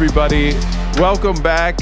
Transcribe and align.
Everybody. 0.00 0.52
Welcome 1.00 1.42
back. 1.42 1.76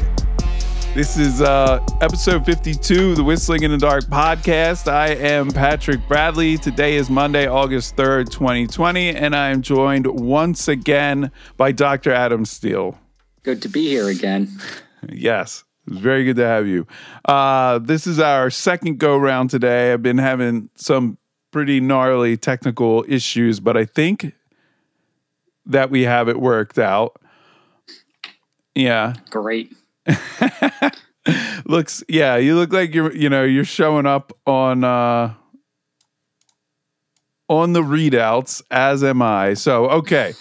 This 0.94 1.18
is 1.18 1.42
uh, 1.42 1.84
episode 2.00 2.46
52, 2.46 3.14
the 3.14 3.22
Whistling 3.22 3.62
in 3.62 3.70
the 3.70 3.76
Dark 3.76 4.04
podcast. 4.04 4.90
I 4.90 5.08
am 5.08 5.50
Patrick 5.50 6.00
Bradley. 6.08 6.56
Today 6.56 6.96
is 6.96 7.10
Monday, 7.10 7.46
August 7.46 7.94
3rd, 7.96 8.30
2020, 8.30 9.10
and 9.14 9.36
I 9.36 9.50
am 9.50 9.60
joined 9.60 10.06
once 10.06 10.66
again 10.66 11.30
by 11.58 11.72
Dr. 11.72 12.10
Adam 12.10 12.46
Steele. 12.46 12.98
Good 13.42 13.60
to 13.60 13.68
be 13.68 13.86
here 13.86 14.08
again. 14.08 14.48
Yes, 15.12 15.64
it's 15.86 15.98
very 15.98 16.24
good 16.24 16.36
to 16.36 16.46
have 16.46 16.66
you. 16.66 16.86
Uh, 17.26 17.80
this 17.80 18.06
is 18.06 18.18
our 18.18 18.48
second 18.48 18.98
go 18.98 19.18
round 19.18 19.50
today. 19.50 19.92
I've 19.92 20.02
been 20.02 20.16
having 20.16 20.70
some 20.74 21.18
pretty 21.50 21.80
gnarly 21.80 22.38
technical 22.38 23.04
issues, 23.06 23.60
but 23.60 23.76
I 23.76 23.84
think 23.84 24.32
that 25.66 25.90
we 25.90 26.04
have 26.04 26.30
it 26.30 26.40
worked 26.40 26.78
out. 26.78 27.20
Yeah. 28.76 29.14
Great. 29.30 29.74
Looks 31.64 32.04
yeah, 32.08 32.36
you 32.36 32.54
look 32.54 32.72
like 32.72 32.94
you're 32.94 33.12
you 33.12 33.28
know, 33.28 33.42
you're 33.42 33.64
showing 33.64 34.06
up 34.06 34.32
on 34.46 34.84
uh 34.84 35.34
on 37.48 37.72
the 37.72 37.82
readouts 37.82 38.62
as 38.70 39.02
am 39.02 39.22
I. 39.22 39.54
So, 39.54 39.86
okay. 39.88 40.34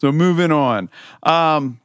So 0.00 0.10
moving 0.10 0.52
on. 0.52 0.88
Um 1.24 1.80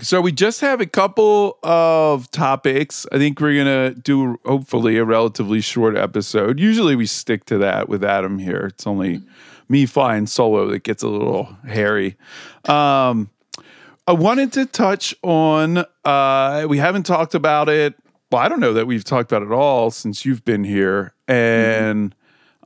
so 0.00 0.22
we 0.22 0.32
just 0.32 0.62
have 0.62 0.80
a 0.80 0.86
couple 0.86 1.58
of 1.62 2.30
topics. 2.30 3.04
I 3.12 3.18
think 3.18 3.40
we're 3.40 3.58
gonna 3.58 3.94
do 3.94 4.38
hopefully 4.46 4.96
a 4.96 5.04
relatively 5.04 5.60
short 5.60 5.96
episode. 5.96 6.58
Usually 6.58 6.96
we 6.96 7.04
stick 7.04 7.44
to 7.46 7.58
that 7.58 7.88
with 7.88 8.02
Adam 8.02 8.38
here. 8.38 8.70
It's 8.72 8.86
only 8.86 9.20
me 9.68 9.84
flying 9.84 10.26
solo 10.26 10.68
that 10.68 10.84
gets 10.84 11.02
a 11.02 11.08
little 11.08 11.56
hairy. 11.66 12.16
Um, 12.64 13.28
I 14.10 14.12
wanted 14.12 14.52
to 14.54 14.66
touch 14.66 15.14
on. 15.22 15.84
Uh, 16.04 16.66
we 16.68 16.78
haven't 16.78 17.04
talked 17.04 17.36
about 17.36 17.68
it. 17.68 17.94
Well, 18.32 18.42
I 18.42 18.48
don't 18.48 18.58
know 18.58 18.72
that 18.72 18.88
we've 18.88 19.04
talked 19.04 19.30
about 19.30 19.46
it 19.46 19.52
all 19.52 19.92
since 19.92 20.24
you've 20.24 20.44
been 20.44 20.64
here, 20.64 21.14
and 21.28 22.12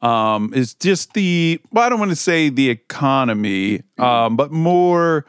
um, 0.01 0.55
it's 0.57 0.73
just 0.73 1.13
the. 1.13 1.61
Well, 1.71 1.85
I 1.85 1.91
don't 1.91 1.99
want 1.99 2.13
to 2.13 2.17
say 2.17 2.49
the 2.49 2.71
economy, 2.71 3.83
um, 3.99 4.39
but 4.39 4.53
more 4.53 5.27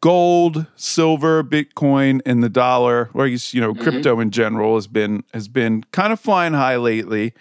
gold, 0.00 0.66
silver, 0.76 1.42
Bitcoin, 1.42 2.20
and 2.24 2.40
the 2.40 2.48
dollar, 2.48 3.10
or 3.12 3.26
I 3.26 3.30
guess 3.30 3.52
you 3.52 3.60
know 3.60 3.74
crypto 3.74 4.20
in 4.20 4.30
general 4.30 4.76
has 4.76 4.86
been 4.86 5.24
has 5.34 5.48
been 5.48 5.82
kind 5.90 6.12
of 6.12 6.20
flying 6.20 6.52
high 6.52 6.76
lately. 6.76 7.34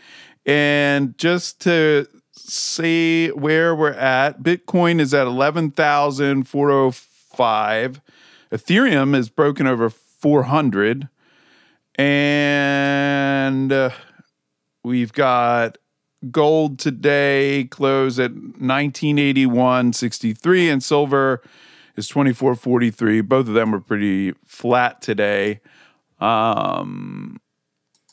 And 0.43 1.15
just 1.19 1.61
to 1.61 2.07
see 2.35 3.27
where 3.27 3.75
we're 3.75 3.91
at, 3.91 4.41
Bitcoin 4.41 4.99
is 4.99 5.13
at 5.13 5.27
eleven 5.27 5.69
thousand 5.69 6.45
four 6.45 6.71
hundred 6.71 6.95
five. 7.37 8.01
Ethereum 8.51 9.15
is 9.15 9.29
broken 9.29 9.67
over 9.67 9.89
four 9.89 10.43
hundred, 10.43 11.07
and 11.95 13.71
uh, 13.71 13.91
we've 14.83 15.13
got 15.13 15.77
gold 16.31 16.79
today 16.79 17.65
close 17.65 18.17
at 18.19 18.33
1981.63 18.33 20.73
and 20.73 20.83
silver 20.83 21.43
is 21.95 22.09
24.43 22.09 23.27
both 23.27 23.47
of 23.47 23.53
them 23.53 23.69
were 23.71 23.79
pretty 23.79 24.33
flat 24.45 24.99
today. 25.01 25.61
Um 26.19 27.39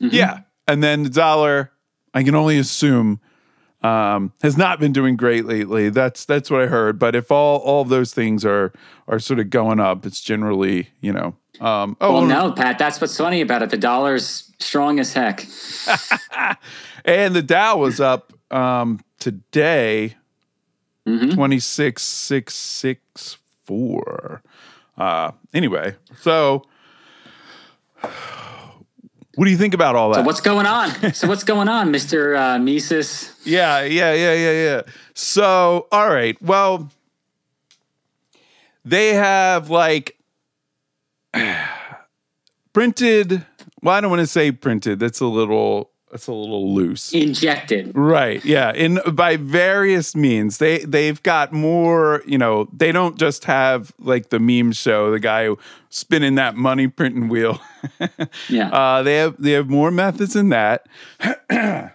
yeah. 0.01 0.41
And 0.69 0.83
then 0.83 1.05
the 1.05 1.11
dollar 1.11 1.73
i 2.13 2.23
can 2.23 2.35
only 2.35 2.59
assume 2.59 3.21
um 3.85 4.33
has 4.43 4.57
not 4.57 4.81
been 4.81 4.93
doing 4.93 5.15
great 5.17 5.45
lately 5.45 5.91
that's 5.91 6.25
that's 6.25 6.51
what 6.51 6.61
i 6.61 6.67
heard 6.67 6.99
but 6.99 7.15
if 7.15 7.31
all 7.31 7.59
all 7.59 7.83
of 7.83 7.89
those 7.91 8.13
things 8.15 8.45
are 8.45 8.73
are 9.07 9.19
sort 9.19 9.39
of 9.39 9.51
going 9.51 9.79
up 9.79 10.05
it's 10.07 10.21
generally 10.23 10.89
you 11.01 11.13
know 11.13 11.35
um 11.61 11.97
oh 12.01 12.15
Well, 12.15 12.27
no, 12.27 12.51
Pat, 12.51 12.79
that's 12.79 13.01
what's 13.01 13.17
funny 13.17 13.41
about 13.41 13.63
it. 13.63 13.71
The 13.71 13.77
dollar's 13.77 14.51
strong 14.59 14.99
as 14.99 15.13
heck. 15.13 15.47
and 17.05 17.33
the 17.33 17.43
Dow 17.43 17.77
was 17.77 18.01
up 18.01 18.33
um, 18.51 18.99
today, 19.21 20.17
twenty 21.07 21.61
six 21.61 22.03
six 22.03 22.55
six 22.55 23.39
four. 23.65 24.43
Uh, 24.99 25.31
anyway, 25.53 25.95
so 26.19 26.65
what 29.37 29.45
do 29.47 29.51
you 29.51 29.57
think 29.57 29.75
about 29.75 29.97
all 29.97 30.11
that? 30.11 30.17
So 30.17 30.23
what's 30.23 30.41
going 30.41 30.67
on? 30.67 31.13
so 31.15 31.29
what's 31.29 31.45
going 31.45 31.69
on, 31.69 31.91
Mister 31.91 32.37
uh, 32.37 32.59
Mises? 32.59 33.33
yeah, 33.45 33.83
yeah, 33.83 34.13
yeah, 34.13 34.35
yeah, 34.35 34.53
yeah. 34.53 34.83
So, 35.15 35.87
all 35.93 36.09
right, 36.09 36.41
well, 36.43 36.91
they 38.85 39.15
have 39.15 39.71
like 39.71 40.19
printed. 42.73 43.45
Well, 43.83 43.95
I 43.95 44.01
don't 44.01 44.11
want 44.11 44.21
to 44.21 44.27
say 44.27 44.53
printed. 44.53 44.99
That's 44.99 45.21
a 45.21 45.27
little. 45.27 45.91
That's 46.15 46.29
a 46.29 46.33
little 46.33 46.73
loose. 46.73 47.13
Injected. 47.13 47.91
Right. 47.93 48.45
Yeah. 48.45 48.73
In 48.73 49.01
by 49.15 49.37
various 49.37 50.15
means, 50.15 50.59
they 50.59 50.79
they've 50.79 51.21
got 51.25 51.53
more. 51.53 52.23
You 52.25 52.39
know, 52.39 52.69
they 52.73 52.93
don't 52.93 53.19
just 53.19 53.47
have 53.47 53.93
like 53.99 54.29
the 54.29 54.39
meme 54.39 54.71
show, 54.71 55.11
the 55.11 55.19
guy 55.19 55.49
spinning 55.89 56.37
that 56.37 56.55
money 56.55 56.87
printing 56.87 57.29
wheel. 57.29 57.61
Yeah. 58.49 58.71
Uh, 58.71 59.03
they 59.03 59.17
have 59.17 59.35
they 59.41 59.53
have 59.53 59.69
more 59.69 59.91
methods 59.91 60.35
than 60.35 60.51
that. 60.51 60.87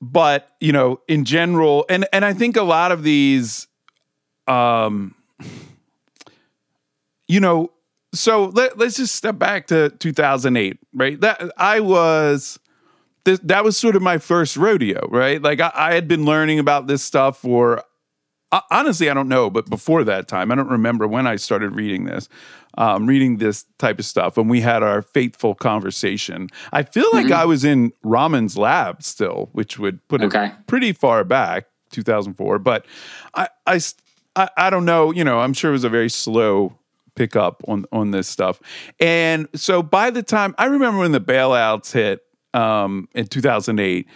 but 0.00 0.48
you 0.60 0.72
know, 0.72 1.00
in 1.08 1.24
general, 1.24 1.84
and 1.88 2.06
and 2.12 2.24
I 2.24 2.32
think 2.32 2.56
a 2.56 2.62
lot 2.62 2.92
of 2.92 3.02
these, 3.02 3.66
um, 4.46 5.16
you 7.26 7.40
know, 7.40 7.72
so 8.14 8.46
let, 8.46 8.78
let's 8.78 8.96
just 8.96 9.16
step 9.16 9.38
back 9.38 9.66
to 9.66 9.90
2008, 9.90 10.78
right? 10.94 11.20
That 11.20 11.50
I 11.58 11.80
was 11.80 12.58
this, 13.24 13.38
that 13.40 13.64
was 13.64 13.76
sort 13.76 13.96
of 13.96 14.02
my 14.02 14.18
first 14.18 14.56
rodeo, 14.56 15.08
right? 15.10 15.40
Like 15.40 15.60
I, 15.60 15.70
I 15.74 15.94
had 15.94 16.08
been 16.08 16.24
learning 16.24 16.58
about 16.58 16.86
this 16.86 17.02
stuff 17.02 17.38
for 17.38 17.82
uh, 18.52 18.60
honestly, 18.70 19.10
I 19.10 19.14
don't 19.14 19.28
know, 19.28 19.50
but 19.50 19.68
before 19.68 20.04
that 20.04 20.28
time, 20.28 20.52
I 20.52 20.54
don't 20.54 20.70
remember 20.70 21.08
when 21.08 21.26
I 21.26 21.34
started 21.36 21.74
reading 21.74 22.04
this, 22.04 22.28
um, 22.78 23.06
reading 23.06 23.38
this 23.38 23.64
type 23.78 23.98
of 23.98 24.04
stuff. 24.04 24.36
When 24.36 24.46
we 24.46 24.60
had 24.60 24.82
our 24.84 25.02
fateful 25.02 25.56
conversation, 25.56 26.48
I 26.72 26.84
feel 26.84 27.08
like 27.12 27.32
I 27.32 27.44
was 27.46 27.64
in 27.64 27.92
Ramon's 28.04 28.56
lab 28.56 29.02
still, 29.02 29.48
which 29.54 29.76
would 29.80 30.06
put 30.06 30.22
Okay. 30.22 30.46
it 30.46 30.52
pretty 30.68 30.92
far 30.92 31.24
back, 31.24 31.66
2004. 31.90 32.60
But 32.60 32.86
I, 33.34 33.48
I, 33.66 33.80
I 34.56 34.70
don't 34.70 34.84
know. 34.84 35.10
You 35.10 35.24
know, 35.24 35.40
I'm 35.40 35.52
sure 35.52 35.70
it 35.70 35.72
was 35.72 35.84
a 35.84 35.88
very 35.88 36.10
slow 36.10 36.78
pickup 37.16 37.62
on 37.66 37.86
on 37.92 38.10
this 38.10 38.28
stuff. 38.28 38.60
And 39.00 39.48
so 39.54 39.82
by 39.82 40.10
the 40.10 40.22
time 40.22 40.54
I 40.58 40.66
remember 40.66 40.98
when 41.00 41.12
the 41.12 41.20
bailouts 41.20 41.92
hit 41.92 42.20
um, 42.54 43.08
in 43.14 43.26
2008, 43.26 44.06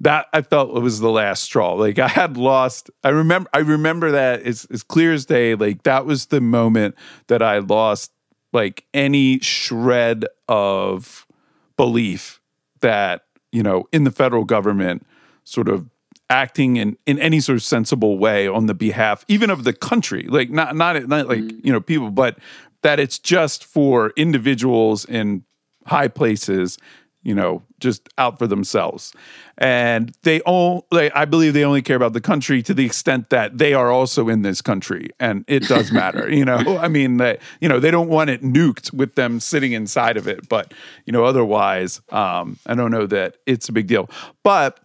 that 0.00 0.26
I 0.32 0.42
felt 0.42 0.76
it 0.76 0.80
was 0.80 1.00
the 1.00 1.10
last 1.10 1.44
straw. 1.44 1.72
Like 1.74 1.98
I 1.98 2.08
had 2.08 2.36
lost. 2.36 2.90
I 3.02 3.10
remember. 3.10 3.48
I 3.52 3.58
remember 3.58 4.10
that 4.10 4.42
as 4.42 4.66
as 4.70 4.82
clear 4.82 5.12
as 5.12 5.24
day. 5.24 5.54
Like 5.54 5.84
that 5.84 6.04
was 6.04 6.26
the 6.26 6.40
moment 6.40 6.96
that 7.28 7.42
I 7.42 7.58
lost 7.58 8.12
like 8.52 8.84
any 8.94 9.40
shred 9.40 10.26
of 10.48 11.26
belief 11.76 12.40
that 12.80 13.24
you 13.52 13.62
know 13.62 13.84
in 13.92 14.04
the 14.04 14.10
federal 14.10 14.44
government 14.44 15.06
sort 15.42 15.68
of 15.68 15.90
acting 16.30 16.76
in, 16.76 16.96
in 17.04 17.18
any 17.18 17.38
sort 17.38 17.56
of 17.56 17.62
sensible 17.62 18.16
way 18.16 18.48
on 18.48 18.66
the 18.66 18.74
behalf 18.74 19.24
even 19.28 19.50
of 19.50 19.64
the 19.64 19.72
country 19.72 20.26
like 20.28 20.48
not 20.50 20.74
not, 20.74 21.06
not 21.06 21.28
like 21.28 21.42
you 21.64 21.72
know 21.72 21.80
people 21.80 22.10
but 22.10 22.38
that 22.82 22.98
it's 22.98 23.18
just 23.18 23.64
for 23.64 24.12
individuals 24.16 25.04
in 25.04 25.44
high 25.86 26.08
places 26.08 26.78
you 27.24 27.34
know 27.34 27.62
just 27.80 28.08
out 28.18 28.38
for 28.38 28.46
themselves 28.46 29.12
and 29.58 30.12
they 30.22 30.40
all 30.42 30.86
like 30.92 31.10
i 31.14 31.24
believe 31.24 31.54
they 31.54 31.64
only 31.64 31.82
care 31.82 31.96
about 31.96 32.12
the 32.12 32.20
country 32.20 32.62
to 32.62 32.72
the 32.72 32.84
extent 32.84 33.30
that 33.30 33.58
they 33.58 33.74
are 33.74 33.90
also 33.90 34.28
in 34.28 34.42
this 34.42 34.62
country 34.62 35.10
and 35.18 35.44
it 35.48 35.64
does 35.64 35.90
matter 35.90 36.30
you 36.32 36.44
know 36.44 36.78
i 36.78 36.86
mean 36.86 37.16
that 37.16 37.40
you 37.60 37.68
know 37.68 37.80
they 37.80 37.90
don't 37.90 38.08
want 38.08 38.30
it 38.30 38.42
nuked 38.42 38.92
with 38.92 39.14
them 39.16 39.40
sitting 39.40 39.72
inside 39.72 40.16
of 40.16 40.28
it 40.28 40.48
but 40.48 40.72
you 41.06 41.12
know 41.12 41.24
otherwise 41.24 42.00
um 42.10 42.58
i 42.66 42.74
don't 42.74 42.90
know 42.90 43.06
that 43.06 43.36
it's 43.46 43.68
a 43.68 43.72
big 43.72 43.86
deal 43.86 44.08
but 44.44 44.78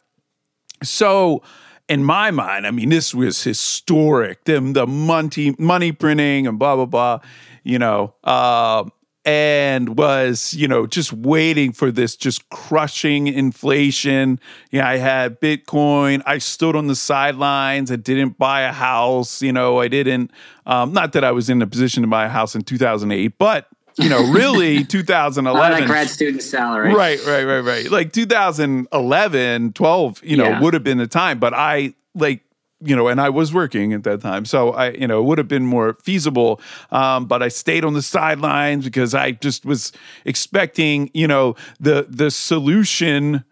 so 0.82 1.44
in 1.90 2.04
my 2.04 2.30
mind, 2.30 2.68
I 2.68 2.72
mean, 2.72 2.90
this 2.90 3.16
was 3.16 3.44
historic. 3.44 4.44
Them 4.46 4.74
the 4.74 4.86
money 4.86 5.56
money 5.58 5.92
printing 5.92 6.46
and 6.46 6.60
blah 6.60 6.76
blah 6.76 6.86
blah, 6.86 7.20
you 7.64 7.80
know, 7.80 8.14
um, 8.24 8.92
and 9.30 9.96
was 9.96 10.54
you 10.56 10.68
know 10.68 10.88
just 10.88 11.14
waiting 11.14 11.72
for 11.72 11.92
this 11.92 12.16
just 12.16 12.50
crushing 12.50 13.28
inflation. 13.28 14.40
Yeah, 14.72 14.88
I 14.88 14.98
had 14.98 15.40
Bitcoin. 15.40 16.24
I 16.26 16.40
stood 16.40 16.76
on 16.76 16.88
the 16.88 16.96
sidelines. 16.96 17.92
I 17.92 17.96
didn't 17.98 18.38
buy 18.40 18.62
a 18.62 18.72
house. 18.74 19.42
You 19.44 19.54
know, 19.54 19.80
I 19.80 19.88
didn't. 19.88 20.32
Um, 20.66 20.94
not 20.94 21.14
that 21.14 21.24
I 21.24 21.32
was 21.32 21.50
in 21.50 21.62
a 21.62 21.68
position 21.68 22.02
to 22.04 22.08
buy 22.10 22.26
a 22.26 22.30
house 22.30 22.56
in 22.56 22.64
2008, 22.64 23.38
but 23.38 23.68
you 23.98 24.10
know, 24.10 24.32
really 24.32 24.84
2011. 24.98 25.86
grad 25.88 26.08
student 26.10 26.42
salary. 26.42 26.94
Right, 26.94 27.20
right, 27.28 27.44
right, 27.44 27.60
right. 27.60 27.92
Like 27.92 28.12
2011, 28.14 29.74
12, 29.74 30.22
you 30.24 30.38
know, 30.38 30.44
Yeah. 30.46 30.62
would 30.62 30.74
have 30.74 30.84
been 30.84 30.98
the 30.98 31.08
time. 31.08 31.40
But 31.40 31.54
I 31.54 31.94
like 32.16 32.42
you 32.82 32.96
know, 32.96 33.08
and 33.08 33.20
I 33.20 33.30
was 33.30 33.54
working 33.54 33.94
at 33.94 34.04
that 34.04 34.22
time, 34.22 34.46
so 34.46 34.72
I, 34.72 34.92
you 34.92 35.08
know, 35.08 35.20
it 35.20 35.24
would 35.24 35.38
have 35.38 35.48
been 35.48 35.66
more 35.66 35.94
feasible. 35.96 36.62
Um, 36.92 37.26
but 37.26 37.44
I 37.44 37.50
stayed 37.50 37.84
on 37.84 37.94
the 37.94 38.02
sidelines 38.02 38.86
because 38.86 39.14
I 39.14 39.32
just 39.32 39.66
was 39.66 39.92
expecting, 40.26 41.12
you 41.14 41.28
know, 41.28 41.56
the 41.80 42.08
the 42.10 42.32
solution 42.32 43.44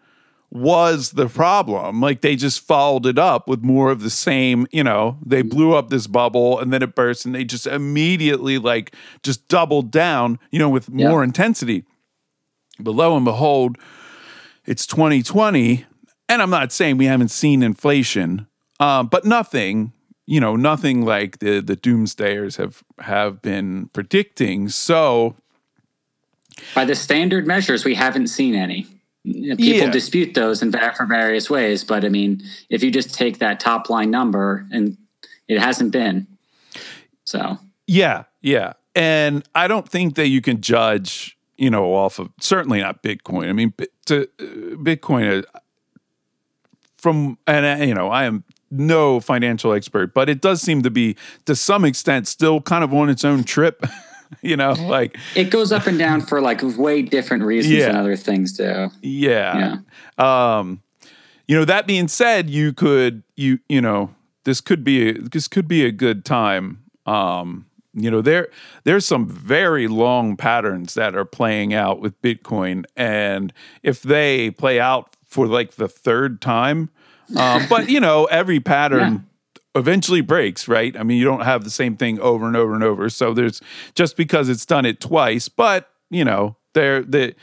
was 0.50 1.10
the 1.10 1.28
problem. 1.28 2.00
Like 2.00 2.22
they 2.22 2.36
just 2.36 2.60
followed 2.60 3.06
it 3.06 3.18
up 3.18 3.48
with 3.48 3.62
more 3.62 3.90
of 3.90 4.00
the 4.00 4.10
same, 4.10 4.66
you 4.72 4.82
know, 4.82 5.18
they 5.24 5.42
blew 5.42 5.74
up 5.74 5.90
this 5.90 6.06
bubble 6.06 6.58
and 6.58 6.72
then 6.72 6.82
it 6.82 6.94
burst 6.94 7.26
and 7.26 7.34
they 7.34 7.44
just 7.44 7.66
immediately 7.66 8.58
like 8.58 8.94
just 9.22 9.46
doubled 9.48 9.90
down, 9.90 10.38
you 10.50 10.58
know, 10.58 10.70
with 10.70 10.88
more 10.90 11.22
intensity. 11.22 11.84
But 12.80 12.92
lo 12.92 13.14
and 13.14 13.24
behold, 13.24 13.76
it's 14.64 14.86
2020. 14.86 15.84
And 16.30 16.42
I'm 16.42 16.50
not 16.50 16.72
saying 16.72 16.96
we 16.96 17.06
haven't 17.06 17.30
seen 17.30 17.62
inflation, 17.62 18.46
um, 18.80 19.08
but 19.08 19.24
nothing, 19.24 19.92
you 20.26 20.40
know, 20.40 20.56
nothing 20.56 21.02
like 21.02 21.38
the 21.38 21.60
the 21.60 21.76
doomsdayers 21.76 22.56
have 22.56 22.82
have 23.00 23.42
been 23.42 23.88
predicting. 23.92 24.68
So 24.68 25.36
by 26.74 26.84
the 26.84 26.94
standard 26.94 27.46
measures, 27.46 27.84
we 27.84 27.94
haven't 27.94 28.28
seen 28.28 28.54
any. 28.54 28.86
People 29.24 29.56
Yeah. 29.58 29.90
dispute 29.90 30.34
those 30.34 30.62
in 30.62 30.72
for 30.72 31.06
various 31.06 31.50
ways, 31.50 31.84
but 31.84 32.04
I 32.04 32.08
mean, 32.08 32.42
if 32.70 32.82
you 32.82 32.90
just 32.90 33.12
take 33.12 33.38
that 33.38 33.60
top 33.60 33.90
line 33.90 34.10
number, 34.10 34.66
and 34.70 34.96
it 35.48 35.58
hasn't 35.58 35.92
been. 35.92 36.26
So 37.24 37.58
Yeah, 37.86 38.24
yeah. 38.40 38.74
And 38.94 39.46
I 39.54 39.68
don't 39.68 39.88
think 39.88 40.14
that 40.16 40.28
you 40.28 40.40
can 40.40 40.60
judge, 40.60 41.36
you 41.56 41.70
know, 41.70 41.94
off 41.94 42.18
of 42.18 42.30
certainly 42.40 42.80
not 42.80 43.02
Bitcoin. 43.02 43.48
I 43.48 43.52
mean, 43.52 43.72
to 44.06 44.22
uh, 44.22 44.44
Bitcoin 44.76 45.44
uh, 45.54 45.58
from 46.96 47.38
and 47.46 47.82
uh, 47.82 47.84
you 47.84 47.94
know, 47.94 48.08
I 48.08 48.24
am 48.24 48.44
no 48.70 49.20
financial 49.20 49.72
expert, 49.72 50.14
but 50.14 50.28
it 50.28 50.40
does 50.40 50.60
seem 50.60 50.82
to 50.82 50.90
be 50.90 51.16
to 51.46 51.54
some 51.54 51.84
extent 51.84 52.28
still 52.28 52.60
kind 52.60 52.84
of 52.84 52.92
on 52.92 53.08
its 53.08 53.24
own 53.24 53.44
trip. 53.44 53.84
you 54.42 54.56
know, 54.56 54.72
like 54.72 55.16
it 55.34 55.50
goes 55.50 55.72
up 55.72 55.86
and 55.86 55.98
down 55.98 56.20
for 56.20 56.40
like 56.40 56.60
way 56.76 57.02
different 57.02 57.42
reasons 57.44 57.84
than 57.84 57.96
other 57.96 58.16
things 58.16 58.52
do. 58.52 58.90
Yeah. 59.02 59.78
Um, 60.18 60.82
you 61.46 61.56
know, 61.56 61.64
that 61.64 61.86
being 61.86 62.08
said, 62.08 62.50
you 62.50 62.72
could 62.72 63.22
you 63.36 63.58
you 63.68 63.80
know, 63.80 64.14
this 64.44 64.60
could 64.60 64.84
be 64.84 65.12
this 65.12 65.48
could 65.48 65.66
be 65.66 65.84
a 65.84 65.92
good 65.92 66.24
time. 66.24 66.84
Um, 67.06 67.66
you 67.94 68.10
know, 68.10 68.20
there 68.20 68.48
there's 68.84 69.06
some 69.06 69.26
very 69.26 69.88
long 69.88 70.36
patterns 70.36 70.94
that 70.94 71.14
are 71.16 71.24
playing 71.24 71.72
out 71.72 72.00
with 72.00 72.20
Bitcoin, 72.22 72.84
and 72.96 73.52
if 73.82 74.02
they 74.02 74.50
play 74.50 74.78
out 74.78 75.16
for 75.24 75.46
like 75.46 75.72
the 75.72 75.88
third 75.88 76.40
time, 76.40 76.90
um, 77.36 77.66
but 77.68 77.88
you 77.88 78.00
know, 78.00 78.24
every 78.26 78.60
pattern 78.60 79.26
eventually 79.74 80.20
breaks, 80.20 80.66
right? 80.68 80.96
I 80.96 81.02
mean, 81.02 81.18
you 81.18 81.24
don't 81.24 81.42
have 81.42 81.64
the 81.64 81.70
same 81.70 81.96
thing 81.96 82.18
over 82.20 82.46
and 82.46 82.56
over 82.56 82.74
and 82.74 82.82
over. 82.82 83.08
So 83.10 83.32
there's 83.34 83.60
just 83.94 84.16
because 84.16 84.48
it's 84.48 84.66
done 84.66 84.84
it 84.86 85.00
twice, 85.00 85.48
but 85.48 85.90
you 86.10 86.24
know, 86.24 86.56
there 86.74 87.02
the 87.02 87.34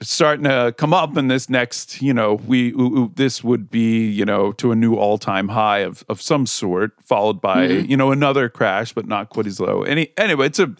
starting 0.00 0.44
to 0.44 0.74
come 0.76 0.92
up 0.92 1.16
in 1.16 1.28
this 1.28 1.48
next, 1.48 2.02
you 2.02 2.12
know, 2.12 2.34
we 2.34 2.72
ooh, 2.72 2.98
ooh, 2.98 3.12
this 3.14 3.44
would 3.44 3.70
be, 3.70 4.08
you 4.08 4.24
know, 4.24 4.52
to 4.52 4.72
a 4.72 4.76
new 4.76 4.94
all-time 4.94 5.48
high 5.48 5.78
of 5.78 6.04
of 6.08 6.20
some 6.20 6.46
sort, 6.46 6.92
followed 7.04 7.40
by, 7.40 7.66
you 7.66 7.96
know, 7.96 8.10
another 8.10 8.48
crash, 8.48 8.92
but 8.92 9.06
not 9.06 9.30
quite 9.30 9.46
as 9.46 9.60
low. 9.60 9.82
Any 9.82 10.12
anyway, 10.16 10.46
it's 10.46 10.58
a 10.58 10.74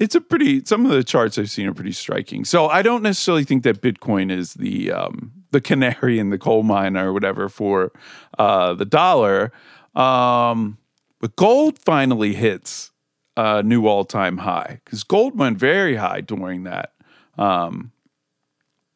it's 0.00 0.14
a 0.14 0.20
pretty 0.20 0.64
some 0.64 0.84
of 0.86 0.92
the 0.92 1.04
charts 1.04 1.38
I've 1.38 1.50
seen 1.50 1.66
are 1.66 1.74
pretty 1.74 1.92
striking. 1.92 2.44
So 2.44 2.66
I 2.68 2.82
don't 2.82 3.02
necessarily 3.02 3.44
think 3.44 3.62
that 3.64 3.80
Bitcoin 3.82 4.30
is 4.30 4.54
the 4.54 4.92
um 4.92 5.32
the 5.52 5.60
canary 5.60 6.18
in 6.18 6.30
the 6.30 6.38
coal 6.38 6.62
mine 6.62 6.96
or 6.96 7.12
whatever 7.12 7.48
for 7.48 7.92
uh 8.38 8.74
the 8.74 8.84
dollar. 8.84 9.52
Um 9.94 10.78
but 11.20 11.36
gold 11.36 11.78
finally 11.78 12.34
hits 12.34 12.90
a 13.36 13.62
new 13.62 13.86
all-time 13.86 14.38
high 14.38 14.80
because 14.84 15.04
gold 15.04 15.38
went 15.38 15.56
very 15.56 15.96
high 15.96 16.20
during 16.20 16.64
that 16.64 16.92
um, 17.38 17.92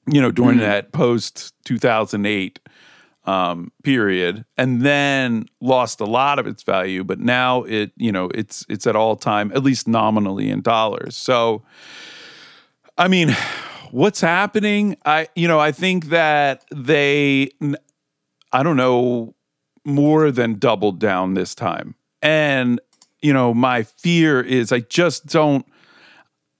you 0.06 0.20
know, 0.20 0.30
during 0.30 0.58
that 0.58 0.92
post 0.92 1.52
2008 1.64 2.60
um, 3.24 3.72
period, 3.82 4.44
and 4.56 4.82
then 4.82 5.46
lost 5.60 6.00
a 6.00 6.04
lot 6.04 6.38
of 6.38 6.46
its 6.46 6.62
value. 6.62 7.02
But 7.02 7.18
now 7.18 7.64
it, 7.64 7.90
you 7.96 8.12
know, 8.12 8.30
it's 8.34 8.64
it's 8.68 8.86
at 8.86 8.94
all 8.94 9.16
time, 9.16 9.50
at 9.52 9.64
least 9.64 9.88
nominally 9.88 10.48
in 10.48 10.60
dollars. 10.60 11.16
So, 11.16 11.64
I 12.96 13.08
mean, 13.08 13.36
what's 13.90 14.20
happening? 14.20 14.96
I, 15.04 15.28
you 15.34 15.48
know, 15.48 15.58
I 15.58 15.72
think 15.72 16.06
that 16.06 16.64
they, 16.74 17.50
I 18.52 18.62
don't 18.62 18.76
know, 18.76 19.34
more 19.84 20.30
than 20.30 20.58
doubled 20.58 20.98
down 20.98 21.34
this 21.34 21.54
time, 21.54 21.94
and 22.22 22.80
you 23.20 23.32
know, 23.32 23.54
my 23.54 23.82
fear 23.82 24.40
is 24.40 24.72
I 24.72 24.80
just 24.80 25.26
don't 25.26 25.66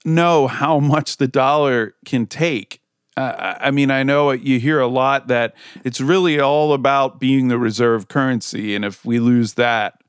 know 0.05 0.47
how 0.47 0.79
much 0.93 1.17
the 1.17 1.27
dollar 1.27 1.95
can 2.05 2.25
take. 2.25 2.81
Uh, 3.15 3.55
I 3.59 3.71
mean, 3.71 3.89
I 3.89 4.03
know 4.03 4.31
you 4.31 4.59
hear 4.59 4.79
a 4.79 4.87
lot 4.87 5.27
that 5.27 5.55
it's 5.83 5.99
really 5.99 6.39
all 6.39 6.73
about 6.73 7.19
being 7.19 7.47
the 7.47 7.57
reserve 7.57 8.07
currency, 8.07 8.75
and 8.75 8.85
if 8.85 9.03
we 9.03 9.19
lose 9.19 9.55
that, 9.55 10.01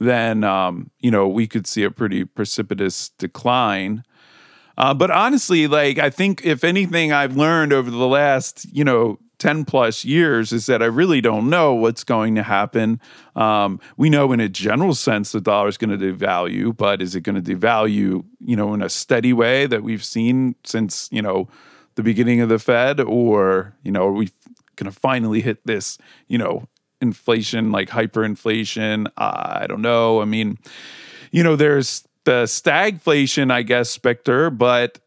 then 0.00 0.44
um, 0.44 0.90
you 0.98 1.10
know 1.10 1.28
we 1.28 1.46
could 1.46 1.66
see 1.66 1.84
a 1.84 1.90
pretty 1.90 2.24
precipitous 2.24 3.10
decline. 3.18 4.02
Uh, 4.78 4.94
but 4.94 5.10
honestly, 5.10 5.66
like 5.66 5.98
I 5.98 6.08
think 6.08 6.42
if 6.44 6.62
anything 6.62 7.12
I've 7.12 7.36
learned 7.36 7.72
over 7.72 7.90
the 7.90 8.06
last 8.06 8.64
you 8.72 8.84
know 8.84 9.18
ten 9.38 9.64
plus 9.64 10.04
years 10.04 10.52
is 10.52 10.66
that 10.66 10.82
I 10.82 10.86
really 10.86 11.20
don't 11.20 11.50
know 11.50 11.74
what's 11.74 12.04
going 12.04 12.36
to 12.36 12.44
happen. 12.44 13.00
Um, 13.34 13.80
we 13.96 14.08
know 14.08 14.32
in 14.32 14.38
a 14.38 14.48
general 14.48 14.94
sense 14.94 15.32
the 15.32 15.40
dollar 15.40 15.66
is 15.68 15.76
going 15.76 15.98
to 15.98 16.12
devalue, 16.14 16.74
but 16.76 17.02
is 17.02 17.16
it 17.16 17.22
going 17.22 17.42
to 17.42 17.56
devalue 17.56 18.24
you 18.38 18.56
know 18.56 18.72
in 18.72 18.80
a 18.80 18.88
steady 18.88 19.32
way 19.32 19.66
that 19.66 19.82
we've 19.82 20.04
seen 20.04 20.54
since 20.64 21.08
you 21.10 21.22
know 21.22 21.48
the 21.96 22.04
beginning 22.04 22.40
of 22.40 22.48
the 22.48 22.60
Fed, 22.60 23.00
or 23.00 23.74
you 23.82 23.90
know 23.90 24.06
are 24.06 24.12
we 24.12 24.30
going 24.76 24.90
to 24.90 24.96
finally 24.96 25.40
hit 25.40 25.58
this 25.66 25.98
you 26.28 26.38
know 26.38 26.68
inflation 27.00 27.72
like 27.72 27.88
hyperinflation? 27.88 29.10
I 29.16 29.66
don't 29.66 29.82
know. 29.82 30.22
I 30.22 30.24
mean 30.24 30.58
you 31.30 31.42
know, 31.42 31.56
there's 31.56 32.07
the 32.28 32.44
stagflation, 32.44 33.50
I 33.50 33.62
guess, 33.62 33.88
specter, 33.90 34.50
but 34.50 34.98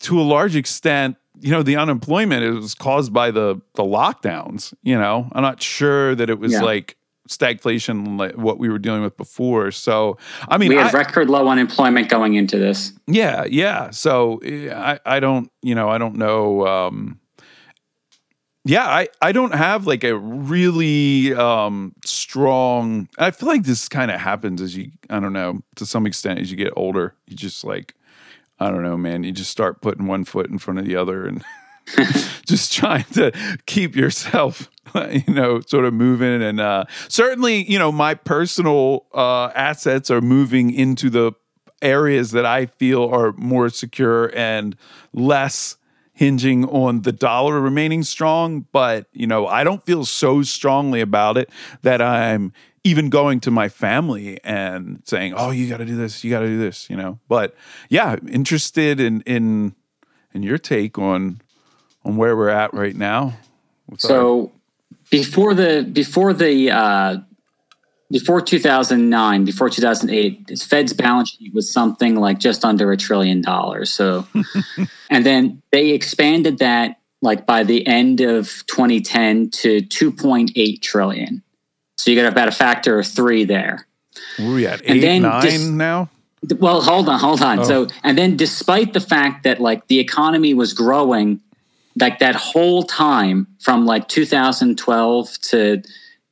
to 0.00 0.18
a 0.18 0.22
large 0.22 0.56
extent, 0.56 1.16
you 1.40 1.50
know, 1.50 1.62
the 1.62 1.76
unemployment 1.76 2.42
is 2.42 2.74
caused 2.74 3.12
by 3.12 3.30
the 3.30 3.60
the 3.74 3.82
lockdowns. 3.82 4.72
You 4.82 4.98
know, 4.98 5.28
I'm 5.32 5.42
not 5.42 5.60
sure 5.62 6.14
that 6.14 6.30
it 6.30 6.38
was 6.38 6.52
Yeah. 6.52 6.62
like 6.62 6.96
stagflation 7.28 8.18
like 8.18 8.36
what 8.36 8.58
we 8.58 8.68
were 8.68 8.78
dealing 8.78 9.02
with 9.02 9.16
before. 9.16 9.70
So, 9.70 10.18
I 10.48 10.58
mean, 10.58 10.70
We 10.70 10.78
I- 10.78 10.84
had 10.84 10.94
record 10.94 11.28
low 11.30 11.48
unemployment 11.48 12.08
going 12.08 12.34
into 12.34 12.58
this. 12.58 12.92
yeah, 13.06 13.44
yeah. 13.44 13.90
So 13.90 14.38
eh, 14.44 14.72
I, 14.74 14.98
I 15.06 15.20
don't, 15.20 15.50
you 15.62 15.74
know, 15.74 15.88
I 15.88 15.98
don't 15.98 16.16
know. 16.16 16.66
Um, 16.66 17.18
yeah, 18.64 18.86
I, 18.86 19.08
I 19.20 19.32
don't 19.32 19.54
have 19.54 19.86
like 19.86 20.04
a 20.04 20.16
really 20.16 21.34
um, 21.34 21.94
strong. 22.04 23.08
I 23.18 23.32
feel 23.32 23.48
like 23.48 23.64
this 23.64 23.88
kind 23.88 24.10
of 24.10 24.20
happens 24.20 24.62
as 24.62 24.76
you, 24.76 24.92
I 25.10 25.18
don't 25.18 25.32
know, 25.32 25.62
to 25.76 25.86
some 25.86 26.06
extent 26.06 26.38
as 26.38 26.50
you 26.50 26.56
get 26.56 26.72
older. 26.76 27.14
You 27.26 27.36
just 27.36 27.64
like, 27.64 27.94
I 28.60 28.70
don't 28.70 28.82
know, 28.82 28.96
man. 28.96 29.24
You 29.24 29.32
just 29.32 29.50
start 29.50 29.80
putting 29.80 30.06
one 30.06 30.24
foot 30.24 30.48
in 30.48 30.58
front 30.58 30.78
of 30.78 30.86
the 30.86 30.94
other 30.94 31.26
and 31.26 31.42
just 32.46 32.72
trying 32.72 33.04
to 33.14 33.32
keep 33.66 33.96
yourself, 33.96 34.70
you 35.10 35.34
know, 35.34 35.60
sort 35.60 35.84
of 35.84 35.92
moving. 35.92 36.40
And 36.40 36.60
uh, 36.60 36.84
certainly, 37.08 37.68
you 37.68 37.80
know, 37.80 37.90
my 37.90 38.14
personal 38.14 39.06
uh, 39.12 39.46
assets 39.56 40.08
are 40.08 40.20
moving 40.20 40.72
into 40.72 41.10
the 41.10 41.32
areas 41.82 42.30
that 42.30 42.46
I 42.46 42.66
feel 42.66 43.04
are 43.08 43.32
more 43.32 43.68
secure 43.68 44.30
and 44.36 44.76
less 45.12 45.76
hinging 46.12 46.64
on 46.66 47.02
the 47.02 47.12
dollar 47.12 47.60
remaining 47.60 48.02
strong. 48.02 48.66
But, 48.72 49.06
you 49.12 49.26
know, 49.26 49.46
I 49.46 49.64
don't 49.64 49.84
feel 49.84 50.04
so 50.04 50.42
strongly 50.42 51.00
about 51.00 51.36
it 51.38 51.48
that 51.82 52.00
I'm 52.02 52.52
even 52.84 53.08
going 53.10 53.40
to 53.40 53.50
my 53.50 53.68
family 53.68 54.38
and 54.42 55.02
saying, 55.04 55.34
"Oh, 55.36 55.50
you 55.52 55.68
got 55.68 55.76
to 55.78 55.84
do 55.84 55.96
this, 55.96 56.24
you 56.24 56.30
got 56.30 56.40
to 56.40 56.48
do 56.48 56.58
this," 56.58 56.90
you 56.90 56.96
know. 56.96 57.18
But 57.28 57.54
yeah, 57.88 58.16
interested 58.28 58.98
in 59.00 59.20
in 59.22 59.74
in 60.34 60.42
your 60.42 60.58
take 60.58 60.98
on 60.98 61.40
on 62.04 62.16
where 62.16 62.36
we're 62.36 62.48
at 62.48 62.74
right 62.74 62.96
now. 62.96 63.34
with 63.88 64.04
our- 64.04 64.08
So 64.08 64.52
before 65.10 65.54
the 65.54 65.88
before 65.92 66.32
the 66.32 66.70
uh, 66.70 67.16
before 68.12 68.42
2009, 68.42 69.44
before 69.44 69.70
2008, 69.70 70.46
this 70.46 70.62
Fed's 70.62 70.92
balance 70.92 71.30
sheet 71.30 71.54
was 71.54 71.70
something 71.70 72.14
like 72.16 72.38
just 72.38 72.62
under 72.62 72.92
a 72.92 72.96
trillion 72.96 73.40
dollars. 73.40 73.90
So, 73.90 74.26
and 75.10 75.24
then 75.24 75.62
they 75.72 75.90
expanded 75.90 76.58
that 76.58 77.00
like 77.22 77.46
by 77.46 77.64
the 77.64 77.86
end 77.86 78.20
of 78.20 78.64
2010 78.66 79.50
to 79.50 79.80
2.8 79.80 80.82
trillion. 80.82 81.42
So 81.96 82.10
you 82.10 82.20
got 82.20 82.30
about 82.30 82.48
a 82.48 82.52
factor 82.52 82.98
of 82.98 83.06
three 83.06 83.44
there. 83.44 83.86
we 84.38 84.66
at 84.66 84.82
and 84.82 84.98
eight, 84.98 85.00
then 85.00 85.22
nine 85.22 85.42
dis- 85.42 85.66
now? 85.66 86.10
Well, 86.58 86.82
hold 86.82 87.08
on, 87.08 87.18
hold 87.18 87.40
on. 87.40 87.64
So, 87.64 87.84
oh. 87.84 87.88
and 88.02 88.18
then 88.18 88.36
despite 88.36 88.92
the 88.92 89.00
fact 89.00 89.44
that 89.44 89.60
like 89.60 89.86
the 89.86 90.00
economy 90.00 90.52
was 90.52 90.74
growing, 90.74 91.40
like 91.98 92.18
that 92.18 92.34
whole 92.34 92.82
time 92.82 93.46
from 93.60 93.86
like 93.86 94.08
2012 94.08 95.38
to 95.42 95.82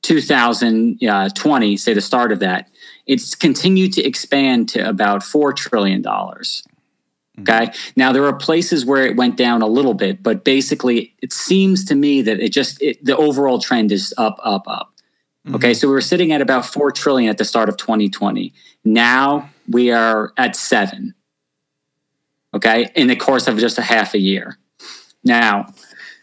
2020, 0.03 1.09
uh, 1.09 1.77
say 1.77 1.95
the 1.95 2.01
start 2.01 2.33
of 2.33 2.41
that, 2.41 2.71
it's 3.07 3.35
continued 3.35 3.93
to 3.95 4.03
expand 4.03 4.69
to 4.71 4.89
about 4.89 5.23
$4 5.23 5.55
trillion. 5.55 6.03
Hmm. 6.03 7.43
Okay. 7.43 7.73
Now 7.97 8.13
there 8.13 8.25
are 8.25 8.35
places 8.35 8.85
where 8.85 9.05
it 9.05 9.17
went 9.17 9.37
down 9.37 9.63
a 9.63 9.67
little 9.67 9.95
bit, 9.95 10.23
but 10.23 10.45
basically 10.45 11.15
it 11.23 11.33
seems 11.33 11.85
to 11.87 11.95
me 11.95 12.23
that 12.23 12.41
it 12.41 12.51
just, 12.51 12.81
it, 12.83 13.05
the 13.05 13.17
overall 13.17 13.59
trend 13.59 13.93
is 13.93 14.15
up, 14.17 14.39
up, 14.43 14.67
up. 14.67 14.93
Hmm. 15.47 15.57
Okay. 15.57 15.75
So 15.75 15.89
we 15.89 15.95
were 15.95 16.01
sitting 16.01 16.33
at 16.33 16.41
about 16.41 16.67
4 16.67 16.91
trillion 16.93 17.31
at 17.31 17.39
the 17.39 17.45
start 17.45 17.69
of 17.69 17.77
2020. 17.77 18.53
Now 18.85 19.51
we 19.69 19.91
are 19.91 20.33
at 20.37 20.57
seven. 20.57 21.15
Okay. 22.55 22.91
In 22.95 23.07
the 23.07 23.17
course 23.17 23.47
of 23.49 23.59
just 23.59 23.79
a 23.79 23.83
half 23.83 24.15
a 24.15 24.19
year. 24.19 24.59
Now, 25.25 25.73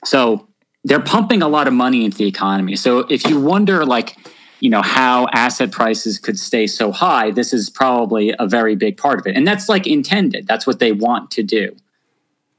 so 0.03 0.47
they're 0.83 1.01
pumping 1.01 1.41
a 1.41 1.47
lot 1.47 1.67
of 1.67 1.73
money 1.73 2.05
into 2.05 2.17
the 2.17 2.27
economy. 2.27 2.75
So 2.75 2.99
if 3.09 3.27
you 3.27 3.39
wonder, 3.39 3.85
like, 3.85 4.15
you 4.59 4.69
know, 4.69 4.81
how 4.81 5.27
asset 5.33 5.71
prices 5.71 6.17
could 6.17 6.39
stay 6.39 6.65
so 6.65 6.91
high, 6.91 7.31
this 7.31 7.53
is 7.53 7.69
probably 7.69 8.33
a 8.39 8.47
very 8.47 8.75
big 8.75 8.97
part 8.97 9.19
of 9.19 9.27
it. 9.27 9.35
And 9.35 9.45
that's 9.45 9.69
like 9.69 9.85
intended. 9.85 10.47
That's 10.47 10.65
what 10.65 10.79
they 10.79 10.91
want 10.91 11.29
to 11.31 11.43
do. 11.43 11.75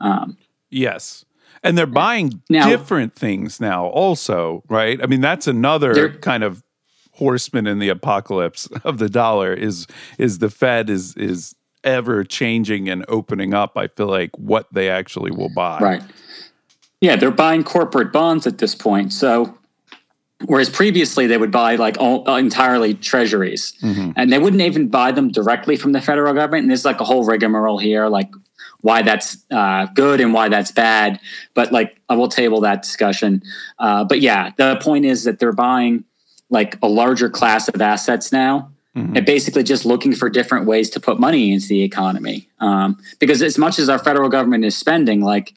Um, 0.01 0.37
yes. 0.71 1.25
And 1.63 1.77
they're 1.77 1.87
buying 1.87 2.43
Now- 2.49 2.69
different 2.69 3.15
things 3.15 3.61
now, 3.61 3.87
also, 3.87 4.63
right? 4.69 5.03
I 5.03 5.07
mean, 5.07 5.21
that's 5.21 5.47
another 5.47 6.11
kind 6.19 6.45
of 6.45 6.63
horseman 7.15 7.67
in 7.67 7.81
the 7.81 7.89
apocalypse 7.89 8.69
of 8.85 8.99
the 8.99 9.09
dollar 9.09 9.53
is 9.53 9.89
is 10.19 10.39
the 10.39 10.49
Fed 10.49 10.89
is 10.89 11.17
is 11.17 11.57
ever 11.83 12.23
changing 12.23 12.89
and 12.89 13.05
opening 13.09 13.55
up. 13.55 13.77
I 13.77 13.89
feel 13.89 14.07
like 14.07 14.31
what 14.37 14.67
they 14.73 14.89
actually 14.89 15.33
will 15.33 15.53
buy. 15.53 15.79
Right. 15.81 16.03
Yeah, 17.01 17.17
they're 17.17 17.31
buying 17.31 17.65
corporate 17.65 18.13
bonds 18.13 18.47
at 18.47 18.59
this 18.59 18.75
point. 18.75 19.13
So, 19.13 19.57
whereas 20.47 20.69
previously 20.71 21.27
they 21.27 21.37
would 21.37 21.51
buy 21.51 21.77
like 21.77 21.97
all, 21.99 22.37
entirely 22.37 22.95
treasuries, 22.95 23.73
and 24.17 24.33
they 24.33 24.39
wouldn't 24.39 24.63
even 24.63 24.89
buy 24.89 25.13
them 25.13 25.31
directly 25.31 25.77
from 25.77 25.93
the 25.93 26.01
federal 26.01 26.35
government. 26.35 26.63
And 26.63 26.71
there's 26.71 26.85
like 26.85 27.01
a 27.01 27.05
whole 27.05 27.25
rigmarole 27.25 27.79
here, 27.79 28.09
like 28.09 28.31
why 28.81 29.03
that's 29.03 29.39
uh, 29.51 29.87
good 29.95 30.21
and 30.21 30.33
why 30.33 30.49
that's 30.49 30.73
bad. 30.73 31.21
But 31.55 31.73
like, 31.73 32.01
I 32.09 32.15
will 32.15 32.29
table 32.29 32.61
that 32.63 32.83
discussion. 32.83 33.43
Uh, 33.79 34.05
but 34.05 34.21
yeah, 34.21 34.53
the 34.57 34.77
point 34.83 35.05
is 35.05 35.25
that 35.25 35.39
they're 35.39 35.53
buying 35.53 36.05
like 36.51 36.79
a 36.83 36.89
larger 36.89 37.29
class 37.29 37.69
of 37.69 37.81
assets 37.81 38.33
now 38.33 38.71
and 39.17 39.27
basically 39.27 39.63
just 39.63 39.85
looking 39.85 40.13
for 40.13 40.29
different 40.29 40.67
ways 40.67 40.91
to 40.91 41.01
put 41.01 41.21
money 41.21 41.53
into 41.53 41.69
the 41.69 41.83
economy. 41.83 42.49
Um, 42.59 42.99
because 43.19 43.43
as 43.43 43.57
much 43.59 43.79
as 43.79 43.89
our 43.89 43.99
federal 43.99 44.29
government 44.29 44.65
is 44.65 44.77
spending, 44.77 45.21
like 45.21 45.55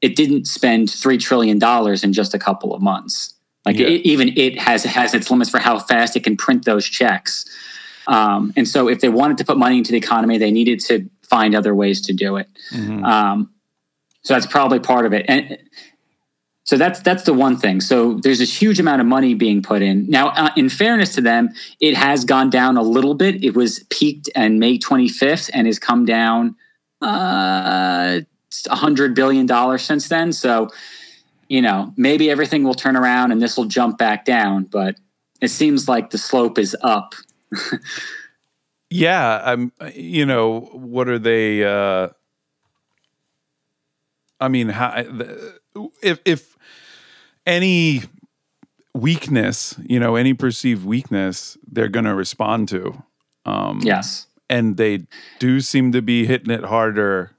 it 0.00 0.16
didn't 0.16 0.46
spend 0.46 0.90
three 0.90 1.18
trillion 1.18 1.58
dollars 1.58 2.04
in 2.04 2.12
just 2.12 2.34
a 2.34 2.38
couple 2.38 2.74
of 2.74 2.80
months. 2.82 3.34
Like 3.66 3.76
Yeah. 3.76 3.88
it, 3.88 4.02
even 4.06 4.36
it 4.36 4.58
has 4.58 4.84
has 4.84 5.14
its 5.14 5.30
limits 5.30 5.50
for 5.50 5.58
how 5.58 5.78
fast 5.78 6.16
it 6.16 6.24
can 6.24 6.36
print 6.36 6.64
those 6.64 6.86
checks. 6.86 7.44
Um, 8.06 8.52
and 8.56 8.66
so, 8.66 8.88
if 8.88 9.00
they 9.00 9.08
wanted 9.10 9.36
to 9.38 9.44
put 9.44 9.58
money 9.58 9.76
into 9.78 9.92
the 9.92 9.98
economy, 9.98 10.38
they 10.38 10.50
needed 10.50 10.80
to 10.86 11.10
find 11.28 11.54
other 11.54 11.74
ways 11.74 12.00
to 12.02 12.14
do 12.14 12.36
it. 12.36 12.48
Mhm. 12.72 13.04
Um, 13.04 13.50
so 14.22 14.34
that's 14.34 14.46
probably 14.46 14.78
part 14.78 15.04
of 15.04 15.12
it. 15.12 15.26
And 15.28 15.58
so 16.64 16.76
that's 16.78 17.00
that's 17.00 17.24
the 17.24 17.34
one 17.34 17.56
thing. 17.58 17.80
So 17.82 18.14
there's 18.14 18.38
this 18.38 18.54
huge 18.62 18.80
amount 18.80 19.00
of 19.02 19.06
money 19.06 19.34
being 19.34 19.62
put 19.62 19.82
in. 19.82 20.06
Now, 20.08 20.28
uh, 20.28 20.50
in 20.56 20.68
fairness 20.70 21.14
to 21.16 21.20
them, 21.20 21.50
it 21.80 21.94
has 21.96 22.24
gone 22.24 22.48
down 22.50 22.76
a 22.78 22.82
little 22.82 23.14
bit. 23.14 23.44
It 23.44 23.54
was 23.54 23.84
peaked 23.90 24.30
on 24.36 24.58
May 24.58 24.78
25th 24.78 25.50
and 25.52 25.66
has 25.66 25.78
come 25.78 26.04
down 26.06 26.56
uh, 27.02 28.20
hundred 28.68 29.14
billion 29.14 29.46
dollars 29.46 29.82
since 29.82 30.08
then. 30.08 30.32
So 30.32 30.68
you 31.48 31.62
know 31.62 31.92
maybe 31.96 32.30
everything 32.30 32.64
will 32.64 32.74
turn 32.74 32.96
around 32.96 33.32
and 33.32 33.40
this 33.42 33.56
will 33.56 33.64
jump 33.66 33.98
back 33.98 34.24
down. 34.24 34.64
But 34.64 34.96
it 35.40 35.48
seems 35.48 35.88
like 35.88 36.10
the 36.10 36.18
slope 36.18 36.58
is 36.58 36.76
up. 36.82 37.14
Yeah, 38.90 39.42
I'm. 39.44 39.70
You 39.94 40.24
know, 40.24 40.60
what 40.72 41.08
are 41.08 41.18
they? 41.18 41.62
uh 41.62 42.08
I 44.40 44.48
mean, 44.48 44.70
how, 44.70 45.04
if 46.02 46.20
if 46.24 46.56
any 47.44 48.02
weakness, 48.94 49.74
you 49.84 50.00
know, 50.00 50.16
any 50.16 50.32
perceived 50.32 50.86
weakness, 50.86 51.58
they're 51.70 51.88
going 51.88 52.04
to 52.06 52.14
respond 52.14 52.68
to, 52.70 53.02
um, 53.44 53.80
Yes. 53.82 54.26
and 54.48 54.76
they 54.76 55.06
do 55.38 55.60
seem 55.60 55.92
to 55.92 56.00
be 56.00 56.24
hitting 56.26 56.50
it 56.50 56.64
harder 56.64 57.32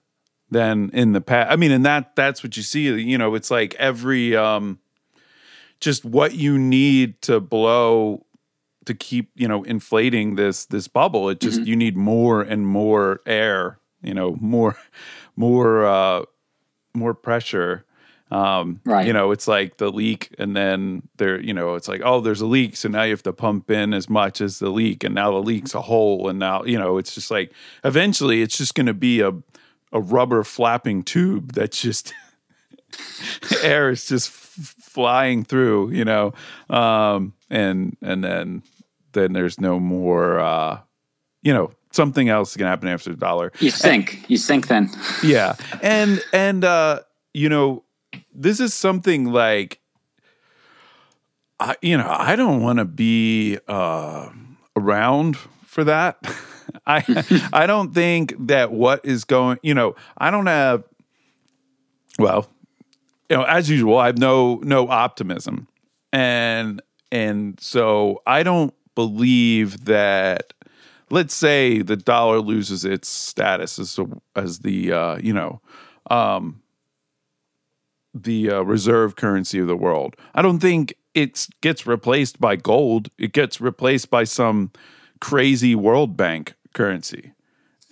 than 0.51 0.89
in 0.94 1.13
the 1.13 1.22
past. 1.22 1.51
I 1.51 1.56
mean, 1.56 1.72
and 1.72 1.86
that 1.86 2.15
that's 2.15 2.44
what 2.44 2.58
you 2.58 2.63
see. 2.63 2.88
You 2.88 3.18
know, 3.18 3.36
it's 3.36 3.51
like 3.51 3.75
every 3.75 4.36
um, 4.36 4.79
just 5.79 6.03
what 6.06 6.34
you 6.36 6.58
need 6.58 7.22
to 7.24 7.39
blow 7.39 8.25
to 8.86 8.94
keep 8.94 9.32
you 9.36 9.48
know 9.48 9.63
inflating 9.63 10.36
this 10.36 10.65
this 10.65 10.88
bubble. 10.88 11.29
It 11.29 11.39
just 11.39 11.62
you 11.62 11.75
need 11.75 11.96
more 11.96 12.41
and 12.41 12.65
more 12.65 13.22
air. 13.25 13.79
You 14.01 14.13
know, 14.13 14.38
more 14.39 14.77
more 15.36 15.86
uh, 15.86 16.24
more 16.94 17.13
pressure. 17.13 17.86
Um, 18.32 18.79
Right. 18.86 19.08
You 19.08 19.13
know, 19.13 19.32
it's 19.32 19.48
like 19.48 19.77
the 19.77 19.91
leak, 19.91 20.36
and 20.38 20.56
then 20.56 21.01
there, 21.18 21.41
you 21.41 21.51
know, 21.51 21.74
it's 21.74 21.88
like, 21.88 22.01
oh, 22.06 22.22
there's 22.22 22.41
a 22.41 22.46
leak, 22.46 22.75
so 22.75 22.88
now 22.88 23.01
you 23.01 23.10
have 23.10 23.24
to 23.24 23.34
pump 23.34 23.72
in 23.72 23.91
as 23.91 24.08
much 24.08 24.39
as 24.39 24.60
the 24.60 24.70
leak, 24.70 25.03
and 25.03 25.15
now 25.15 25.32
the 25.32 25.41
leak's 25.41 25.74
a 25.74 25.82
hole, 25.82 26.29
and 26.29 26.38
now 26.38 26.63
you 26.63 26.77
know, 26.77 27.00
it's 27.00 27.15
just 27.15 27.32
like 27.32 27.51
eventually, 27.84 28.44
it's 28.44 28.56
just 28.56 28.75
going 28.75 28.86
to 28.86 28.94
be 28.94 29.22
a 29.22 29.32
a 29.91 30.00
rubber 30.00 30.43
flapping 30.43 31.03
tube 31.03 31.53
that's 31.53 31.81
just 31.81 32.13
air 33.63 33.89
is 33.89 34.08
just 34.08 34.29
f- 34.29 34.75
flying 34.79 35.43
through, 35.43 35.91
you 35.91 36.05
know, 36.05 36.34
um, 36.69 37.34
and 37.50 37.98
and 38.01 38.24
then 38.24 38.63
then 39.13 39.34
there's 39.34 39.60
no 39.60 39.79
more, 39.79 40.39
uh, 40.39 40.79
you 41.41 41.53
know, 41.53 41.72
something 41.91 42.29
else 42.29 42.55
can 42.55 42.67
happen 42.67 42.88
after 42.88 43.10
the 43.10 43.17
dollar. 43.17 43.51
You 43.60 43.72
sink. 43.72 44.29
You 44.29 44.38
sink 44.38 44.67
then. 44.67 44.89
Yeah, 45.24 45.55
and 45.81 46.22
and 46.34 46.63
uh, 46.63 47.01
you 47.34 47.50
know, 47.50 47.84
this 48.34 48.60
is 48.60 48.74
something 48.74 49.25
like, 49.31 49.79
I 51.60 51.75
you 51.81 51.98
know, 51.98 52.08
I 52.10 52.36
don't 52.36 52.62
want 52.62 52.79
to 52.79 52.86
be 52.86 53.58
uh, 53.67 54.29
around 54.75 55.38
for 55.65 55.84
that. 55.84 56.17
I 56.86 57.50
I 57.54 57.66
don't 57.66 57.94
think 57.94 58.36
that 58.48 58.72
what 58.72 59.06
is 59.06 59.26
going, 59.26 59.60
you 59.64 59.74
know, 59.74 59.96
I 60.18 60.32
don't 60.32 60.48
have. 60.48 60.84
Well, 62.18 62.50
you 63.30 63.38
know, 63.38 63.44
as 63.44 63.70
usual, 63.70 63.98
I 63.98 64.08
have 64.08 64.18
no 64.18 64.56
no 64.64 64.88
optimism, 64.88 65.68
and 66.12 66.82
and 67.12 67.60
so 67.60 68.22
I 68.26 68.44
don't 68.44 68.74
believe 68.96 69.86
that. 69.86 70.54
Let's 71.12 71.34
say 71.34 71.82
the 71.82 71.96
dollar 71.96 72.40
loses 72.40 72.86
its 72.86 73.10
status 73.10 73.80
as 73.80 73.96
the, 73.96 74.22
as 74.36 74.60
the 74.60 74.92
uh, 74.92 75.18
you 75.18 75.34
know 75.34 75.60
um, 76.12 76.62
the 78.14 78.52
uh, 78.52 78.62
reserve 78.62 79.16
currency 79.16 79.58
of 79.60 79.68
the 79.68 79.76
world. 79.76 80.16
I 80.36 80.44
don't 80.44 80.60
think 80.60 80.94
it 81.14 81.48
gets 81.62 81.88
replaced 81.88 82.40
by 82.40 82.56
gold. 82.56 83.10
It 83.18 83.34
gets 83.34 83.60
replaced 83.60 84.10
by 84.10 84.24
some 84.24 84.72
crazy 85.20 85.76
World 85.76 86.16
Bank 86.16 86.54
currency, 86.79 87.33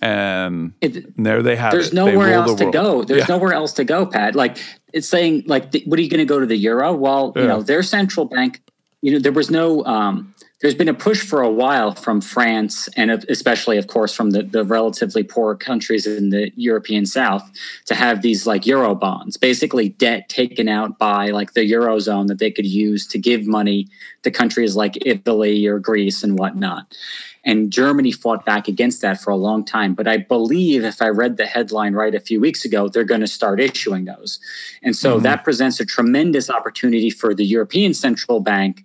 and 0.00 0.72
It, 0.80 1.22
there 1.22 1.42
they 1.42 1.56
have 1.56 1.72
there's 1.72 1.88
it. 1.88 1.94
Nowhere 1.94 2.14
rule 2.14 2.44
the 2.44 2.50
else 2.50 2.58
to 2.60 2.70
go. 2.70 3.04
There's 3.04 3.28
Yeah. 3.28 3.36
nowhere 3.36 3.52
else 3.52 3.72
to 3.74 3.84
go, 3.84 4.06
Pat. 4.06 4.34
Like 4.34 4.56
it's 4.94 5.08
saying, 5.08 5.44
like, 5.46 5.72
th- 5.72 5.84
what 5.86 5.98
are 5.98 6.02
you 6.02 6.08
going 6.08 6.26
to 6.26 6.32
go 6.34 6.40
to 6.40 6.46
the 6.46 6.56
euro? 6.56 6.94
Well, 6.94 7.32
you 7.36 7.46
know, 7.46 7.60
their 7.62 7.82
central 7.82 8.24
bank. 8.24 8.60
You 9.02 9.12
know, 9.12 9.18
there 9.18 9.32
was 9.42 9.50
no. 9.50 9.84
Um, 9.84 10.34
there's 10.60 10.74
been 10.74 10.88
a 10.88 10.94
push 11.08 11.20
for 11.20 11.40
a 11.40 11.50
while 11.62 11.92
from 11.94 12.20
France 12.20 12.88
and 12.96 13.10
especially, 13.28 13.78
of 13.78 13.86
course, 13.86 14.12
from 14.12 14.30
the, 14.30 14.42
the 14.42 14.64
relatively 14.64 15.22
poor 15.22 15.54
countries 15.54 16.04
in 16.04 16.30
the 16.30 16.50
European 16.56 17.06
South 17.06 17.48
to 17.86 17.94
have 17.94 18.22
these 18.22 18.44
like 18.44 18.66
euro 18.66 18.96
bonds, 18.96 19.36
basically 19.36 19.90
debt 19.90 20.28
taken 20.28 20.66
out 20.68 20.98
by 20.98 21.30
like 21.30 21.52
the 21.52 21.70
eurozone 21.70 22.26
that 22.26 22.40
they 22.40 22.50
could 22.50 22.66
use 22.66 23.06
to 23.06 23.18
give 23.20 23.46
money 23.46 23.86
to 24.24 24.32
countries 24.32 24.74
like 24.74 24.98
Italy 25.06 25.64
or 25.64 25.78
Greece 25.78 26.24
and 26.24 26.36
whatnot. 26.36 26.96
And 27.48 27.72
Germany 27.72 28.12
fought 28.12 28.44
back 28.44 28.68
against 28.68 29.00
that 29.00 29.18
for 29.22 29.30
a 29.30 29.36
long 29.36 29.64
time. 29.64 29.94
But 29.94 30.06
I 30.06 30.18
believe, 30.18 30.84
if 30.84 31.00
I 31.00 31.08
read 31.08 31.38
the 31.38 31.46
headline 31.46 31.94
right 31.94 32.14
a 32.14 32.20
few 32.20 32.40
weeks 32.40 32.62
ago, 32.66 32.88
they're 32.88 33.04
going 33.04 33.22
to 33.22 33.26
start 33.26 33.58
issuing 33.58 34.04
those. 34.04 34.38
And 34.82 34.94
so 34.94 35.18
that 35.20 35.44
presents 35.44 35.80
a 35.80 35.86
tremendous 35.86 36.50
opportunity 36.50 37.08
for 37.08 37.34
the 37.34 37.46
European 37.46 37.94
Central 37.94 38.40
Bank 38.40 38.84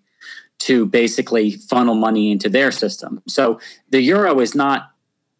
to 0.60 0.86
basically 0.86 1.52
funnel 1.52 1.96
money 1.96 2.32
into 2.32 2.48
their 2.48 2.72
system. 2.72 3.22
So 3.28 3.60
the 3.90 4.02
euro 4.02 4.40
is 4.40 4.56
not. 4.56 4.92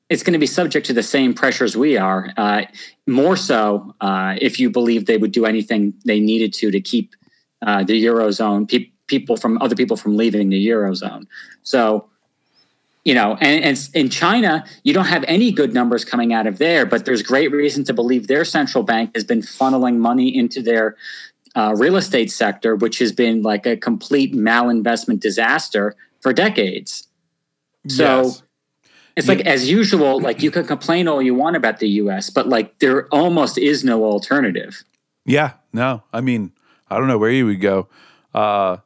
It's 0.10 0.22
going 0.22 0.34
to 0.34 0.40
be 0.40 0.46
subject 0.46 0.86
to 0.88 0.94
the 0.94 1.02
same 1.02 1.34
pressures 1.34 1.78
we 1.78 1.98
are. 1.98 2.30
Uh, 2.36 2.64
more 3.08 3.38
so, 3.38 3.96
uh, 4.02 4.36
if 4.42 4.60
you 4.60 4.70
believe 4.70 5.06
they 5.06 5.18
would 5.18 5.32
do 5.32 5.46
anything 5.46 5.94
they 6.04 6.20
needed 6.20 6.52
to 6.56 6.72
to 6.72 6.82
keep 6.82 7.16
uh, 7.66 7.86
the 7.86 8.04
eurozone 8.04 8.70
pe- 8.70 8.92
people 9.08 9.38
from 9.38 9.58
other 9.62 9.78
people 9.78 9.96
from 9.96 10.18
leaving 10.18 10.50
the 10.50 10.68
eurozone. 10.68 11.24
So 11.64 12.10
you 13.06 13.14
know, 13.14 13.38
and, 13.42 13.64
and 13.64 13.90
in 13.94 14.10
China, 14.10 14.64
you 14.84 14.94
don't 14.94 15.06
have 15.06 15.26
any 15.28 15.52
good 15.52 15.74
numbers 15.74 16.06
coming 16.06 16.34
out 16.34 16.48
of 16.48 16.58
there, 16.58 16.86
but 16.86 17.06
there's 17.06 17.22
great 17.22 17.52
reason 17.52 17.84
to 17.86 17.94
believe 17.94 18.28
their 18.28 18.46
central 18.46 18.84
bank 18.84 19.12
has 19.14 19.24
been 19.24 19.42
funneling 19.42 19.98
money 19.98 20.36
into 20.36 20.62
their 20.62 20.96
uh, 21.56 21.74
real 21.78 21.98
estate 21.98 22.32
sector, 22.32 22.76
which 22.76 23.00
has 23.00 23.12
been 23.12 23.42
like 23.42 23.66
a 23.66 23.76
complete 23.76 24.34
malinvestment 24.34 25.20
disaster 25.20 25.96
for 26.22 26.34
decades. 26.34 27.08
So 27.90 28.24
Yes. 28.24 28.44
it's 29.18 29.28
like 29.28 29.42
as 29.42 29.70
usual, 29.70 30.22
like 30.22 30.42
you 30.42 30.50
can 30.50 30.66
complain 30.66 31.08
all 31.08 31.22
you 31.22 31.36
want 31.36 31.58
about 31.58 31.80
the 31.80 31.90
US, 31.90 32.30
but 32.30 32.48
like 32.48 32.80
there 32.80 33.08
almost 33.10 33.58
is 33.58 33.84
no 33.84 34.06
alternative. 34.06 34.84
Yeah, 35.26 35.54
no. 35.74 36.04
I 36.14 36.22
mean, 36.22 36.54
I 36.90 36.98
don't 36.98 37.08
know 37.08 37.18
where 37.18 37.32
you 37.32 37.46
would 37.46 37.62
go. 37.62 37.88
Uh, 38.34 38.78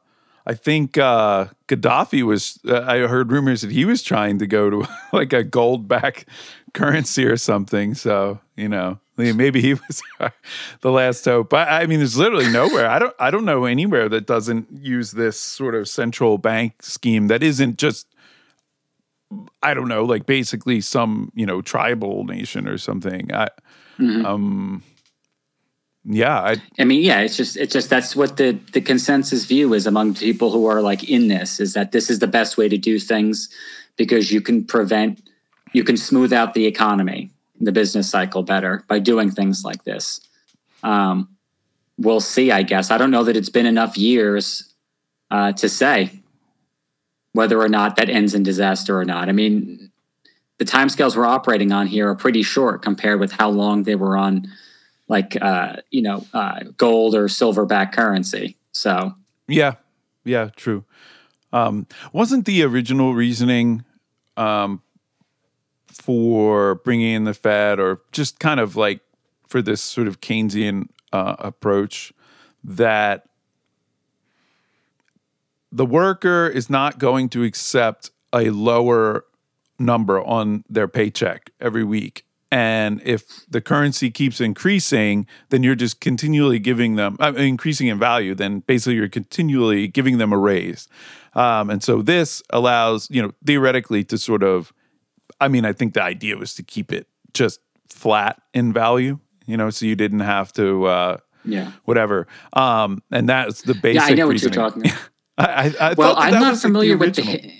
I 0.48 0.54
think 0.54 0.96
uh, 0.96 1.48
Gaddafi 1.68 2.22
was. 2.22 2.58
Uh, 2.66 2.80
I 2.80 3.00
heard 3.00 3.30
rumors 3.30 3.60
that 3.60 3.70
he 3.70 3.84
was 3.84 4.02
trying 4.02 4.38
to 4.38 4.46
go 4.46 4.70
to 4.70 4.88
like 5.12 5.34
a 5.34 5.44
gold 5.44 5.86
back 5.86 6.26
currency 6.72 7.26
or 7.26 7.36
something. 7.36 7.94
So 7.94 8.40
you 8.56 8.68
know, 8.68 8.98
maybe 9.18 9.60
he 9.60 9.74
was 9.88 10.02
the 10.80 10.90
last 10.90 11.26
hope. 11.26 11.50
But 11.50 11.68
I 11.68 11.84
mean, 11.84 11.98
there's 11.98 12.16
literally 12.16 12.50
nowhere. 12.50 12.88
I 12.88 12.98
don't. 12.98 13.14
I 13.20 13.30
don't 13.30 13.44
know 13.44 13.66
anywhere 13.66 14.08
that 14.08 14.26
doesn't 14.26 14.68
use 14.72 15.12
this 15.12 15.38
sort 15.38 15.74
of 15.74 15.86
central 15.86 16.38
bank 16.38 16.82
scheme 16.82 17.26
that 17.28 17.42
isn't 17.42 17.78
just. 17.78 18.06
I 19.62 19.74
don't 19.74 19.88
know, 19.88 20.04
like 20.04 20.24
basically 20.24 20.80
some 20.80 21.30
you 21.34 21.44
know 21.44 21.60
tribal 21.60 22.24
nation 22.24 22.66
or 22.66 22.78
something. 22.78 23.30
I, 23.34 23.48
um, 24.24 24.82
yeah, 26.10 26.40
I, 26.40 26.56
I 26.78 26.84
mean, 26.84 27.02
yeah, 27.02 27.20
it's 27.20 27.36
just 27.36 27.58
it's 27.58 27.74
just 27.74 27.90
that's 27.90 28.16
what 28.16 28.38
the 28.38 28.58
the 28.72 28.80
consensus 28.80 29.44
view 29.44 29.74
is 29.74 29.86
among 29.86 30.14
people 30.14 30.50
who 30.50 30.64
are 30.64 30.80
like 30.80 31.08
in 31.08 31.28
this 31.28 31.60
is 31.60 31.74
that 31.74 31.92
this 31.92 32.08
is 32.08 32.18
the 32.18 32.26
best 32.26 32.56
way 32.56 32.66
to 32.66 32.78
do 32.78 32.98
things 32.98 33.50
because 33.96 34.32
you 34.32 34.40
can 34.40 34.64
prevent 34.64 35.22
you 35.74 35.84
can 35.84 35.98
smooth 35.98 36.32
out 36.32 36.54
the 36.54 36.64
economy, 36.64 37.30
the 37.60 37.72
business 37.72 38.08
cycle 38.08 38.42
better 38.42 38.84
by 38.88 38.98
doing 38.98 39.30
things 39.30 39.64
like 39.64 39.84
this. 39.84 40.20
Um, 40.82 41.28
we'll 41.98 42.20
see, 42.20 42.50
I 42.50 42.62
guess. 42.62 42.90
I 42.90 42.96
don't 42.96 43.10
know 43.10 43.24
that 43.24 43.36
it's 43.36 43.50
been 43.50 43.66
enough 43.66 43.98
years 43.98 44.72
uh, 45.30 45.52
to 45.52 45.68
say 45.68 46.22
whether 47.34 47.60
or 47.60 47.68
not 47.68 47.96
that 47.96 48.08
ends 48.08 48.34
in 48.34 48.42
disaster 48.42 48.98
or 48.98 49.04
not. 49.04 49.28
I 49.28 49.32
mean, 49.32 49.90
the 50.56 50.64
timescales 50.64 51.16
we're 51.16 51.26
operating 51.26 51.70
on 51.70 51.86
here 51.86 52.08
are 52.08 52.16
pretty 52.16 52.42
short 52.42 52.80
compared 52.80 53.20
with 53.20 53.32
how 53.32 53.50
long 53.50 53.82
they 53.82 53.94
were 53.94 54.16
on 54.16 54.50
like 55.08 55.36
uh, 55.40 55.76
you 55.90 56.02
know 56.02 56.24
uh, 56.32 56.60
gold 56.76 57.14
or 57.14 57.24
silverback 57.24 57.92
currency. 57.92 58.56
So 58.72 59.14
Yeah, 59.46 59.74
yeah, 60.24 60.50
true. 60.54 60.84
Um, 61.52 61.86
wasn't 62.12 62.44
the 62.44 62.62
original 62.62 63.14
reasoning 63.14 63.84
um, 64.36 64.82
for 65.86 66.76
bringing 66.76 67.14
in 67.14 67.24
the 67.24 67.34
Fed, 67.34 67.80
or 67.80 68.00
just 68.12 68.38
kind 68.38 68.60
of 68.60 68.76
like 68.76 69.00
for 69.48 69.62
this 69.62 69.80
sort 69.80 70.06
of 70.06 70.20
Keynesian 70.20 70.88
uh, 71.12 71.36
approach, 71.38 72.12
that 72.62 73.24
the 75.72 75.86
worker 75.86 76.46
is 76.46 76.68
not 76.68 76.98
going 76.98 77.28
to 77.30 77.42
accept 77.42 78.10
a 78.32 78.50
lower 78.50 79.24
number 79.78 80.20
on 80.22 80.64
their 80.68 80.88
paycheck 80.88 81.50
every 81.60 81.84
week. 81.84 82.24
And 82.50 83.02
if 83.04 83.44
the 83.48 83.60
currency 83.60 84.10
keeps 84.10 84.40
increasing, 84.40 85.26
then 85.50 85.62
you're 85.62 85.74
just 85.74 86.00
continually 86.00 86.58
giving 86.58 86.96
them, 86.96 87.16
uh, 87.20 87.34
increasing 87.36 87.88
in 87.88 87.98
value, 87.98 88.34
then 88.34 88.60
basically 88.60 88.94
you're 88.94 89.08
continually 89.08 89.86
giving 89.86 90.18
them 90.18 90.32
a 90.32 90.38
raise. 90.38 90.88
Um, 91.34 91.68
and 91.68 91.82
so 91.82 92.00
this 92.00 92.42
allows, 92.50 93.08
you 93.10 93.20
know, 93.20 93.32
theoretically 93.44 94.02
to 94.04 94.16
sort 94.16 94.42
of, 94.42 94.72
I 95.40 95.48
mean, 95.48 95.66
I 95.66 95.72
think 95.72 95.92
the 95.92 96.02
idea 96.02 96.36
was 96.36 96.54
to 96.54 96.62
keep 96.62 96.90
it 96.90 97.06
just 97.34 97.60
flat 97.86 98.40
in 98.54 98.72
value, 98.72 99.18
you 99.46 99.56
know, 99.56 99.68
so 99.68 99.84
you 99.84 99.94
didn't 99.94 100.20
have 100.20 100.52
to, 100.54 100.86
uh, 100.86 101.16
yeah, 101.44 101.72
whatever. 101.84 102.26
Um, 102.54 103.02
and 103.10 103.28
that's 103.28 103.62
the 103.62 103.74
basic 103.74 104.02
yeah, 104.02 104.06
I 104.06 104.14
know 104.14 104.26
what 104.26 104.32
reasoning. 104.32 104.54
you're 104.54 104.70
talking 104.70 104.86
about. 104.86 105.00
I, 105.38 105.44
I, 105.44 105.90
I 105.90 105.94
well, 105.94 106.14
I'm 106.16 106.34
not 106.34 106.58
familiar 106.58 106.96
with 106.96 107.14
the. 107.14 107.52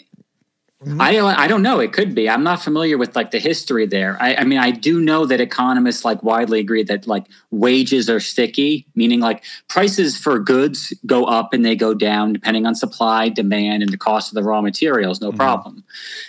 Hi- 0.84 1.08
I 1.08 1.12
don't. 1.12 1.34
I 1.34 1.48
don't 1.48 1.62
know. 1.62 1.80
It 1.80 1.92
could 1.92 2.14
be. 2.14 2.28
I'm 2.28 2.44
not 2.44 2.62
familiar 2.62 2.96
with 2.98 3.16
like 3.16 3.30
the 3.30 3.38
history 3.38 3.86
there. 3.86 4.16
I, 4.20 4.36
I 4.36 4.44
mean, 4.44 4.58
I 4.58 4.70
do 4.70 5.00
know 5.00 5.26
that 5.26 5.40
economists 5.40 6.04
like 6.04 6.22
widely 6.22 6.60
agree 6.60 6.82
that 6.84 7.06
like 7.06 7.26
wages 7.50 8.08
are 8.08 8.20
sticky, 8.20 8.86
meaning 8.94 9.20
like 9.20 9.44
prices 9.68 10.16
for 10.16 10.38
goods 10.38 10.92
go 11.06 11.24
up 11.24 11.52
and 11.52 11.64
they 11.64 11.74
go 11.74 11.94
down 11.94 12.32
depending 12.32 12.66
on 12.66 12.74
supply, 12.74 13.28
demand, 13.28 13.82
and 13.82 13.92
the 13.92 13.98
cost 13.98 14.30
of 14.30 14.34
the 14.34 14.42
raw 14.42 14.60
materials. 14.60 15.20
No 15.20 15.28
mm-hmm. 15.28 15.36
problem. 15.36 15.84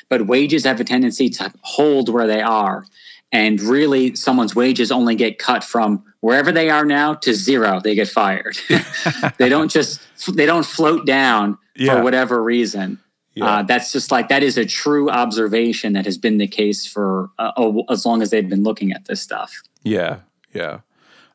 But 0.09 0.27
wages 0.27 0.63
have 0.65 0.79
a 0.79 0.83
tendency 0.83 1.29
to 1.29 1.51
hold 1.61 2.09
where 2.09 2.27
they 2.27 2.41
are, 2.41 2.85
and 3.31 3.61
really, 3.61 4.15
someone's 4.15 4.55
wages 4.55 4.91
only 4.91 5.15
get 5.15 5.37
cut 5.37 5.63
from 5.63 6.03
wherever 6.21 6.51
they 6.51 6.69
are 6.69 6.85
now 6.85 7.13
to 7.13 7.33
zero. 7.33 7.79
They 7.79 7.93
get 7.93 8.07
fired. 8.07 8.57
they 9.37 9.49
don't 9.49 9.69
just. 9.71 10.01
They 10.33 10.45
don't 10.45 10.65
float 10.65 11.05
down 11.05 11.57
Yeah. 11.75 11.95
for 11.95 12.03
whatever 12.03 12.43
reason. 12.43 12.99
Yeah. 13.39 13.45
Uh, 13.45 13.63
that's 13.63 13.91
just 13.91 14.11
like 14.11 14.27
that 14.27 14.43
is 14.43 14.57
a 14.57 14.65
true 14.65 15.09
observation 15.09 15.93
that 15.93 16.05
has 16.05 16.17
been 16.17 16.37
the 16.37 16.47
case 16.47 16.85
for 16.85 17.29
uh, 17.39 17.51
oh, 17.55 17.85
as 17.89 18.05
long 18.05 18.21
as 18.21 18.31
they've 18.31 18.47
been 18.47 18.63
looking 18.63 18.91
at 18.91 19.05
this 19.05 19.21
stuff. 19.21 19.61
Yeah, 19.83 20.19
yeah. 20.53 20.79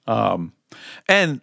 Um, 0.06 0.52
and 1.08 1.40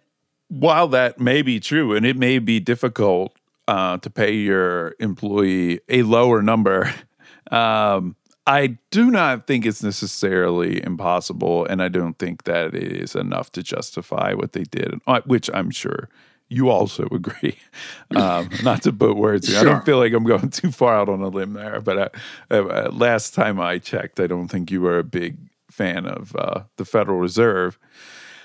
while 0.48 0.86
that 0.88 1.18
may 1.18 1.42
be 1.42 1.58
true, 1.58 1.96
and 1.96 2.06
it 2.06 2.16
may 2.16 2.38
be 2.38 2.60
difficult 2.60 3.36
uh, 3.66 3.98
to 3.98 4.10
pay 4.10 4.32
your 4.32 4.94
employee 5.00 5.80
a 5.88 6.02
lower 6.02 6.42
number, 6.42 6.94
um, 7.50 8.14
I 8.46 8.78
do 8.90 9.10
not 9.10 9.48
think 9.48 9.66
it's 9.66 9.82
necessarily 9.82 10.82
impossible, 10.84 11.64
and 11.66 11.82
I 11.82 11.88
don't 11.88 12.18
think 12.18 12.44
that 12.44 12.74
it 12.74 12.92
is 12.92 13.16
enough 13.16 13.50
to 13.52 13.62
justify 13.64 14.34
what 14.34 14.52
they 14.52 14.64
did, 14.64 15.00
uh, 15.08 15.22
which 15.24 15.50
I'm 15.52 15.70
sure 15.70 16.08
you 16.52 16.70
also 16.70 17.06
agree. 17.10 17.56
Um, 18.14 18.50
not 18.62 18.82
to 18.82 18.92
put 18.92 19.16
words 19.16 19.48
in. 19.48 19.56
I 19.56 19.62
don't 19.62 19.86
feel 19.86 19.96
like 19.96 20.12
I'm 20.12 20.24
going 20.24 20.50
too 20.50 20.70
far 20.70 20.94
out 20.94 21.08
on 21.08 21.22
a 21.22 21.28
limb 21.28 21.54
there, 21.54 21.80
but 21.80 21.98
uh, 21.98 22.08
uh, 22.54 22.90
last 22.92 23.32
time 23.32 23.58
I 23.58 23.78
checked, 23.78 24.20
I 24.20 24.26
don't 24.26 24.48
think 24.48 24.70
you 24.70 24.82
were 24.82 24.98
a 24.98 25.02
big 25.02 25.38
fan 25.70 26.04
of 26.04 26.36
uh, 26.36 26.64
the 26.76 26.84
Federal 26.84 27.18
Reserve. 27.18 27.78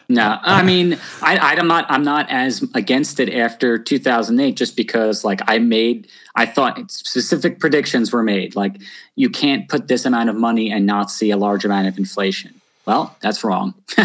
No, 0.08 0.39
I 0.41 0.63
mean, 0.63 0.98
I, 1.22 1.38
I'm 1.38 1.67
not. 1.67 1.86
I'm 1.89 2.04
not 2.04 2.30
as 2.30 2.63
against 2.74 3.20
it 3.20 3.34
after 3.34 3.78
2008, 3.78 4.56
just 4.56 4.78
because 4.78 5.26
like 5.26 5.41
I 5.48 5.60
made, 5.60 6.08
I 6.36 6.46
thought 6.46 6.89
specific 6.89 7.60
predictions 7.60 8.13
were 8.13 8.24
made. 8.24 8.56
Like 8.56 8.80
you 9.15 9.30
can't 9.30 9.67
put 9.67 9.89
this 9.89 10.06
amount 10.06 10.30
of 10.30 10.38
money 10.38 10.72
and 10.72 10.86
not 10.86 11.12
see 11.12 11.30
a 11.30 11.36
large 11.36 11.65
amount 11.65 11.89
of 11.89 11.98
inflation. 11.98 12.62
Well, 12.88 13.15
that's 13.21 13.43
wrong. 13.43 13.76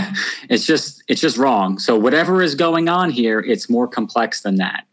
it's 0.50 0.66
just, 0.66 1.02
it's 1.06 1.20
just 1.20 1.38
wrong. 1.38 1.78
So 1.78 1.96
whatever 1.96 2.42
is 2.42 2.56
going 2.56 2.88
on 2.88 3.10
here, 3.10 3.38
it's 3.38 3.70
more 3.70 3.86
complex 3.88 4.42
than 4.42 4.56
that. 4.56 4.86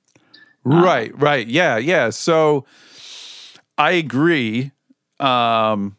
Right, 0.63 1.12
right. 1.19 1.47
Yeah, 1.47 1.78
yeah. 1.78 2.12
So 2.12 2.65
I 3.78 3.91
agree 3.91 4.71
um 5.19 5.95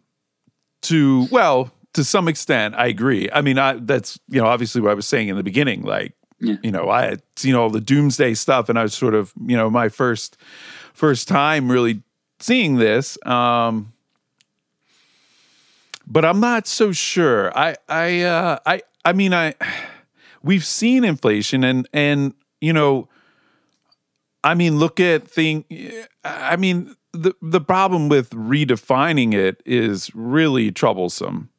to 0.83 1.27
well, 1.31 1.71
to 1.95 2.05
some 2.05 2.29
extent 2.29 2.75
I 2.77 2.87
agree. 2.87 3.29
I 3.33 3.41
mean, 3.41 3.59
I 3.59 3.75
that's 3.75 4.19
you 4.29 4.41
know, 4.41 4.47
obviously 4.47 4.81
what 4.81 4.93
I 4.93 4.95
was 4.95 5.07
saying 5.07 5.29
in 5.29 5.37
the 5.37 5.43
beginning 5.43 5.83
like 5.83 6.13
Yeah. 6.39 6.57
you 6.63 6.71
know, 6.71 6.89
I 6.89 7.03
had 7.07 7.23
seen 7.37 7.55
all 7.55 7.71
the 7.71 7.81
doomsday 7.81 8.35
stuff 8.35 8.69
and 8.69 8.79
I 8.79 8.83
was 8.83 8.95
sort 8.95 9.15
of, 9.15 9.33
you 9.45 9.57
know, 9.57 9.69
my 9.69 9.89
first 9.89 10.37
first 10.95 11.27
time 11.27 11.71
really 11.71 12.03
seeing 12.39 12.77
this 12.77 13.19
um 13.27 13.93
but 16.11 16.25
I'm 16.25 16.41
not 16.41 16.67
so 16.67 16.93
sure. 16.93 17.57
I 17.57 17.77
I 17.89 18.23
uh 18.23 18.59
I 18.67 18.83
I 19.05 19.13
mean 19.15 19.33
I 19.33 19.55
we've 20.43 20.65
seen 20.65 21.05
inflation 21.05 21.65
and 21.65 21.89
and 21.93 22.35
you 22.61 22.73
know 22.73 23.09
I 24.43 24.55
mean, 24.55 24.79
look 24.79 25.01
at 25.01 25.29
thing. 25.29 25.65
I 26.25 26.57
mean, 26.57 26.97
the 27.13 27.35
the 27.43 27.61
problem 27.61 28.09
with 28.09 28.31
redefining 28.31 29.35
it 29.35 29.63
is 29.67 30.11
really 30.15 30.71
troublesome. 30.71 31.51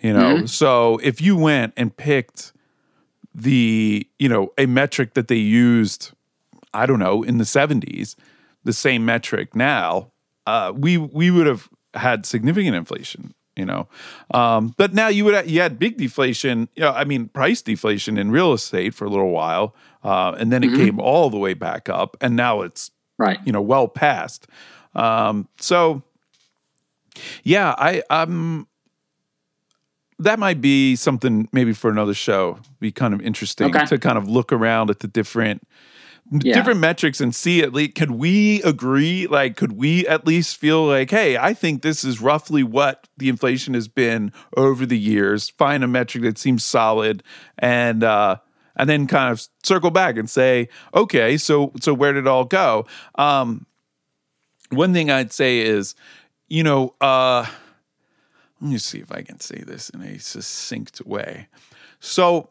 You 0.00 0.12
know, 0.12 0.44
so 0.46 0.98
if 1.02 1.20
you 1.20 1.36
went 1.36 1.72
and 1.76 1.96
picked 1.96 2.52
the 3.34 4.06
you 4.18 4.28
know 4.28 4.52
a 4.58 4.66
metric 4.66 5.14
that 5.14 5.28
they 5.28 5.36
used, 5.36 6.10
I 6.74 6.86
don't 6.86 6.98
know, 6.98 7.22
in 7.22 7.38
the 7.38 7.44
seventies, 7.44 8.16
the 8.64 8.72
same 8.72 9.04
metric 9.04 9.54
now, 9.54 10.12
uh, 10.46 10.72
we 10.76 10.98
we 10.98 11.30
would 11.30 11.46
have 11.46 11.68
had 11.94 12.26
significant 12.26 12.74
inflation. 12.74 13.32
You 13.56 13.64
know, 13.64 13.88
um, 14.32 14.74
but 14.76 14.94
now 14.94 15.06
you 15.08 15.24
would 15.26 15.48
you 15.48 15.60
had 15.60 15.78
big 15.78 15.96
deflation. 15.96 16.68
You 16.74 16.82
know, 16.82 16.90
I 16.90 17.04
mean, 17.04 17.28
price 17.28 17.62
deflation 17.62 18.18
in 18.18 18.30
real 18.32 18.52
estate 18.52 18.94
for 18.94 19.04
a 19.04 19.08
little 19.08 19.30
while, 19.30 19.74
uh, 20.02 20.34
and 20.38 20.50
then 20.52 20.64
it 20.64 20.74
came 20.76 20.98
all 20.98 21.30
the 21.30 21.38
way 21.38 21.54
back 21.54 21.88
up, 21.88 22.16
and 22.20 22.34
now 22.36 22.62
it's 22.62 22.90
Right. 23.16 23.38
you 23.44 23.52
know 23.52 23.62
well 23.62 23.86
past. 23.86 24.48
Um, 24.96 25.48
so 25.60 26.02
yeah, 27.44 27.74
I 27.78 28.02
um 28.10 28.66
that 30.18 30.38
might 30.38 30.60
be 30.60 30.96
something 30.96 31.48
maybe 31.52 31.72
for 31.72 31.90
another 31.90 32.14
show. 32.14 32.58
Be 32.80 32.90
kind 32.92 33.14
of 33.14 33.20
interesting 33.20 33.68
Okay. 33.68 33.84
to 33.86 33.98
kind 33.98 34.16
of 34.18 34.28
look 34.28 34.52
around 34.52 34.90
at 34.90 35.00
the 35.00 35.08
different 35.08 35.62
Yeah. 36.30 36.54
different 36.54 36.80
metrics 36.80 37.20
and 37.20 37.34
see 37.34 37.62
at 37.62 37.74
least 37.74 37.96
could 37.96 38.10
we 38.12 38.62
agree 38.62 39.26
like 39.26 39.56
could 39.56 39.72
we 39.72 40.06
at 40.06 40.26
least 40.26 40.56
feel 40.56 40.86
like 40.86 41.10
hey 41.10 41.36
i 41.36 41.52
think 41.52 41.82
this 41.82 42.02
is 42.02 42.18
roughly 42.18 42.62
what 42.62 43.08
the 43.18 43.28
inflation 43.28 43.74
has 43.74 43.88
been 43.88 44.32
over 44.56 44.86
the 44.86 44.98
years 44.98 45.50
find 45.50 45.84
a 45.84 45.86
metric 45.86 46.24
that 46.24 46.38
seems 46.38 46.64
solid 46.64 47.22
and 47.58 48.02
uh 48.02 48.36
and 48.76 48.88
then 48.88 49.06
kind 49.06 49.30
of 49.30 49.46
circle 49.62 49.90
back 49.90 50.16
and 50.16 50.28
say, 50.28 50.68
okay, 50.94 51.36
so 51.36 51.72
so 51.80 51.94
where 51.94 52.12
did 52.12 52.24
it 52.24 52.26
all 52.26 52.44
go? 52.44 52.86
Um, 53.16 53.66
one 54.70 54.92
thing 54.92 55.10
I'd 55.10 55.32
say 55.32 55.60
is, 55.60 55.94
you 56.48 56.62
know, 56.62 56.94
uh, 57.00 57.46
let 58.60 58.70
me 58.70 58.78
see 58.78 58.98
if 58.98 59.12
I 59.12 59.22
can 59.22 59.40
say 59.40 59.62
this 59.64 59.90
in 59.90 60.02
a 60.02 60.18
succinct 60.18 61.00
way. 61.06 61.48
So, 62.00 62.50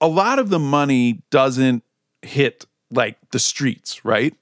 a 0.00 0.08
lot 0.08 0.38
of 0.38 0.48
the 0.48 0.58
money 0.58 1.22
doesn't 1.30 1.82
hit 2.22 2.66
like 2.90 3.16
the 3.30 3.38
streets, 3.38 4.04
right? 4.04 4.34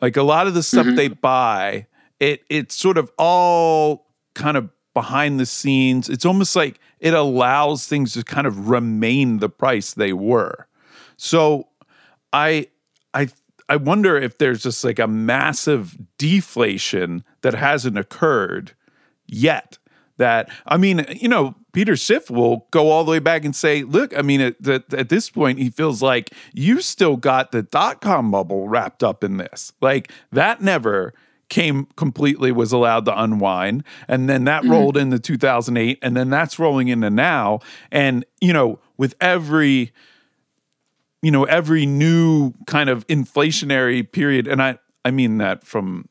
Like 0.00 0.16
a 0.16 0.22
lot 0.22 0.46
of 0.46 0.54
the 0.54 0.62
stuff 0.62 0.86
mm-hmm. 0.86 0.96
they 0.96 1.08
buy, 1.08 1.86
it 2.20 2.42
it's 2.48 2.74
sort 2.74 2.98
of 2.98 3.10
all 3.18 4.06
kind 4.34 4.56
of 4.56 4.68
behind 4.94 5.40
the 5.40 5.46
scenes. 5.46 6.08
It's 6.08 6.24
almost 6.24 6.54
like 6.54 6.78
it 7.00 7.14
allows 7.14 7.86
things 7.86 8.12
to 8.14 8.24
kind 8.24 8.46
of 8.46 8.68
remain 8.68 9.38
the 9.38 9.48
price 9.48 9.94
they 9.94 10.12
were. 10.12 10.66
So 11.16 11.68
I 12.32 12.68
I 13.14 13.28
I 13.68 13.76
wonder 13.76 14.16
if 14.16 14.38
there's 14.38 14.62
just 14.62 14.84
like 14.84 14.98
a 14.98 15.06
massive 15.06 15.96
deflation 16.18 17.24
that 17.42 17.54
hasn't 17.54 17.96
occurred 17.98 18.72
yet. 19.26 19.78
That 20.22 20.48
I 20.66 20.76
mean, 20.76 21.04
you 21.10 21.28
know, 21.28 21.56
Peter 21.72 21.96
Schiff 21.96 22.30
will 22.30 22.68
go 22.70 22.90
all 22.90 23.02
the 23.02 23.10
way 23.10 23.18
back 23.18 23.44
and 23.44 23.56
say, 23.56 23.82
"Look, 23.82 24.16
I 24.16 24.22
mean, 24.22 24.40
at, 24.40 24.68
at, 24.68 24.94
at 24.94 25.08
this 25.08 25.28
point, 25.28 25.58
he 25.58 25.68
feels 25.68 26.00
like 26.00 26.30
you 26.52 26.80
still 26.80 27.16
got 27.16 27.50
the 27.50 27.64
dot 27.64 28.00
com 28.00 28.30
bubble 28.30 28.68
wrapped 28.68 29.02
up 29.02 29.24
in 29.24 29.36
this. 29.38 29.72
Like 29.80 30.12
that 30.30 30.62
never." 30.62 31.12
came 31.48 31.84
completely 31.96 32.50
was 32.50 32.72
allowed 32.72 33.04
to 33.04 33.22
unwind 33.22 33.84
and 34.08 34.26
then 34.26 34.44
that 34.44 34.62
mm-hmm. 34.62 34.72
rolled 34.72 34.96
into 34.96 35.18
2008 35.18 35.98
and 36.00 36.16
then 36.16 36.30
that's 36.30 36.58
rolling 36.58 36.88
into 36.88 37.10
now 37.10 37.58
and 37.90 38.24
you 38.40 38.54
know 38.54 38.78
with 38.96 39.14
every 39.20 39.92
you 41.20 41.30
know 41.30 41.44
every 41.44 41.84
new 41.84 42.54
kind 42.66 42.88
of 42.88 43.06
inflationary 43.06 44.10
period 44.10 44.48
and 44.48 44.62
i 44.62 44.78
i 45.04 45.10
mean 45.10 45.36
that 45.36 45.62
from 45.62 46.08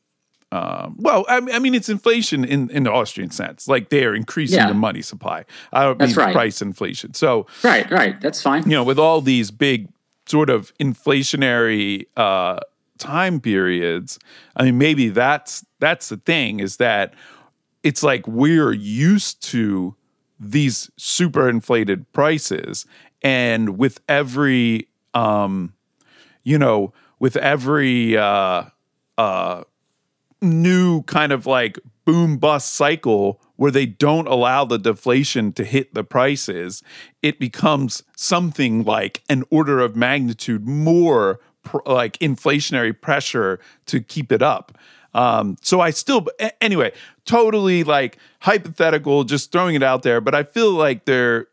um, 0.52 0.94
well 0.98 1.24
I, 1.28 1.36
I 1.52 1.58
mean 1.58 1.74
it's 1.74 1.88
inflation 1.88 2.44
in 2.44 2.68
in 2.70 2.82
the 2.84 2.92
austrian 2.92 3.30
sense 3.30 3.66
like 3.66 3.88
they 3.88 4.04
are 4.04 4.14
increasing 4.14 4.58
Yeah. 4.58 4.68
the 4.68 4.74
money 4.74 5.02
supply 5.02 5.44
i 5.72 5.82
don't 5.82 5.98
That's 5.98 6.16
mean 6.16 6.26
right. 6.26 6.34
price 6.34 6.60
inflation 6.62 7.14
so 7.14 7.46
Right, 7.64 7.90
right. 7.90 8.20
That's 8.20 8.40
fine. 8.42 8.62
you 8.64 8.76
know 8.76 8.84
with 8.84 8.98
all 8.98 9.20
these 9.22 9.50
big 9.50 9.88
sort 10.26 10.50
of 10.50 10.72
inflationary 10.78 12.06
uh 12.16 12.60
time 12.98 13.40
periods 13.40 14.18
i 14.56 14.62
mean 14.64 14.78
maybe 14.78 15.08
that's 15.08 15.64
that's 15.80 16.08
the 16.08 16.16
thing 16.18 16.60
is 16.60 16.76
that 16.76 17.14
it's 17.82 18.02
like 18.02 18.26
we're 18.28 18.72
used 18.72 19.42
to 19.42 19.96
these 20.38 20.90
super 20.96 21.48
inflated 21.48 22.10
prices 22.12 22.86
and 23.22 23.78
with 23.78 24.00
every 24.08 24.88
um 25.14 25.72
you 26.44 26.58
know 26.58 26.92
with 27.18 27.36
every 27.38 28.16
uh 28.16 28.62
uh 29.18 29.62
new 30.42 31.02
kind 31.02 31.32
of 31.32 31.46
like 31.46 31.78
boom 32.04 32.36
bust 32.36 32.72
cycle 32.72 33.40
where 33.56 33.70
they 33.70 33.86
don't 33.86 34.26
allow 34.26 34.64
the 34.64 34.78
deflation 34.78 35.52
to 35.52 35.64
hit 35.64 35.94
the 35.94 36.02
prices 36.02 36.82
it 37.22 37.38
becomes 37.38 38.02
something 38.16 38.82
like 38.82 39.22
an 39.28 39.44
order 39.50 39.80
of 39.80 39.94
magnitude 39.94 40.66
more 40.66 41.38
pr- 41.62 41.78
like 41.86 42.18
inflationary 42.18 42.98
pressure 42.98 43.60
to 43.86 44.00
keep 44.00 44.32
it 44.32 44.42
up 44.42 44.76
um, 45.14 45.56
so 45.60 45.80
I 45.80 45.90
still, 45.90 46.26
anyway, 46.60 46.92
totally 47.24 47.84
like 47.84 48.18
hypothetical, 48.40 49.24
just 49.24 49.52
throwing 49.52 49.74
it 49.74 49.82
out 49.82 50.02
there. 50.02 50.20
But 50.20 50.34
I 50.34 50.42
feel 50.42 50.72
like 50.72 51.04
there, 51.04 51.48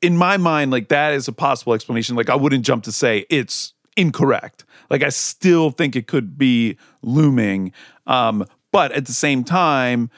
in 0.00 0.16
my 0.16 0.36
mind, 0.36 0.70
like 0.70 0.88
that 0.88 1.12
is 1.12 1.28
a 1.28 1.32
possible 1.32 1.74
explanation. 1.74 2.16
Like 2.16 2.30
I 2.30 2.36
wouldn't 2.36 2.64
jump 2.64 2.84
to 2.84 2.92
say 2.92 3.26
it's 3.30 3.72
incorrect. 3.96 4.64
Like 4.90 5.02
I 5.02 5.08
still 5.10 5.70
think 5.70 5.96
it 5.96 6.06
could 6.06 6.38
be 6.38 6.76
looming. 7.02 7.72
Um, 8.06 8.44
but 8.72 8.92
at 8.92 9.06
the 9.06 9.12
same 9.12 9.44
time, 9.44 10.10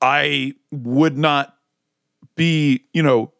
I 0.00 0.54
would 0.70 1.16
not 1.16 1.56
be, 2.36 2.84
you 2.92 3.02
know, 3.02 3.32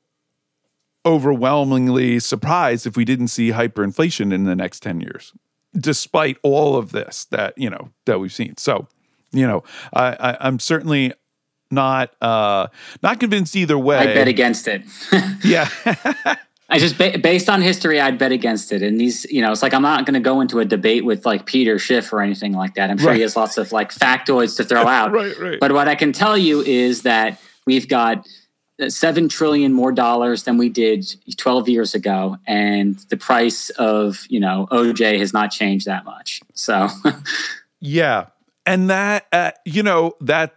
overwhelmingly 1.04 2.18
surprised 2.18 2.86
if 2.86 2.96
we 2.96 3.04
didn't 3.04 3.28
see 3.28 3.50
hyperinflation 3.50 4.32
in 4.32 4.44
the 4.44 4.56
next 4.56 4.80
10 4.80 5.00
years, 5.00 5.32
despite 5.74 6.36
all 6.42 6.76
of 6.76 6.92
this 6.92 7.26
that, 7.26 7.56
you 7.56 7.70
know, 7.70 7.90
that 8.06 8.18
we've 8.18 8.32
seen. 8.32 8.56
So, 8.56 8.88
you 9.32 9.46
know, 9.46 9.62
I, 9.92 10.16
I 10.18 10.36
I'm 10.40 10.58
certainly 10.58 11.12
not 11.70 12.14
uh 12.22 12.68
not 13.02 13.20
convinced 13.20 13.56
either 13.56 13.78
way. 13.78 13.98
I 13.98 14.06
bet 14.06 14.28
against 14.28 14.68
it. 14.68 14.82
yeah. 15.44 15.68
I 16.68 16.78
just 16.78 16.98
ba- 16.98 17.18
based 17.18 17.48
on 17.48 17.62
history, 17.62 18.00
I'd 18.00 18.18
bet 18.18 18.32
against 18.32 18.72
it. 18.72 18.82
And 18.82 19.00
these, 19.00 19.24
you 19.30 19.40
know, 19.40 19.52
it's 19.52 19.62
like 19.62 19.72
I'm 19.72 19.82
not 19.82 20.04
going 20.04 20.14
to 20.14 20.20
go 20.20 20.40
into 20.40 20.58
a 20.58 20.64
debate 20.64 21.04
with 21.04 21.24
like 21.24 21.46
Peter 21.46 21.78
Schiff 21.78 22.12
or 22.12 22.20
anything 22.20 22.52
like 22.52 22.74
that. 22.74 22.90
I'm 22.90 22.98
sure 22.98 23.08
Right. 23.08 23.16
he 23.16 23.22
has 23.22 23.36
lots 23.36 23.56
of 23.56 23.70
like 23.70 23.92
factoids 23.92 24.56
to 24.56 24.64
throw 24.64 24.82
out. 24.86 25.12
Right, 25.12 25.38
right. 25.38 25.60
But 25.60 25.72
what 25.72 25.86
I 25.88 25.94
can 25.94 26.12
tell 26.12 26.36
you 26.36 26.62
is 26.62 27.02
that 27.02 27.40
we've 27.66 27.86
got 27.88 28.26
uh, 28.82 28.88
seven 28.90 29.28
trillion 29.28 29.72
more 29.72 29.92
dollars 29.92 30.42
than 30.42 30.58
we 30.58 30.68
did 30.68 31.06
12 31.36 31.68
years 31.68 31.94
ago, 31.94 32.36
and 32.46 32.96
the 33.10 33.16
price 33.16 33.70
of 33.70 34.26
you 34.28 34.40
know 34.40 34.66
OJ 34.72 35.18
has 35.20 35.32
not 35.32 35.52
changed 35.52 35.86
that 35.86 36.04
much. 36.04 36.40
So 36.54 36.88
Yeah. 37.80 38.26
And 38.68 38.90
that, 38.90 39.26
uh, 39.30 39.52
you 39.64 39.84
know, 39.84 40.14
that 40.20 40.55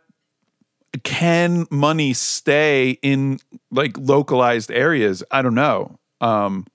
can 1.04 1.68
money 1.70 2.14
stay 2.14 2.98
in 3.02 3.40
like 3.72 3.98
localized 3.98 4.72
areas? 4.72 5.24
I 5.32 5.42
don't 5.42 5.56
know. 5.56 5.98
Um, 6.22 6.66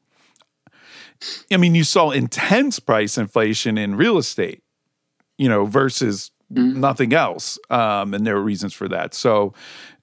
I 1.51 1.57
mean, 1.57 1.75
you 1.75 1.85
saw 1.85 2.11
intense 2.11 2.79
price 2.79 3.17
inflation 3.17 3.79
in 3.79 3.97
real 3.97 4.19
estate, 4.19 4.63
you 5.39 5.49
know, 5.49 5.65
versus 5.65 6.31
nothing 6.51 7.13
else. 7.13 7.59
Um, 7.71 8.15
and 8.15 8.27
there 8.27 8.37
are 8.37 8.43
reasons 8.43 8.75
for 8.75 8.89
that. 8.89 9.15
So, 9.15 9.55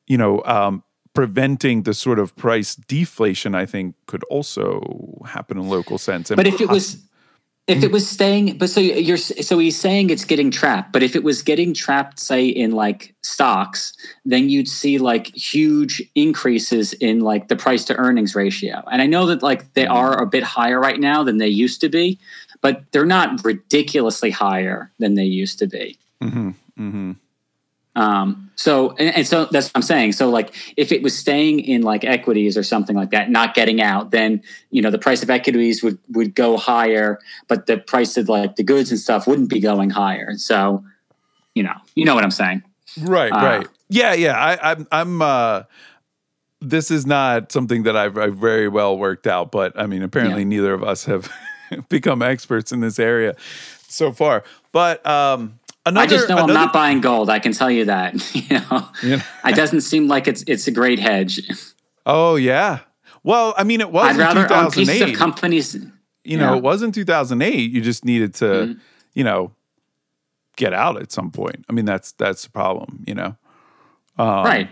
you 0.08 0.17
know, 0.17 0.41
um, 0.45 0.84
preventing 1.13 1.84
the 1.84 1.93
sort 1.93 2.19
of 2.19 2.36
price 2.36 2.76
deflation, 2.76 3.56
I 3.56 3.65
think, 3.65 3.95
could 4.08 4.24
also 4.26 5.21
happen 5.28 5.58
in 5.58 5.69
local 5.69 5.97
sense. 5.97 6.32
And 6.32 6.38
But 6.38 6.47
if 6.47 6.60
it 6.62 6.69
was, 6.69 6.97
if 7.67 7.78
it 7.78 7.86
mm-hmm. 7.86 7.93
was 7.93 8.10
staying, 8.10 8.58
but 8.58 8.69
so 8.69 8.82
you're, 8.82 9.17
so 9.17 9.60
he's 9.60 9.80
saying 9.80 10.10
it's 10.10 10.26
getting 10.26 10.52
trapped. 10.52 10.91
But 10.91 11.04
if 11.04 11.15
it 11.15 11.24
was 11.24 11.41
getting 11.41 11.74
trapped, 11.74 12.19
say 12.19 12.47
in 12.47 12.71
like 12.71 13.13
stocks, 13.21 13.93
then 14.26 14.50
you'd 14.50 14.67
see 14.67 14.97
like 14.97 15.28
huge 15.28 16.02
increases 16.15 16.93
in 16.93 17.19
like 17.19 17.47
the 17.47 17.56
price 17.56 17.86
to 17.86 17.95
earnings 17.95 18.36
ratio. 18.36 18.84
And 18.91 19.02
I 19.02 19.06
know 19.06 19.28
that 19.28 19.43
like 19.43 19.74
they 19.74 19.84
mm-hmm. 19.84 19.93
are 19.93 20.21
a 20.21 20.26
bit 20.26 20.43
higher 20.43 20.80
right 20.80 21.00
now 21.00 21.24
than 21.24 21.38
they 21.38 21.47
used 21.47 21.82
to 21.82 21.89
be, 21.89 22.19
but 22.62 22.84
they're 22.91 23.06
not 23.06 23.43
ridiculously 23.45 24.32
higher 24.32 24.91
than 25.00 25.13
they 25.13 25.26
used 25.26 25.60
to 25.60 25.67
be. 25.67 25.97
Mm-hmm. 26.21 27.12
Um, 27.95 28.51
so 28.62 28.91
and, 29.00 29.15
and 29.17 29.28
so 29.28 29.45
that's 29.45 29.67
what 29.67 29.76
I'm 29.76 29.82
saying. 29.82 30.12
So 30.13 30.30
like 30.30 30.54
if 30.78 30.91
it 30.91 31.02
was 31.02 31.17
staying 31.17 31.60
in 31.62 31.82
like 31.82 32.04
equities 32.04 32.58
or 32.58 32.63
something 32.63 32.95
like 32.95 33.12
that, 33.12 33.30
not 33.30 33.54
getting 33.56 33.82
out, 33.82 34.12
then 34.12 34.41
you 34.69 34.82
know 34.82 34.91
the 34.91 35.00
price 35.00 35.24
of 35.24 35.30
equities 35.30 35.82
would 35.84 35.97
would 36.10 36.36
go 36.36 36.58
higher, 36.58 37.19
but 37.47 37.65
the 37.65 37.78
price 37.78 38.17
of 38.17 38.30
like 38.30 38.56
the 38.56 38.63
goods 38.63 38.91
and 38.91 39.00
stuff 39.00 39.28
wouldn't 39.28 39.50
be 39.50 39.60
going 39.60 39.89
higher. 39.89 40.38
So 40.38 40.84
you 41.56 41.63
know, 41.63 41.74
you 41.95 42.06
know 42.06 42.15
what 42.15 42.24
I'm 42.24 42.32
saying. 42.32 42.63
Right, 42.97 43.32
Uh, 43.34 43.43
right. 43.43 43.67
Yeah, 43.89 44.13
yeah. 44.13 44.38
I, 44.38 44.71
I'm, 44.71 44.88
I'm. 44.91 45.21
uh 45.21 45.63
This 46.62 46.91
is 46.91 47.06
not 47.06 47.52
something 47.52 47.84
that 47.84 47.97
I've, 47.97 48.17
I've 48.17 48.36
very 48.36 48.67
well 48.67 48.97
worked 48.97 49.26
out, 49.28 49.52
but 49.52 49.74
I 49.80 49.88
mean, 49.88 50.04
apparently 50.04 50.43
Yeah. 50.43 50.47
neither 50.50 50.74
of 50.74 50.84
us 50.84 51.06
have 51.06 51.32
become 51.89 52.21
experts 52.21 52.71
in 52.71 52.82
this 52.82 53.00
area 53.00 53.36
so 53.88 54.12
far. 54.12 54.43
But 54.71 55.06
um 55.06 55.60
another, 55.86 56.04
I 56.04 56.08
just 56.08 56.30
know 56.30 56.38
I'm 56.38 56.54
not 56.54 56.74
buying 56.74 57.02
gold. 57.02 57.30
I 57.30 57.39
can 57.39 57.54
tell 57.54 57.72
you 57.72 57.86
that. 57.86 58.13
You 58.36 58.60
know, 58.60 58.88
Yeah. 59.04 59.22
it 59.46 59.56
doesn't 59.56 59.82
seem 59.82 60.08
like 60.08 60.28
it's 60.28 60.44
it's 60.48 60.67
a 60.67 60.72
great 60.72 61.00
hedge. 61.00 61.41
Oh 62.06 62.36
yeah. 62.36 62.80
Well, 63.24 63.54
I 63.58 63.63
mean, 63.63 63.82
it 63.82 63.91
was 63.91 64.06
I'd 64.06 64.12
in 64.15 64.17
rather 64.17 64.54
own 64.54 64.72
pieces 64.72 65.02
of 65.02 65.13
companies. 65.13 65.76
you 66.24 66.38
know, 66.38 66.52
yeah. 66.54 66.58
it 66.58 66.63
was 66.63 66.82
in 66.82 66.91
2008. 66.91 67.72
You 67.72 67.82
just 67.82 68.04
needed 68.06 68.34
to, 68.36 68.46
Mhm. 68.46 68.80
you 69.13 69.24
know, 69.24 69.52
get 70.58 70.74
out 70.74 71.02
at 71.02 71.12
some 71.12 71.32
point. 71.32 71.63
I 71.70 71.74
mean, 71.74 71.86
that's 71.86 72.12
that's 72.13 72.44
the 72.44 72.50
problem. 72.50 73.04
You 73.08 73.15
know, 73.15 73.36
um, 74.17 74.44
right. 74.46 74.70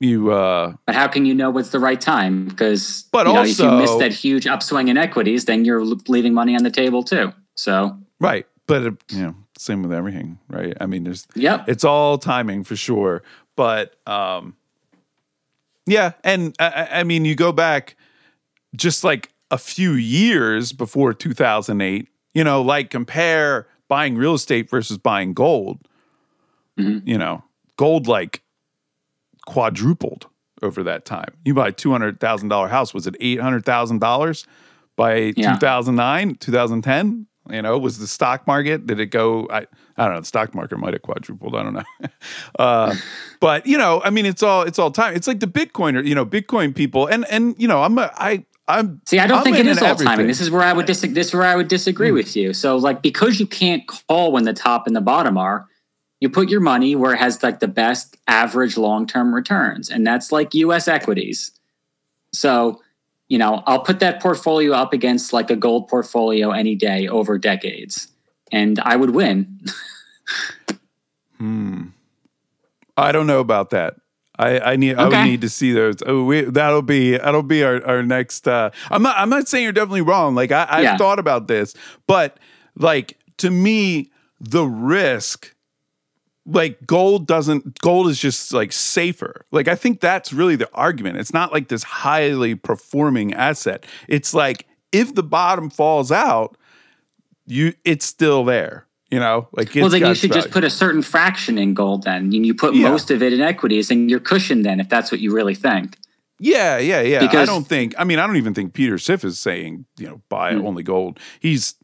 You. 0.00 0.30
uh 0.30 0.74
But 0.86 0.94
how 0.94 1.08
can 1.08 1.26
you 1.26 1.34
know 1.34 1.50
what's 1.50 1.70
the 1.70 1.80
right 1.80 2.00
time? 2.00 2.46
Because 2.46 3.04
But 3.10 3.26
you 3.26 3.32
know, 3.32 3.42
if 3.42 3.58
you 3.58 3.70
miss 3.72 3.94
that 3.96 4.12
huge 4.12 4.46
upswing 4.46 4.88
in 4.88 4.96
equities, 4.96 5.44
then 5.46 5.64
you're 5.64 5.84
leaving 6.06 6.34
money 6.34 6.54
on 6.54 6.62
the 6.62 6.70
table 6.70 7.02
too. 7.02 7.32
So, 7.56 7.98
Right. 8.20 8.46
But, 8.66 8.86
uh, 8.86 8.90
you 9.10 9.22
know, 9.22 9.34
same 9.58 9.82
with 9.82 9.92
everything, 9.92 10.38
right? 10.48 10.76
I 10.80 10.86
mean, 10.86 11.04
there's, 11.04 11.26
yeah, 11.34 11.64
it's 11.66 11.84
all 11.84 12.16
timing 12.18 12.64
for 12.64 12.76
sure. 12.76 13.22
But, 13.56 13.96
um, 14.06 14.56
yeah. 15.86 16.12
And 16.22 16.54
I- 16.58 16.88
I, 16.92 17.02
mean, 17.04 17.24
you 17.24 17.34
go 17.34 17.50
back 17.52 17.96
just 18.76 19.02
like 19.04 19.30
a 19.50 19.58
few 19.58 19.92
years 19.92 20.72
before 20.72 21.12
2008, 21.14 22.08
you 22.34 22.44
know, 22.44 22.62
like 22.62 22.90
compare 22.90 23.66
buying 23.88 24.14
real 24.16 24.34
estate 24.34 24.68
versus 24.70 24.98
buying 24.98 25.32
gold, 25.34 25.78
Mhm. 26.78 27.02
you 27.06 27.16
know, 27.18 27.42
gold 27.76 28.06
like 28.06 28.42
quadrupled. 29.46 30.26
over 30.60 30.82
that 30.82 31.04
time. 31.04 31.32
You 31.44 31.54
buy 31.54 31.68
a 31.68 31.72
two 31.72 31.92
hundred 31.92 32.18
thousand 32.18 32.48
dollar 32.48 32.66
house. 32.66 32.92
Was 32.92 33.06
it 33.06 33.14
eight 33.20 33.38
hundred 33.40 33.64
thousand 33.64 34.00
dollars 34.00 34.44
by 34.96 35.32
Yeah. 35.36 35.52
two 35.52 35.58
thousand 35.60 35.94
nine, 35.94 36.34
two 36.34 36.50
thousand 36.50 36.82
ten? 36.82 37.28
You 37.50 37.62
know, 37.62 37.78
was 37.78 37.98
the 37.98 38.06
stock 38.06 38.46
market? 38.46 38.86
Did 38.86 39.00
it 39.00 39.06
go? 39.06 39.46
I 39.50 39.66
I 39.96 40.04
don't 40.04 40.14
know. 40.14 40.20
The 40.20 40.26
stock 40.26 40.54
market 40.54 40.78
might 40.78 40.92
have 40.92 41.02
quadrupled. 41.02 41.54
I 41.54 41.62
don't 41.62 41.74
know. 41.74 42.08
uh, 42.58 42.94
but 43.40 43.66
you 43.66 43.78
know, 43.78 44.02
I 44.04 44.10
mean, 44.10 44.26
it's 44.26 44.42
all 44.42 44.62
it's 44.62 44.78
all 44.78 44.90
time. 44.90 45.14
It's 45.14 45.26
like 45.26 45.40
the 45.40 45.46
Bitcoiner. 45.46 46.04
You 46.06 46.14
know, 46.14 46.26
Bitcoin 46.26 46.74
people, 46.74 47.06
and 47.06 47.24
and 47.30 47.54
you 47.58 47.68
know, 47.68 47.82
I'm 47.82 47.98
a, 47.98 48.10
I 48.16 48.44
I'm 48.68 49.00
See, 49.06 49.18
I 49.18 49.26
don't 49.26 49.38
I'm 49.38 49.44
think 49.44 49.56
it 49.56 49.66
is 49.66 49.78
all 49.78 49.88
everything. 49.88 50.06
timing. 50.06 50.26
This 50.26 50.40
is 50.40 50.50
where 50.50 50.62
I 50.62 50.74
would 50.74 50.86
dis- 50.86 51.00
this 51.00 51.28
is 51.28 51.34
where 51.34 51.44
I 51.44 51.56
would 51.56 51.68
disagree 51.68 52.12
with 52.12 52.36
you. 52.36 52.52
So, 52.52 52.76
like, 52.76 53.00
because 53.02 53.40
you 53.40 53.46
can't 53.46 53.86
call 53.86 54.30
when 54.30 54.44
the 54.44 54.52
top 54.52 54.86
and 54.86 54.94
the 54.94 55.00
bottom 55.00 55.38
are, 55.38 55.66
you 56.20 56.28
put 56.28 56.50
your 56.50 56.60
money 56.60 56.94
where 56.94 57.14
it 57.14 57.18
has 57.18 57.42
like 57.42 57.60
the 57.60 57.68
best 57.68 58.16
average 58.26 58.76
long 58.76 59.06
term 59.06 59.34
returns, 59.34 59.88
and 59.88 60.06
that's 60.06 60.30
like 60.30 60.52
U.S. 60.54 60.86
equities. 60.86 61.50
So, 62.34 62.82
you 63.28 63.38
know, 63.38 63.62
I'll 63.66 63.80
put 63.82 64.00
that 64.00 64.20
portfolio 64.20 64.72
up 64.72 64.92
against 64.92 65.32
like 65.32 65.50
a 65.50 65.56
gold 65.56 65.88
portfolio 65.88 66.50
any 66.50 66.74
day 66.74 67.06
over 67.08 67.38
decades, 67.38 68.08
and 68.52 68.78
I 68.80 68.96
would 68.96 69.10
win. 69.10 69.60
hmm. 71.36 71.82
I 72.96 73.12
don't 73.12 73.26
know 73.26 73.40
about 73.40 73.70
that. 73.70 73.94
I, 74.40 74.60
I 74.60 74.76
need 74.76 74.96
I 74.96 75.08
would 75.08 75.24
need 75.24 75.40
to 75.40 75.48
see 75.48 75.72
those. 75.72 75.96
Oh, 76.06 76.22
we, 76.24 76.42
that'll 76.42 76.82
be 76.82 77.16
that'll 77.18 77.42
be 77.42 77.64
our, 77.64 77.84
our 77.84 78.02
next. 78.04 78.46
Uh, 78.46 78.70
I'm 78.90 79.02
not 79.02 79.16
I'm 79.18 79.28
not 79.30 79.48
saying 79.48 79.64
you're 79.64 79.72
definitely 79.72 80.02
wrong. 80.02 80.34
Like 80.36 80.52
I, 80.52 80.66
I've 80.70 80.82
Yeah. 80.84 80.96
thought 80.96 81.18
about 81.18 81.48
this, 81.48 81.74
but 82.06 82.38
like 82.76 83.18
to 83.38 83.50
me, 83.50 84.10
the 84.40 84.64
risk, 84.64 85.54
like 86.50 86.86
gold 86.86 87.26
doesn't 87.26 87.78
gold 87.80 88.08
is 88.08 88.18
just 88.18 88.52
like 88.54 88.72
safer. 88.72 89.44
Like 89.52 89.68
I 89.68 89.74
think 89.74 90.00
that's 90.00 90.32
really 90.32 90.56
the 90.56 90.68
argument. 90.72 91.18
It's 91.18 91.32
not 91.34 91.52
like 91.52 91.68
this 91.68 91.82
highly 91.82 92.54
performing 92.54 93.34
asset. 93.34 93.84
It's 94.08 94.32
like 94.32 94.66
if 94.90 95.14
the 95.14 95.22
bottom 95.22 95.68
falls 95.68 96.10
out, 96.10 96.56
you 97.46 97.74
it's 97.84 98.06
still 98.06 98.44
there. 98.44 98.86
You 99.10 99.20
know, 99.20 99.48
like 99.52 99.74
well, 99.74 99.88
then 99.88 100.04
you 100.04 100.14
should 100.14 100.32
just 100.32 100.50
put 100.50 100.64
a 100.64 100.70
certain 100.70 101.00
fraction 101.00 101.56
in 101.56 101.72
gold. 101.72 102.02
Then 102.04 102.30
you, 102.32 102.42
you 102.42 102.54
put 102.54 102.74
Yeah. 102.74 102.90
most 102.90 103.10
of 103.10 103.22
it 103.22 103.32
in 103.32 103.40
equities, 103.40 103.90
and 103.90 104.10
you're 104.10 104.20
cushioned. 104.20 104.66
Then, 104.66 104.80
if 104.80 104.88
that's 104.90 105.10
what 105.10 105.20
you 105.20 105.32
really 105.34 105.54
think. 105.54 105.96
Yeah, 106.38 106.76
yeah, 106.76 107.00
yeah. 107.00 107.20
because, 107.20 107.48
I 107.48 107.50
don't 107.50 107.66
think. 107.66 107.94
I 107.98 108.04
mean, 108.04 108.18
I 108.18 108.26
don't 108.26 108.36
even 108.36 108.52
think 108.52 108.74
Peter 108.74 108.98
Schiff 108.98 109.24
is 109.24 109.38
saying 109.40 109.86
you 109.98 110.06
know 110.08 110.20
buy 110.28 110.52
Hmm. 110.54 110.66
only 110.66 110.82
gold. 110.82 111.18
He's. 111.40 111.74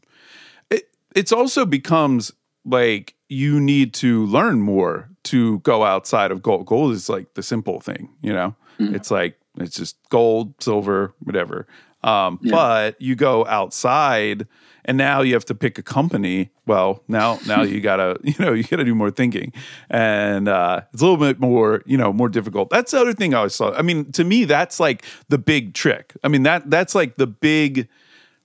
It, 0.69 0.83
it's 1.15 1.31
also 1.31 1.65
becomes 1.65 2.31
like 2.63 3.14
you 3.29 3.59
need 3.59 3.93
to 3.95 4.25
learn 4.25 4.61
more 4.61 5.09
to 5.23 5.59
go 5.59 5.83
outside 5.83 6.31
of 6.31 6.41
gold. 6.41 6.65
Gold 6.65 6.93
is 6.93 7.09
like 7.09 7.33
the 7.33 7.43
simple 7.43 7.79
thing, 7.79 8.09
you 8.21 8.33
know. 8.33 8.55
Hmm. 8.77 8.93
It's 8.93 9.09
like 9.09 9.39
it's 9.57 9.75
just 9.75 9.97
gold, 10.09 10.61
silver, 10.61 11.13
whatever. 11.23 11.67
Um, 12.03 12.39
But 12.43 13.01
you 13.01 13.15
go 13.15 13.47
outside, 13.47 14.47
and 14.83 14.95
now 14.95 15.21
you 15.21 15.33
have 15.33 15.45
to 15.45 15.55
pick 15.55 15.79
a 15.79 15.81
company. 15.81 16.51
Well, 16.67 17.01
now 17.07 17.39
now 17.47 17.63
you 17.63 17.81
gotta 17.89 18.19
you 18.23 18.35
know 18.37 18.53
you 18.53 18.63
gotta 18.63 18.83
do 18.83 18.93
more 18.93 19.09
thinking, 19.09 19.53
and 19.89 20.47
uh, 20.47 20.81
it's 20.93 21.01
a 21.01 21.05
little 21.05 21.17
bit 21.19 21.39
more 21.39 21.81
you 21.87 21.97
know 21.97 22.13
more 22.13 22.29
difficult. 22.29 22.69
That's 22.69 22.91
the 22.91 22.99
other 23.01 23.13
thing 23.13 23.33
I 23.33 23.37
always 23.37 23.55
saw. 23.55 23.71
I 23.73 23.81
mean, 23.81 24.11
to 24.11 24.23
me, 24.23 24.45
that's 24.45 24.79
like 24.79 25.03
the 25.29 25.39
big 25.39 25.73
trick. 25.73 26.13
I 26.23 26.27
mean 26.27 26.43
that 26.43 26.69
that's 26.69 26.93
like 26.93 27.17
the 27.17 27.27
big 27.27 27.87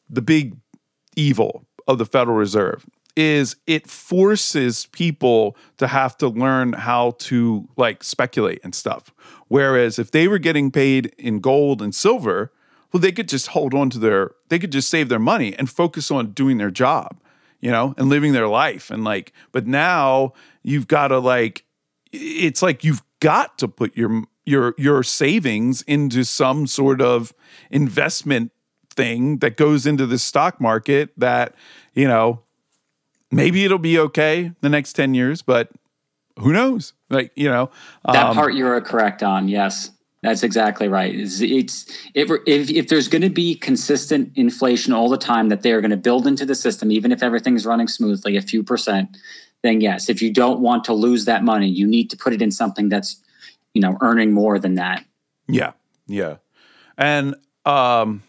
the 0.08 0.22
big 0.22 0.56
evil 1.14 1.66
of 1.86 1.98
the 1.98 2.06
Federal 2.06 2.38
Reserve 2.38 2.86
is 3.20 3.56
it 3.66 3.86
forces 3.86 4.86
people 4.86 5.54
to 5.76 5.86
have 5.86 6.16
to 6.16 6.28
learn 6.28 6.72
how 6.72 7.10
to 7.18 7.68
like 7.76 8.02
speculate 8.02 8.60
and 8.64 8.74
stuff. 8.74 9.12
Whereas 9.48 9.98
if 9.98 10.10
they 10.10 10.26
were 10.26 10.38
getting 10.38 10.70
paid 10.70 11.14
in 11.18 11.40
gold 11.40 11.82
and 11.82 11.94
silver, 11.94 12.50
well, 12.90 13.00
they 13.02 13.12
could 13.12 13.28
just 13.28 13.48
hold 13.48 13.74
on 13.74 13.90
to 13.90 13.98
their, 13.98 14.30
they 14.48 14.58
could 14.58 14.72
just 14.72 14.88
save 14.88 15.10
their 15.10 15.18
money 15.18 15.54
and 15.54 15.68
focus 15.68 16.10
on 16.10 16.30
doing 16.32 16.56
their 16.56 16.70
job, 16.70 17.20
you 17.60 17.70
know, 17.70 17.94
and 17.98 18.08
living 18.08 18.32
their 18.32 18.48
life. 18.48 18.90
And 18.90 19.04
like, 19.04 19.34
but 19.52 19.66
now 19.66 20.32
you've 20.62 20.88
got 20.88 21.08
to 21.08 21.18
like, 21.18 21.64
it's 22.10 22.62
like 22.62 22.84
you've 22.84 23.02
got 23.20 23.58
to 23.58 23.68
put 23.68 23.94
your 23.98 24.24
your 24.46 24.74
your 24.78 25.02
savings 25.02 25.82
into 25.82 26.24
some 26.24 26.66
sort 26.66 27.02
of 27.02 27.34
investment 27.70 28.50
thing 28.88 29.38
that 29.38 29.56
goes 29.56 29.86
into 29.86 30.06
the 30.06 30.18
stock 30.18 30.60
market 30.60 31.10
that 31.18 31.54
you 31.94 32.08
know 32.08 32.42
maybe 33.30 33.64
it'll 33.64 33.78
be 33.78 33.98
okay 33.98 34.52
the 34.60 34.68
next 34.68 34.94
10 34.94 35.14
years 35.14 35.42
but 35.42 35.70
who 36.38 36.52
knows 36.52 36.92
like 37.10 37.32
you 37.34 37.48
know 37.48 37.70
That 38.04 38.26
um, 38.26 38.34
part 38.34 38.54
you're 38.54 38.80
correct 38.80 39.22
on. 39.22 39.48
Yes, 39.48 39.90
that's 40.22 40.42
exactly 40.42 40.88
right. 40.88 41.14
It's, 41.14 41.40
it's 41.40 41.86
if, 42.14 42.30
if 42.46 42.70
if 42.70 42.88
there's 42.88 43.08
going 43.08 43.22
to 43.22 43.30
be 43.30 43.54
consistent 43.54 44.32
inflation 44.36 44.92
all 44.92 45.08
the 45.08 45.18
time 45.18 45.48
that 45.48 45.62
they 45.62 45.72
are 45.72 45.80
going 45.80 45.90
to 45.90 45.96
build 45.96 46.26
into 46.26 46.46
the 46.46 46.54
system, 46.54 46.90
even 46.90 47.12
if 47.12 47.22
everything's 47.22 47.66
running 47.66 47.88
smoothly, 47.88 48.36
a 48.36 48.42
few 48.42 48.62
percent, 48.62 49.16
then 49.62 49.80
yes, 49.80 50.08
if 50.08 50.22
you 50.22 50.32
don't 50.32 50.60
want 50.60 50.84
to 50.84 50.92
lose 50.92 51.24
that 51.26 51.44
money, 51.44 51.68
you 51.68 51.86
need 51.86 52.10
to 52.10 52.16
put 52.16 52.32
it 52.32 52.40
in 52.40 52.50
something 52.50 52.88
that's 52.88 53.22
you 53.74 53.80
know 53.80 53.96
earning 54.00 54.32
more 54.32 54.58
than 54.58 54.74
that. 54.74 55.04
Yeah, 55.48 55.72
yeah, 56.06 56.36
and 56.96 57.34
um, 57.64 58.22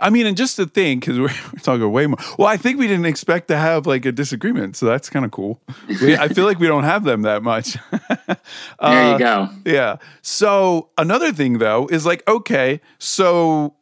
I 0.00 0.10
mean, 0.10 0.26
and 0.26 0.36
just 0.36 0.56
to 0.56 0.66
think 0.66 1.02
because 1.04 1.18
we're, 1.18 1.24
we're 1.52 1.60
talking 1.62 1.90
way 1.92 2.06
more. 2.06 2.18
Well, 2.38 2.48
I 2.48 2.56
think 2.56 2.78
we 2.78 2.86
didn't 2.86 3.06
expect 3.06 3.48
to 3.48 3.56
have 3.56 3.86
like 3.86 4.04
a 4.06 4.12
disagreement, 4.12 4.76
so 4.76 4.86
that's 4.86 5.08
kind 5.10 5.24
of 5.24 5.30
cool. 5.30 5.60
We, 6.02 6.16
I 6.16 6.28
feel 6.28 6.44
like 6.44 6.58
we 6.58 6.66
don't 6.66 6.84
have 6.84 7.04
them 7.04 7.22
that 7.22 7.42
much. 7.42 7.76
There 8.28 8.36
Uh, 8.80 9.12
you 9.12 9.18
go. 9.18 9.48
Yeah. 9.64 9.96
So 10.22 10.88
another 10.98 11.32
thing 11.32 11.58
though 11.58 11.86
is 11.90 12.06
like, 12.06 12.26
okay, 12.28 12.80
so 12.98 13.74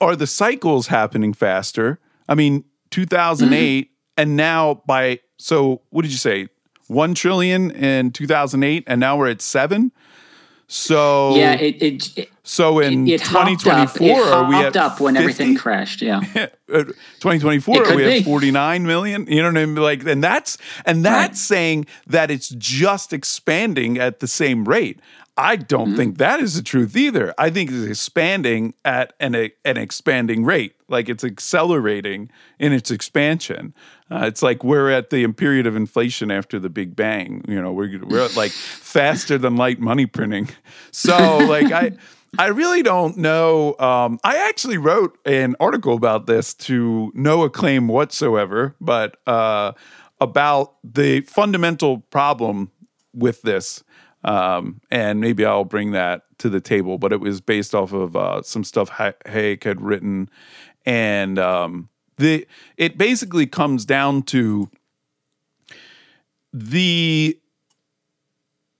are 0.00 0.14
the 0.16 0.26
cycles 0.26 0.88
happening 0.88 1.32
faster? 1.32 1.98
I 2.28 2.34
mean, 2.34 2.64
2008 2.90 3.84
Mm-hmm. 3.86 3.92
and 4.22 4.36
now 4.36 4.82
by 4.86 5.20
so 5.36 5.82
what 5.90 6.02
did 6.02 6.10
you 6.10 6.18
say? 6.18 6.48
1 6.88 7.14
trillion 7.14 7.70
in 7.70 8.10
2008 8.12 8.84
and 8.86 8.98
now 9.00 9.16
we're 9.16 9.28
at 9.28 9.42
7? 9.42 9.92
So 10.70 11.34
Yeah, 11.34 11.54
it 11.54 11.82
it 11.82 12.18
it, 12.18 12.30
so 12.42 12.78
in 12.80 13.08
it 13.08 13.22
up. 13.22 13.26
2024 13.28 14.06
It 14.06 14.16
are 14.28 14.48
we 14.48 14.54
hopped 14.56 14.76
at 14.76 14.76
up 14.76 15.00
when 15.00 15.14
50? 15.14 15.22
everything 15.24 15.56
crashed. 15.56 16.02
Yeah. 16.02 16.20
Uh, 16.70 16.84
2024 16.84 17.86
are 17.86 17.96
we 17.96 18.04
be. 18.04 18.18
at 18.18 18.24
49 18.24 18.84
million 18.86 19.26
you 19.26 19.40
know 19.40 19.48
what 19.48 19.56
i 19.56 19.64
mean 19.64 19.74
like 19.76 20.04
and 20.04 20.22
that's 20.22 20.58
and 20.84 21.02
that's 21.02 21.40
saying 21.40 21.86
that 22.06 22.30
it's 22.30 22.50
just 22.50 23.14
expanding 23.14 23.96
at 23.96 24.20
the 24.20 24.26
same 24.28 24.66
rate 24.66 25.00
i 25.38 25.56
don't 25.56 25.88
Mm-hmm. 25.88 25.96
think 25.96 26.18
that 26.18 26.40
is 26.40 26.56
the 26.56 26.62
truth 26.62 26.94
either 26.94 27.32
i 27.38 27.48
think 27.48 27.70
it's 27.70 27.86
expanding 27.86 28.74
at 28.84 29.14
an, 29.18 29.34
an 29.34 29.78
expanding 29.78 30.44
rate 30.44 30.74
like 30.88 31.08
it's 31.08 31.24
accelerating 31.24 32.30
in 32.58 32.72
its 32.72 32.90
expansion 32.90 33.74
uh, 34.10 34.24
it's 34.24 34.42
like 34.42 34.64
we're 34.64 34.90
at 34.90 35.10
the 35.10 35.26
period 35.32 35.66
of 35.66 35.76
inflation 35.76 36.30
after 36.30 36.58
the 36.58 36.70
big 36.70 36.96
bang 36.96 37.44
you 37.48 37.60
know 37.60 37.72
we're, 37.72 38.00
we're 38.04 38.24
at 38.24 38.36
like 38.36 38.50
faster 38.52 39.38
than 39.38 39.56
light 39.56 39.80
money 39.80 40.06
printing 40.06 40.48
so 40.90 41.38
like 41.38 41.72
i 41.72 41.92
I 42.36 42.48
really 42.48 42.82
don't 42.82 43.16
know. 43.16 43.74
Um, 43.78 44.18
I 44.22 44.48
actually 44.48 44.76
wrote 44.76 45.16
an 45.24 45.56
article 45.60 45.94
about 45.94 46.26
this 46.26 46.52
to 46.54 47.10
no 47.14 47.42
acclaim 47.42 47.88
whatsoever, 47.88 48.74
but 48.80 49.16
uh, 49.26 49.72
about 50.20 50.74
the 50.84 51.22
fundamental 51.22 52.00
problem 52.10 52.70
with 53.14 53.42
this. 53.42 53.82
Um, 54.24 54.80
and 54.90 55.20
maybe 55.20 55.44
I'll 55.44 55.64
bring 55.64 55.92
that 55.92 56.22
to 56.38 56.48
the 56.48 56.60
table, 56.60 56.98
but 56.98 57.12
it 57.12 57.20
was 57.20 57.40
based 57.40 57.74
off 57.74 57.92
of 57.92 58.16
uh, 58.16 58.42
some 58.42 58.64
stuff 58.64 58.88
Ha- 58.90 59.12
Hayek 59.26 59.64
had 59.64 59.80
written. 59.80 60.28
And 60.88 61.38
um, 61.38 61.90
the 62.16 62.46
it 62.78 62.96
basically 62.96 63.46
comes 63.46 63.84
down 63.84 64.22
to 64.22 64.70
the 66.50 67.38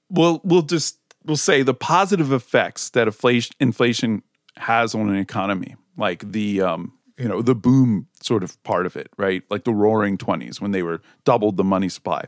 we'll 0.09 0.41
we'll 0.43 0.63
just 0.63 0.97
we'll 1.27 1.37
say 1.37 1.63
the 1.63 1.75
positive 1.75 2.33
effects 2.33 2.89
that 2.91 3.09
inflation 3.09 3.55
inflation 3.61 4.23
has 4.57 4.95
on 4.95 5.11
an 5.11 5.17
economy, 5.17 5.77
like 5.99 6.33
the 6.33 6.63
um, 6.63 6.95
you 7.19 7.29
know 7.29 7.43
the 7.43 7.55
boom 7.55 8.07
sort 8.23 8.43
of 8.43 8.61
part 8.63 8.87
of 8.87 8.97
it, 8.97 9.11
right? 9.19 9.43
Like 9.51 9.65
the 9.65 9.75
Roaring 9.75 10.17
Twenties 10.17 10.63
when 10.63 10.71
they 10.71 10.83
were 10.83 11.03
doubled 11.25 11.59
the 11.59 11.65
money 11.65 11.91
supply. 11.91 12.25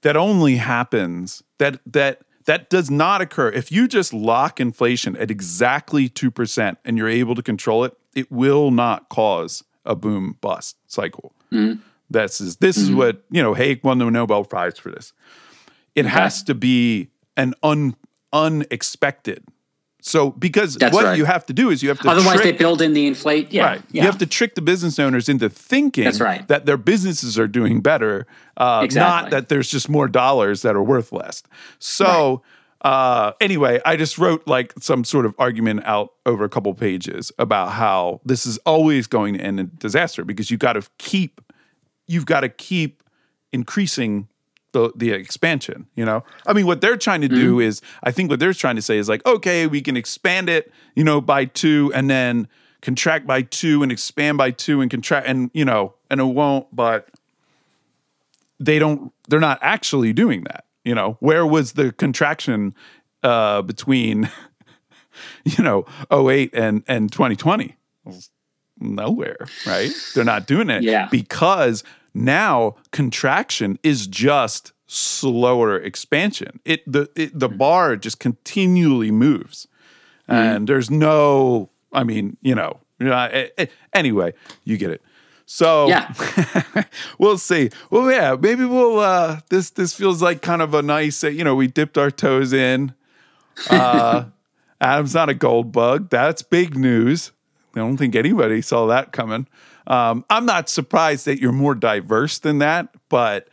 That 0.00 0.16
only 0.16 0.56
happens 0.56 1.44
that 1.58 1.78
that 1.86 2.22
that 2.46 2.70
does 2.70 2.90
not 2.90 3.20
occur 3.20 3.50
if 3.50 3.70
you 3.70 3.86
just 3.86 4.12
lock 4.12 4.58
inflation 4.58 5.16
at 5.16 5.30
exactly 5.30 6.08
two 6.08 6.32
percent 6.32 6.78
and 6.84 6.98
you're 6.98 7.08
able 7.08 7.36
to 7.36 7.42
control 7.42 7.84
it. 7.84 7.96
It 8.14 8.30
will 8.30 8.70
not 8.70 9.08
cause 9.08 9.64
a 9.84 9.94
boom 9.94 10.36
bust 10.40 10.76
cycle. 10.86 11.32
That's 12.10 12.40
is 12.40 12.56
this 12.56 12.76
is 12.76 12.90
what 12.90 13.24
you 13.30 13.42
know. 13.42 13.54
Hayek 13.54 13.82
won 13.84 13.98
the 13.98 14.10
Nobel 14.10 14.44
Prize 14.44 14.78
for 14.78 14.90
this. 14.90 15.12
It 15.94 16.06
has 16.06 16.42
to 16.44 16.54
be 16.54 17.10
an 17.36 17.54
un 17.62 17.94
unexpected. 18.32 19.44
So 20.00 20.32
because 20.32 20.74
That's 20.74 20.94
what 20.94 21.04
right. 21.04 21.16
you 21.16 21.24
have 21.24 21.46
to 21.46 21.54
do 21.54 21.70
is 21.70 21.82
you 21.82 21.88
have 21.88 21.98
to 22.00 22.10
Otherwise, 22.10 22.40
trick, 22.40 22.44
they 22.44 22.52
build 22.52 22.82
in 22.82 22.92
the 22.92 23.06
inflate. 23.06 23.50
Yeah, 23.54 23.64
right. 23.64 23.82
yeah. 23.90 24.02
You 24.02 24.06
have 24.06 24.18
to 24.18 24.26
trick 24.26 24.54
the 24.54 24.60
business 24.60 24.98
owners 24.98 25.30
into 25.30 25.48
thinking 25.48 26.04
That's 26.04 26.20
right. 26.20 26.46
that 26.48 26.66
their 26.66 26.76
businesses 26.76 27.38
are 27.38 27.48
doing 27.48 27.80
better, 27.80 28.26
uh, 28.58 28.86
not 28.92 29.30
that 29.30 29.48
there's 29.48 29.70
just 29.70 29.88
more 29.88 30.06
dollars 30.06 30.60
that 30.60 30.76
are 30.76 30.82
worth 30.82 31.10
less. 31.10 31.42
So 31.78 32.42
Uh, 32.84 33.32
anyway, 33.40 33.80
I 33.86 33.96
just 33.96 34.18
wrote 34.18 34.46
like 34.46 34.74
some 34.78 35.04
sort 35.04 35.24
of 35.24 35.34
argument 35.38 35.84
out 35.86 36.12
over 36.26 36.44
a 36.44 36.50
couple 36.50 36.72
pages 36.74 37.32
about 37.38 37.72
how 37.72 38.20
this 38.26 38.44
is 38.44 38.58
always 38.58 39.06
going 39.06 39.34
to 39.34 39.40
end 39.40 39.58
in 39.58 39.70
disaster 39.78 40.22
because 40.22 40.50
you've 40.50 40.60
got 40.60 40.74
to 40.74 40.82
keep, 40.98 41.40
you've 42.06 42.26
got 42.26 42.40
to 42.40 42.50
keep 42.50 43.02
increasing 43.54 44.28
the 44.72 44.92
the 44.94 45.12
expansion. 45.12 45.86
You 45.96 46.04
know, 46.04 46.24
I 46.46 46.52
mean, 46.52 46.66
what 46.66 46.82
they're 46.82 46.98
trying 46.98 47.22
to 47.22 47.28
do 47.28 47.58
is, 47.58 47.80
I 48.02 48.10
think 48.10 48.28
what 48.28 48.38
they're 48.38 48.52
trying 48.52 48.76
to 48.76 48.82
say 48.82 48.98
is 48.98 49.08
like, 49.08 49.24
okay, 49.24 49.66
we 49.66 49.80
can 49.80 49.96
expand 49.96 50.50
it, 50.50 50.70
you 50.94 51.04
know, 51.04 51.22
by 51.22 51.46
two, 51.46 51.90
and 51.94 52.10
then 52.10 52.48
contract 52.82 53.26
by 53.26 53.42
two, 53.42 53.82
and 53.82 53.90
expand 53.90 54.36
by 54.36 54.50
two, 54.50 54.82
and 54.82 54.90
contract, 54.90 55.26
and 55.26 55.50
you 55.54 55.64
know, 55.64 55.94
and 56.10 56.20
it 56.20 56.24
won't, 56.24 56.66
but 56.74 57.08
they 58.60 58.78
don't 58.78 59.10
they're 59.28 59.40
not 59.40 59.58
actually 59.62 60.12
doing 60.12 60.44
that 60.44 60.63
you 60.84 60.94
know 60.94 61.16
where 61.20 61.46
was 61.46 61.72
the 61.72 61.92
contraction 61.92 62.74
uh 63.22 63.62
between 63.62 64.30
you 65.44 65.62
know 65.64 65.84
08 66.12 66.50
and 66.54 66.82
and 66.86 67.10
2020 67.12 67.76
nowhere 68.80 69.36
right? 69.66 69.90
They're 70.14 70.24
not 70.24 70.46
doing 70.46 70.70
it 70.70 70.82
Yeah. 70.82 71.08
because 71.10 71.84
now 72.12 72.76
contraction 72.92 73.78
is 73.82 74.06
just 74.06 74.72
slower 74.86 75.76
expansion. 75.78 76.60
It 76.64 76.80
the 76.90 77.08
it, 77.16 77.38
the 77.38 77.48
bar 77.48 77.96
just 77.96 78.18
continually 78.20 79.10
moves. 79.10 79.66
And 80.28 80.66
there's 80.68 80.90
no 80.90 81.70
i 81.92 82.02
mean 82.02 82.36
you 82.42 82.54
know 82.54 82.80
eh, 83.00 83.48
eh, 83.58 83.66
anyway 83.92 84.32
you 84.64 84.76
get 84.76 84.90
it 84.90 85.00
so 85.46 85.88
Yeah. 85.88 86.12
we'll 87.18 87.38
see. 87.38 87.70
Well, 87.90 88.10
yeah, 88.10 88.36
maybe 88.40 88.64
we'll. 88.64 88.98
uh 89.00 89.40
This 89.50 89.70
this 89.70 89.94
feels 89.94 90.22
like 90.22 90.42
kind 90.42 90.62
of 90.62 90.74
a 90.74 90.82
nice. 90.82 91.22
Uh, 91.24 91.28
you 91.28 91.44
know, 91.44 91.54
we 91.54 91.66
dipped 91.66 91.98
our 91.98 92.10
toes 92.10 92.52
in. 92.52 92.94
Uh 93.70 94.24
Adam's 94.80 95.14
not 95.14 95.28
a 95.28 95.34
gold 95.34 95.72
bug. 95.72 96.10
That's 96.10 96.42
big 96.42 96.76
news. 96.76 97.32
I 97.74 97.78
don't 97.80 97.96
think 97.96 98.14
anybody 98.14 98.60
saw 98.60 98.86
that 98.86 99.12
coming. 99.12 99.46
Um, 99.86 100.24
I'm 100.30 100.46
not 100.46 100.68
surprised 100.68 101.26
that 101.26 101.40
you're 101.40 101.52
more 101.52 101.74
diverse 101.74 102.38
than 102.38 102.58
that, 102.58 102.88
but 103.08 103.48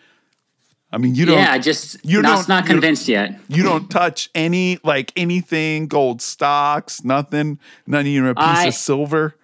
I 0.91 0.97
mean, 0.97 1.15
you 1.15 1.25
don't. 1.25 1.37
yeah, 1.37 1.57
just 1.57 2.03
you 2.05 2.21
not, 2.21 2.35
don't- 2.37 2.49
not 2.49 2.63
you- 2.65 2.69
convinced 2.71 3.07
yet. 3.07 3.39
You 3.47 3.63
don't 3.63 3.89
touch 3.89 4.29
any 4.35 4.79
like 4.83 5.13
anything 5.15 5.87
gold 5.87 6.21
stocks, 6.21 7.03
nothing, 7.03 7.59
not 7.87 8.05
even 8.05 8.29
a 8.29 8.35
piece 8.35 8.43
I- 8.43 8.65
of 8.67 8.73
silver. 8.73 9.35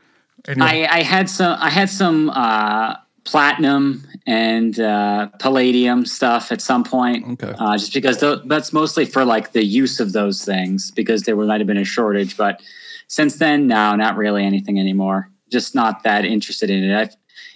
I, 0.47 0.88
I 0.88 1.02
had 1.04 1.30
some 1.30 1.58
I 1.60 1.69
had 1.69 1.89
some 1.89 2.30
uh, 2.30 2.95
platinum 3.23 4.08
and 4.26 4.80
uh, 4.80 5.28
palladium 5.39 6.06
stuff 6.06 6.52
at 6.52 6.62
some 6.62 6.84
point. 6.84 7.41
Okay. 7.43 7.54
Uh, 7.58 7.78
just 7.78 7.93
because 7.93 8.19
tho- 8.19 8.41
that's 8.45 8.73
mostly 8.73 9.06
for 9.06 9.26
like 9.26 9.52
the 9.52 9.63
use 9.63 10.00
of 10.00 10.13
those 10.13 10.43
things 10.43 10.91
because 10.91 11.23
there 11.23 11.36
might 11.36 11.60
have 11.60 11.67
been 11.67 11.78
a 11.78 11.86
shortage. 11.86 12.38
But 12.38 12.62
since 13.08 13.38
then, 13.38 13.67
no, 13.67 13.95
not 13.95 14.17
really 14.17 14.43
anything 14.43 14.80
anymore. 14.80 15.30
Just 15.50 15.76
not 15.76 16.04
that 16.04 16.26
interested 16.26 16.69
in 16.69 16.84
it. 16.84 17.08
If, 17.08 17.15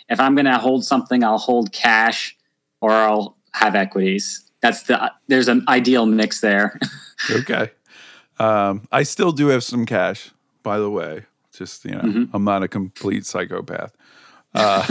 if 0.09 0.19
I'm 0.19 0.35
going 0.35 0.45
to 0.45 0.57
hold 0.57 0.85
something, 0.85 1.23
I'll 1.23 1.37
hold 1.37 1.71
cash 1.73 2.37
or 2.79 2.91
I'll 2.91 3.37
have 3.53 3.75
equities. 3.75 4.49
That's 4.61 4.83
the 4.83 5.11
there's 5.27 5.47
an 5.47 5.65
ideal 5.67 6.05
mix 6.05 6.41
there. 6.41 6.79
Okay. 7.29 7.69
Um, 8.39 8.87
I 8.91 9.03
still 9.03 9.31
do 9.31 9.49
have 9.49 9.63
some 9.63 9.85
cash, 9.85 10.31
by 10.63 10.79
the 10.79 10.89
way. 10.89 11.25
Just, 11.61 11.85
you 11.85 11.91
know, 11.91 12.01
Mm-hmm. 12.01 12.35
I'm 12.35 12.43
not 12.43 12.63
a 12.63 12.67
complete 12.67 13.25
psychopath. 13.25 13.93
Uh, 14.55 14.83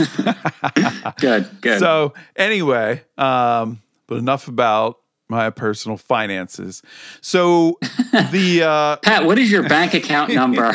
good, 1.19 1.49
good. 1.59 1.79
So, 1.79 2.13
anyway, 2.37 3.03
um, 3.17 3.81
but 4.07 4.17
enough 4.17 4.47
about 4.47 4.99
my 5.27 5.49
personal 5.49 5.97
finances. 5.97 6.81
So, 7.19 7.77
the 8.31 8.63
uh, 8.63 8.95
Pat, 8.97 9.25
what 9.25 9.37
is 9.37 9.51
your 9.51 9.67
bank 9.67 9.93
account 9.93 10.33
number? 10.41 10.73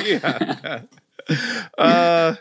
uh 1.78 2.34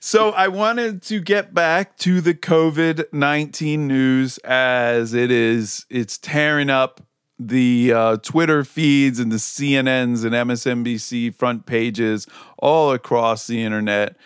So 0.00 0.30
I 0.32 0.48
wanted 0.48 1.00
to 1.04 1.20
get 1.20 1.54
back 1.54 1.96
to 1.98 2.20
the 2.20 2.34
COVID 2.34 3.06
nineteen 3.12 3.88
news 3.88 4.36
as 4.44 5.14
it 5.14 5.30
is. 5.30 5.86
It's 5.88 6.18
tearing 6.18 6.68
up 6.70 7.00
the 7.38 7.92
uh, 7.92 8.16
Twitter 8.18 8.64
feeds 8.64 9.18
and 9.18 9.32
the 9.32 9.36
CNNs 9.36 10.24
and 10.24 10.34
MSNBC 10.34 11.34
front 11.34 11.66
pages 11.66 12.26
all 12.58 12.92
across 12.92 13.46
the 13.46 13.62
internet, 13.62 14.16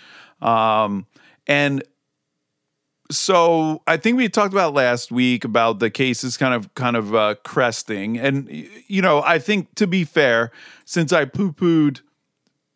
um, 0.41 1.07
and 1.47 1.83
so 3.11 3.83
I 3.87 3.97
think 3.97 4.19
we 4.19 4.29
talked 4.29 4.53
about 4.53 4.75
last 4.75 5.11
week 5.11 5.45
about 5.45 5.79
the 5.79 5.91
cases 5.91 6.37
kind 6.37 6.53
of 6.53 6.75
kind 6.75 6.97
of 6.97 7.15
uh, 7.15 7.37
cresting, 7.45 8.19
and 8.19 8.49
you 8.87 9.01
know 9.01 9.23
I 9.23 9.39
think 9.39 9.75
to 9.77 9.87
be 9.87 10.05
fair, 10.05 10.51
since 10.85 11.13
I 11.13 11.25
poo 11.25 11.53
pooed 11.53 12.01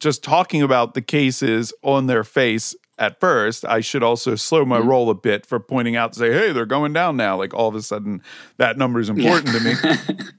just 0.01 0.25
talking 0.25 0.63
about 0.63 0.95
the 0.95 1.03
cases 1.03 1.73
on 1.83 2.07
their 2.07 2.25
face 2.25 2.75
at 3.03 3.19
first, 3.21 3.65
I 3.67 3.81
should 3.81 4.03
also 4.03 4.37
slow 4.37 4.65
my 4.65 4.79
roll 4.79 5.11
a 5.11 5.15
bit 5.15 5.45
for 5.45 5.59
pointing 5.59 5.97
out 5.97 6.15
say, 6.15 6.33
hey, 6.33 6.53
they're 6.53 6.65
going 6.67 6.93
down 6.93 7.17
now. 7.17 7.37
Like 7.37 7.53
all 7.53 7.69
of 7.69 7.75
a 7.75 7.83
sudden, 7.83 8.23
that 8.59 8.79
number 8.79 9.01
is 9.01 9.09
important 9.11 9.49
to 9.49 9.61
me. 9.61 9.75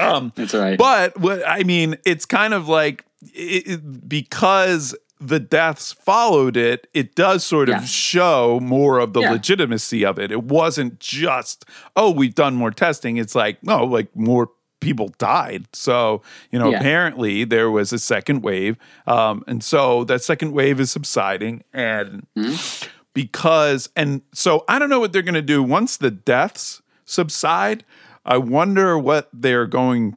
Um, 0.00 0.32
That's 0.34 0.54
all 0.54 0.62
right. 0.62 0.78
but 0.78 1.20
what 1.20 1.46
I 1.46 1.62
mean, 1.62 1.98
it's 2.06 2.24
kind 2.24 2.54
of 2.54 2.66
like 2.66 3.04
it, 3.34 3.68
it- 3.68 4.08
because 4.08 4.96
the 5.20 5.38
deaths 5.38 5.92
followed 5.92 6.56
it, 6.56 6.86
it 6.94 7.14
does 7.14 7.44
sort 7.44 7.68
Yeah. 7.68 7.78
of 7.82 7.86
show 7.86 8.58
more 8.60 8.98
of 8.98 9.12
the 9.12 9.20
Yeah. 9.20 9.32
legitimacy 9.32 10.02
of 10.04 10.18
it. 10.18 10.32
It 10.32 10.44
wasn't 10.44 10.98
just, 10.98 11.66
oh, 11.94 12.10
we've 12.10 12.34
done 12.34 12.54
more 12.54 12.70
testing. 12.70 13.18
It's 13.18 13.34
like, 13.34 13.62
no, 13.62 13.84
like 13.84 14.08
more 14.16 14.48
people 14.80 15.08
died. 15.18 15.66
So, 15.72 16.22
you 16.50 16.58
know, 16.58 16.70
Yeah. 16.70 16.78
apparently 16.78 17.44
there 17.44 17.70
was 17.70 17.92
a 17.92 17.98
second 17.98 18.42
wave. 18.42 18.76
Um, 19.06 19.42
and 19.46 19.62
so 19.64 20.04
that 20.04 20.22
second 20.22 20.52
wave 20.52 20.80
is 20.80 20.90
subsiding. 20.90 21.62
And 21.72 22.26
Mm-hmm. 22.36 22.88
because, 23.14 23.88
and 23.96 24.22
so 24.34 24.64
I 24.68 24.78
don't 24.78 24.90
know 24.90 25.00
what 25.00 25.12
they're 25.12 25.22
going 25.22 25.34
to 25.34 25.42
do 25.42 25.62
once 25.62 25.96
the 25.96 26.10
deaths 26.10 26.82
subside. 27.04 27.84
I 28.24 28.36
wonder 28.38 28.98
what 28.98 29.28
they're 29.32 29.66
going 29.66 30.16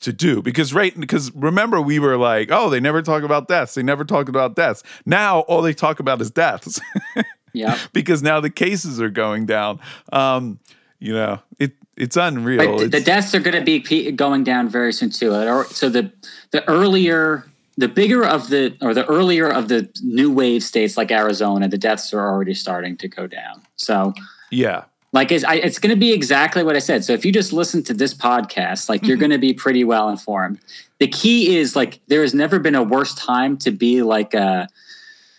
to 0.00 0.12
do 0.12 0.40
because 0.42 0.72
right 0.74 0.98
because 1.00 1.34
remember 1.34 1.80
we 1.80 1.98
were 1.98 2.16
like 2.18 2.50
oh 2.52 2.68
they 2.68 2.78
never 2.78 3.00
talk 3.00 3.22
about 3.22 3.48
deaths 3.48 3.74
they 3.74 3.82
never 3.82 4.04
talk 4.04 4.28
about 4.28 4.54
deaths 4.54 4.82
now 5.06 5.40
all 5.40 5.62
they 5.62 5.72
talk 5.72 5.98
about 6.00 6.20
is 6.20 6.30
deaths 6.30 6.78
yeah. 7.54 7.78
because 7.94 8.22
now 8.22 8.38
the 8.38 8.50
cases 8.50 9.00
are 9.00 9.08
going 9.08 9.46
down 9.46 9.80
um 10.12 10.60
you 11.00 11.14
know 11.14 11.40
it 11.58 11.72
it's 11.96 12.16
unreal 12.16 12.78
But 12.78 12.90
the 12.90 13.00
deaths 13.00 13.34
are 13.34 13.40
going 13.40 13.56
to 13.56 13.64
be 13.64 14.12
going 14.12 14.44
down 14.44 14.68
very 14.68 14.92
soon 14.92 15.10
too. 15.10 15.30
So 15.70 15.88
the 15.88 16.12
the 16.50 16.68
earlier, 16.68 17.46
the 17.76 17.88
bigger 17.88 18.24
of 18.24 18.48
the 18.48 18.76
or 18.82 18.94
the 18.94 19.06
earlier 19.06 19.48
of 19.48 19.68
the 19.68 19.88
new 20.02 20.32
wave 20.32 20.62
states 20.62 20.96
like 20.96 21.10
Arizona, 21.10 21.68
the 21.68 21.78
deaths 21.78 22.12
are 22.12 22.20
already 22.20 22.54
starting 22.54 22.96
to 22.98 23.08
go 23.08 23.26
down. 23.26 23.62
So 23.76 24.14
yeah 24.50 24.84
like 25.16 25.32
it's, 25.32 25.44
I, 25.44 25.54
it's 25.54 25.78
going 25.78 25.94
to 25.94 25.98
be 25.98 26.12
exactly 26.12 26.62
what 26.62 26.76
I 26.76 26.78
said. 26.78 27.02
So 27.02 27.14
if 27.14 27.24
you 27.24 27.32
just 27.32 27.50
listen 27.50 27.82
to 27.84 27.94
this 27.94 28.12
podcast, 28.12 28.90
like 28.90 29.02
you're 29.06 29.16
mm-hmm. 29.16 29.20
going 29.20 29.30
to 29.30 29.38
be 29.38 29.54
pretty 29.54 29.82
well 29.82 30.10
informed. 30.10 30.60
The 30.98 31.08
key 31.08 31.56
is 31.56 31.74
like 31.74 32.00
there 32.06 32.20
has 32.20 32.34
never 32.34 32.58
been 32.58 32.74
a 32.74 32.82
worse 32.82 33.14
time 33.14 33.56
to 33.58 33.70
be 33.70 34.02
like 34.02 34.34
a, 34.34 34.68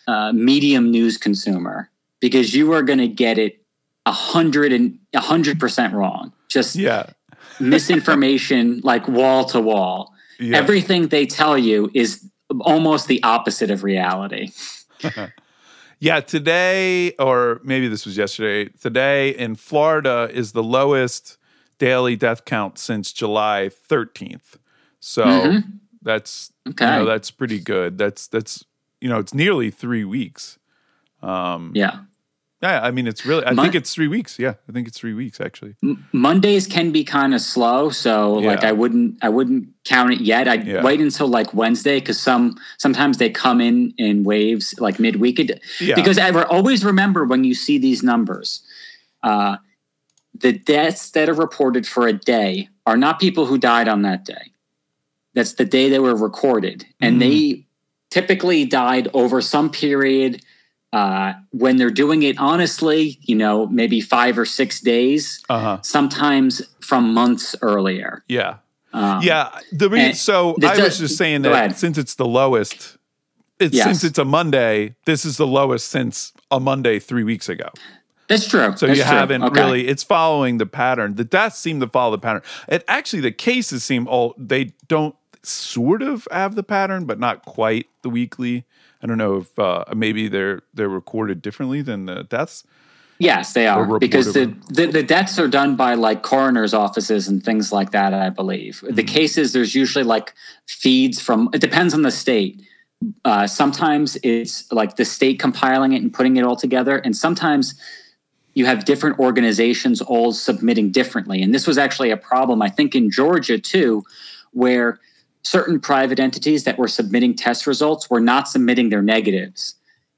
a 0.07 0.33
medium 0.33 0.89
news 0.89 1.17
consumer 1.17 1.91
because 2.19 2.55
you 2.55 2.73
are 2.73 2.81
going 2.81 2.97
to 2.97 3.07
get 3.07 3.37
it 3.37 3.61
a 4.07 4.11
hundred 4.11 4.73
and 4.73 4.97
a 5.13 5.21
hundred 5.21 5.59
percent 5.59 5.93
wrong. 5.93 6.33
Just 6.57 6.75
yeah 6.75 7.03
misinformation 7.59 8.81
like 8.83 9.07
wall 9.07 9.45
to 9.45 9.59
wall. 9.61 10.13
Everything 10.39 11.07
they 11.07 11.25
tell 11.25 11.57
you 11.57 11.89
is 11.93 12.29
almost 12.61 13.07
the 13.07 13.21
opposite 13.23 13.71
of 13.71 13.83
reality. 13.83 14.49
yeah 15.99 16.19
today 16.19 17.11
or 17.19 17.59
maybe 17.63 17.87
this 17.87 18.05
was 18.05 18.17
yesterday 18.17 18.69
today 18.81 19.29
in 19.29 19.55
florida 19.55 20.29
is 20.33 20.51
the 20.51 20.63
lowest 20.63 21.37
daily 21.79 22.15
death 22.15 22.45
count 22.45 22.77
since 22.79 23.13
july 23.13 23.69
13th 23.89 24.57
so 24.99 25.23
mm-hmm. 25.25 25.69
that's 26.01 26.51
you 26.65 26.71
Okay. 26.71 26.85
know 26.85 27.05
that's 27.05 27.31
pretty 27.31 27.59
good 27.59 27.97
that's 27.97 28.27
that's 28.27 28.65
you 29.01 29.09
know 29.09 29.19
it's 29.19 29.33
nearly 29.33 29.69
three 29.71 30.03
weeks 30.05 30.57
um, 31.21 31.71
Yeah. 31.75 31.99
Yeah, 32.63 32.81
I 32.81 32.89
mean 32.89 33.05
it's 33.05 33.23
really. 33.25 33.45
I 33.45 33.51
Mon- 33.51 33.65
think 33.65 33.75
it's 33.75 33.93
three 33.93 34.07
weeks. 34.07 34.39
Yeah, 34.39 34.55
I 34.67 34.71
think 34.71 34.87
it's 34.87 34.97
three 34.97 35.13
weeks 35.13 35.39
actually. 35.39 35.75
Mondays 36.11 36.65
can 36.65 36.91
be 36.91 37.03
kind 37.03 37.35
of 37.35 37.41
slow, 37.41 37.89
so 37.91 38.33
like 38.33 38.63
I 38.63 38.71
wouldn't 38.71 39.17
I 39.21 39.29
wouldn't 39.29 39.69
count 39.85 40.13
it 40.13 40.21
yet. 40.21 40.47
I'd 40.47 40.65
Yeah. 40.65 40.81
wait 40.83 40.99
until 40.99 41.27
like 41.27 41.53
Wednesday 41.53 41.99
because 41.99 42.19
some 42.19 42.57
sometimes 42.79 43.19
they 43.19 43.29
come 43.29 43.61
in 43.61 43.93
in 43.99 44.23
waves 44.23 44.73
like 44.79 44.99
midweek. 44.99 45.39
It- 45.39 45.61
Yeah. 45.79 45.93
Because 45.95 46.17
I 46.17 46.31
always 46.45 46.83
remember 46.83 47.25
when 47.25 47.43
you 47.43 47.53
see 47.53 47.77
these 47.77 48.01
numbers, 48.01 48.61
uh, 49.21 49.57
the 50.33 50.53
deaths 50.53 51.11
that 51.11 51.29
are 51.29 51.33
reported 51.35 51.85
for 51.85 52.07
a 52.07 52.13
day 52.13 52.69
are 52.87 52.97
not 52.97 53.19
people 53.19 53.45
who 53.45 53.59
died 53.59 53.87
on 53.87 54.01
that 54.01 54.25
day. 54.25 54.51
That's 55.35 55.53
the 55.53 55.65
day 55.65 55.89
they 55.89 55.99
were 55.99 56.15
recorded, 56.15 56.85
and 56.99 57.17
Mm. 57.17 57.19
they 57.19 57.65
typically 58.09 58.65
died 58.65 59.09
over 59.13 59.41
some 59.41 59.69
period. 59.69 60.41
Uh, 60.97 61.33
when 61.51 61.77
they're 61.77 61.91
doing 62.05 62.23
it 62.23 62.35
honestly, 62.39 63.19
you 63.21 63.35
know, 63.35 63.67
maybe 63.67 63.99
five 64.01 64.35
or 64.41 64.45
six 64.45 64.79
days 64.81 65.43
Uh 65.49 65.59
huh. 65.59 65.77
sometimes 65.83 66.61
from 66.89 67.13
months 67.13 67.55
earlier. 67.61 68.23
Yeah. 68.27 68.53
Um, 68.93 69.21
yeah, 69.21 69.49
the 69.71 69.89
reason, 69.89 70.13
so 70.15 70.55
I 70.63 70.75
does- 70.75 70.79
was 70.79 70.97
just 70.99 71.17
saying 71.17 71.43
that 71.43 71.77
since 71.77 71.97
it's 71.97 72.15
the 72.15 72.25
lowest, 72.25 72.97
it's 73.59 73.75
Yes. 73.75 73.85
since 73.85 74.03
it's 74.09 74.17
a 74.17 74.25
Monday, 74.25 74.95
this 75.05 75.23
is 75.25 75.37
the 75.37 75.45
lowest 75.59 75.85
since 75.89 76.33
a 76.49 76.59
Monday 76.59 76.97
three 76.99 77.23
weeks 77.23 77.47
ago. 77.49 77.69
That's 78.29 78.47
true. 78.47 78.73
So 78.75 78.87
That's 78.87 78.97
you 78.99 79.03
true. 79.05 79.17
haven't 79.21 79.43
Okay. 79.43 79.61
really. 79.61 79.87
It's 79.87 80.03
following 80.03 80.57
the 80.57 80.65
pattern. 80.65 81.15
The 81.15 81.23
deaths 81.37 81.59
seem 81.59 81.79
to 81.81 81.87
follow 81.87 82.11
the 82.17 82.23
pattern. 82.27 82.41
It 82.67 82.83
actually 82.87 83.21
the 83.21 83.31
cases 83.31 83.83
seem 83.83 84.07
all 84.07 84.33
they 84.37 84.63
don't 84.87 85.15
sort 85.43 86.01
of 86.01 86.27
have 86.31 86.55
the 86.55 86.63
pattern, 86.63 87.05
but 87.05 87.19
not 87.19 87.45
quite 87.45 87.85
the 88.03 88.09
weekly. 88.09 88.65
I 89.01 89.07
don't 89.07 89.17
know 89.17 89.37
if 89.37 89.57
uh, 89.59 89.85
maybe 89.95 90.27
they're 90.27 90.61
they're 90.73 90.89
recorded 90.89 91.41
differently 91.41 91.81
than 91.81 92.05
the 92.05 92.23
deaths. 92.23 92.63
Yes, 93.19 93.53
they 93.53 93.67
are 93.67 93.97
because 93.99 94.33
the, 94.33 94.53
the 94.69 94.87
the 94.87 95.03
deaths 95.03 95.39
are 95.39 95.47
done 95.47 95.75
by 95.75 95.95
like 95.95 96.21
coroner's 96.21 96.73
offices 96.73 97.27
and 97.27 97.43
things 97.43 97.71
like 97.71 97.91
that. 97.91 98.13
I 98.13 98.29
believe 98.29 98.81
the 98.81 98.89
Mm-hmm. 98.89 99.05
cases 99.05 99.53
there's 99.53 99.73
usually 99.73 100.03
like 100.03 100.33
feeds 100.67 101.19
from. 101.19 101.49
It 101.53 101.61
depends 101.61 101.93
on 101.93 102.03
the 102.03 102.11
state. 102.11 102.61
Uh, 103.25 103.47
sometimes 103.47 104.17
it's 104.23 104.71
like 104.71 104.95
the 104.95 105.05
state 105.05 105.39
compiling 105.39 105.93
it 105.93 106.01
and 106.01 106.13
putting 106.13 106.37
it 106.37 106.43
all 106.43 106.55
together, 106.55 106.97
and 106.97 107.15
sometimes 107.15 107.73
you 108.53 108.65
have 108.65 108.85
different 108.85 109.19
organizations 109.19 110.01
all 110.01 110.33
submitting 110.33 110.91
differently. 110.91 111.43
And 111.43 111.53
this 111.53 111.67
was 111.67 111.77
actually 111.77 112.09
a 112.09 112.17
problem, 112.17 112.61
I 112.63 112.69
think, 112.69 112.95
in 112.95 113.11
Georgia 113.11 113.59
too, 113.59 114.03
where 114.51 114.99
certain 115.47 115.79
private 115.79 116.19
entities 116.19 116.65
that 116.65 116.77
were 116.77 116.89
submitting 116.89 117.33
test 117.33 117.65
results 117.65 118.09
were 118.09 118.19
not 118.19 118.49
submitting 118.49 118.89
their 118.89 119.01
negatives. 119.01 119.75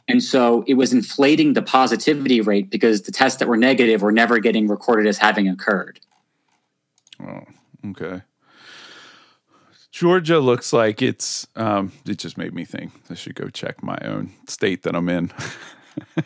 And 0.07 0.23
so 0.23 0.63
it 0.67 0.73
was 0.73 0.91
inflating 0.91 1.53
the 1.53 1.61
positivity 1.61 2.41
rate 2.41 2.71
because 2.71 3.03
the 3.03 3.11
tests 3.11 3.37
that 3.37 3.47
were 3.47 3.57
negative 3.57 4.01
were 4.01 4.11
never 4.11 4.39
getting 4.39 4.67
recorded 4.67 5.05
as 5.05 5.19
having 5.19 5.47
occurred. 5.47 5.99
Oh, 7.21 7.43
okay. 7.89 8.23
Georgia 9.91 10.39
looks 10.39 10.73
like 10.73 11.01
it's. 11.01 11.45
Um, 11.55 11.91
it 12.07 12.17
just 12.17 12.37
made 12.37 12.53
me 12.53 12.65
think 12.65 12.91
I 13.09 13.13
should 13.13 13.35
go 13.35 13.49
check 13.49 13.83
my 13.83 13.97
own 14.01 14.31
state 14.47 14.83
that 14.83 14.95
I'm 14.95 15.09
in. 15.09 15.31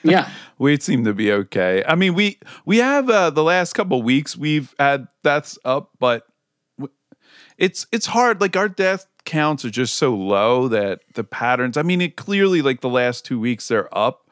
Yeah. 0.03 0.29
we 0.59 0.79
seem 0.79 1.03
to 1.05 1.15
be 1.15 1.31
okay. 1.31 1.83
I 1.87 1.95
mean, 1.95 2.13
we 2.13 2.37
we 2.63 2.77
have 2.77 3.09
uh, 3.09 3.31
the 3.31 3.41
last 3.41 3.73
couple 3.73 3.97
of 3.97 4.03
weeks 4.05 4.37
we've 4.37 4.75
had 4.77 5.07
that's 5.23 5.57
up, 5.65 5.89
but 5.97 6.27
it's 7.63 7.87
it's 7.93 8.07
hard. 8.07 8.41
Like 8.41 8.57
our 8.57 8.67
death 8.67 9.07
counts 9.23 9.63
are 9.63 9.69
just 9.69 9.95
so 9.95 10.13
low 10.13 10.67
that 10.67 10.99
the 11.13 11.23
patterns. 11.23 11.77
I 11.77 11.81
mean, 11.81 12.01
it 12.01 12.17
clearly 12.17 12.61
like 12.61 12.81
the 12.81 12.89
last 12.89 13.25
two 13.25 13.39
weeks 13.39 13.69
they're 13.69 13.95
up, 13.97 14.29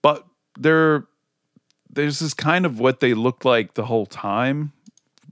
but 0.00 0.26
they're 0.58 1.06
there's 1.90 2.20
this 2.20 2.32
kind 2.32 2.64
of 2.64 2.80
what 2.80 3.00
they 3.00 3.12
looked 3.12 3.44
like 3.44 3.74
the 3.74 3.84
whole 3.84 4.06
time. 4.06 4.72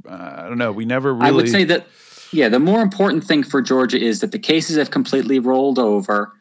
Uh, 0.07 0.35
I 0.37 0.43
don't 0.43 0.59
know. 0.59 0.73
We 0.73 0.85
never 0.85 1.15
really. 1.15 1.27
I 1.27 1.31
would 1.31 1.49
say 1.49 1.65
that, 1.65 1.87
yeah, 2.33 2.51
the 2.51 2.61
more 2.61 2.83
important 2.83 3.25
thing 3.25 3.45
for 3.45 3.63
Georgia 3.63 3.99
is 3.99 4.21
that 4.21 4.33
the 4.33 4.39
cases 4.39 4.77
have 4.77 4.91
completely 4.91 5.39
rolled 5.39 5.79
over 5.79 6.33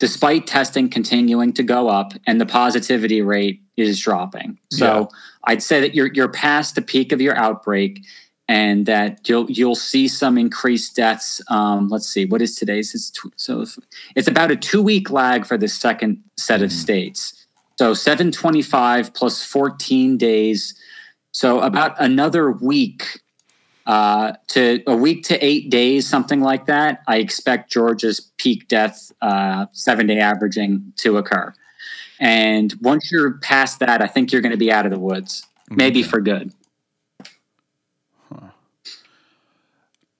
despite 0.00 0.48
testing 0.48 0.88
continuing 0.88 1.52
to 1.52 1.62
go 1.62 1.88
up 1.88 2.12
and 2.26 2.40
the 2.40 2.46
positivity 2.46 3.20
rate 3.22 3.60
is 3.76 4.00
dropping. 4.00 4.58
So 4.72 5.10
I'd 5.44 5.62
say 5.62 5.78
that 5.82 5.94
you're, 5.94 6.10
you're 6.14 6.30
past 6.30 6.74
the 6.74 6.80
peak 6.80 7.12
of 7.12 7.20
your 7.20 7.36
outbreak 7.36 8.02
and 8.50 8.84
that 8.86 9.28
you'll, 9.28 9.48
you'll 9.48 9.76
see 9.76 10.08
some 10.08 10.36
increased 10.36 10.96
deaths. 10.96 11.40
Um, 11.46 11.88
let's 11.88 12.08
see, 12.08 12.24
what 12.24 12.42
is 12.42 12.56
today's? 12.56 12.92
It's 12.96 13.12
tw- 13.12 13.32
so 13.36 13.64
it's 14.16 14.26
about 14.26 14.50
a 14.50 14.56
two 14.56 14.82
week 14.82 15.08
lag 15.08 15.46
for 15.46 15.56
the 15.56 15.68
second 15.68 16.20
set 16.36 16.60
of 16.60 16.72
states. 16.72 17.46
So 17.78 17.94
725 17.94 19.14
plus 19.14 19.44
14 19.44 20.16
days. 20.16 20.74
So 21.30 21.60
about 21.60 21.94
another 22.00 22.50
week 22.50 23.20
uh, 23.86 24.32
to 24.48 24.82
a 24.88 24.96
week 24.96 25.22
to 25.26 25.38
eight 25.44 25.70
days, 25.70 26.08
something 26.08 26.40
like 26.40 26.66
that. 26.66 27.02
I 27.06 27.18
expect 27.18 27.70
Georgia's 27.70 28.32
peak 28.36 28.66
death 28.66 29.12
uh, 29.22 29.66
seven 29.70 30.08
day 30.08 30.18
averaging 30.18 30.92
to 30.96 31.18
occur. 31.18 31.54
And 32.18 32.74
once 32.82 33.12
you're 33.12 33.34
past 33.38 33.78
that, 33.78 34.02
I 34.02 34.08
think 34.08 34.32
you're 34.32 34.42
going 34.42 34.50
to 34.50 34.58
be 34.58 34.72
out 34.72 34.86
of 34.86 34.90
the 34.90 34.98
woods, 34.98 35.46
maybe 35.70 36.02
for 36.02 36.20
good. 36.20 36.52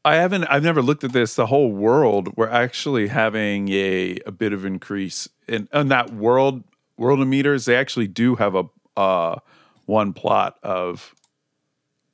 I 0.05 0.17
haven't. 0.17 0.45
I've 0.45 0.63
never 0.63 0.83
looked 0.83 1.05
at 1.05 1.13
this. 1.13 1.35
The 1.35 1.47
whole 1.47 1.73
world, 1.73 2.35
we're 2.37 2.49
actually 2.49 3.09
having 3.09 3.69
a 3.71 4.19
a 4.27 4.33
bit 4.33 4.53
of 4.53 4.65
increase 4.65 5.29
in 5.47 5.69
on 5.73 5.89
that 5.89 6.13
world 6.15 6.65
Worldometers. 6.99 7.67
They 7.67 7.77
actually 7.77 8.09
do 8.09 8.37
have 8.37 8.55
a 8.55 8.65
uh, 8.97 9.41
one 9.87 10.13
plot 10.13 10.57
of 10.63 11.15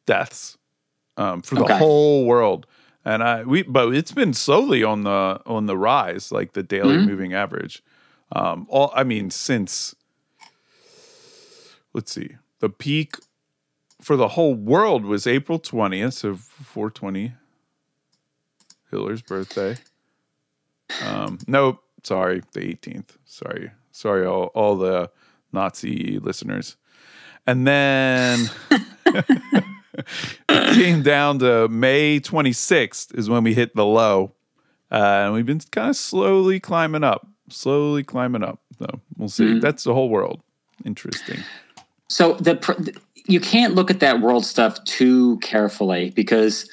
deaths 0.06 0.58
um, 1.16 1.42
for 1.42 1.56
the 1.56 1.64
Okay. 1.64 1.78
whole 1.78 2.26
world, 2.26 2.66
and 3.04 3.22
I 3.22 3.44
we 3.44 3.62
but 3.62 3.94
it's 3.94 4.12
been 4.12 4.34
slowly 4.34 4.82
on 4.82 5.04
the 5.04 5.40
on 5.46 5.66
the 5.66 5.76
rise, 5.76 6.32
like 6.32 6.54
the 6.54 6.62
daily 6.64 6.98
Mhm. 6.98 7.06
moving 7.06 7.34
average. 7.34 7.82
Um, 8.32 8.66
all 8.68 8.90
I 8.94 9.04
mean 9.04 9.30
since 9.30 9.94
let's 11.94 12.12
see, 12.12 12.36
the 12.60 12.68
peak 12.68 13.16
for 14.00 14.16
the 14.16 14.28
whole 14.28 14.54
world 14.56 15.04
was 15.04 15.26
April 15.26 15.58
twentieth, 15.60 16.14
so 16.14 16.34
four 16.34 16.90
twenty. 16.90 17.34
Hitler's 18.90 19.22
birthday. 19.22 19.76
Um, 21.04 21.38
no, 21.46 21.80
sorry, 22.02 22.42
the 22.52 22.60
18th. 22.60 23.16
Sorry, 23.24 23.70
sorry, 23.90 24.26
all, 24.26 24.46
all 24.54 24.76
the 24.76 25.10
Nazi 25.52 26.18
listeners. 26.20 26.76
And 27.46 27.66
then 27.66 28.50
it 30.48 30.74
came 30.74 31.02
down 31.02 31.38
to 31.40 31.68
May 31.68 32.20
26th 32.20 33.16
is 33.16 33.28
when 33.28 33.44
we 33.44 33.54
hit 33.54 33.74
the 33.74 33.86
low, 33.86 34.32
uh, 34.90 34.94
and 35.24 35.34
we've 35.34 35.46
been 35.46 35.60
kind 35.70 35.90
of 35.90 35.96
slowly 35.96 36.60
climbing 36.60 37.04
up, 37.04 37.26
slowly 37.48 38.04
climbing 38.04 38.42
up. 38.42 38.60
So 38.78 38.86
we'll 39.16 39.28
see. 39.28 39.58
That's 39.58 39.84
the 39.84 39.94
whole 39.94 40.10
world. 40.10 40.42
Interesting. 40.84 41.38
So 42.08 42.34
the 42.34 42.56
pr- 42.56 42.80
you 43.26 43.40
can't 43.40 43.74
look 43.74 43.90
at 43.90 44.00
that 44.00 44.20
world 44.20 44.44
stuff 44.44 44.82
too 44.84 45.38
carefully 45.38 46.10
because 46.10 46.68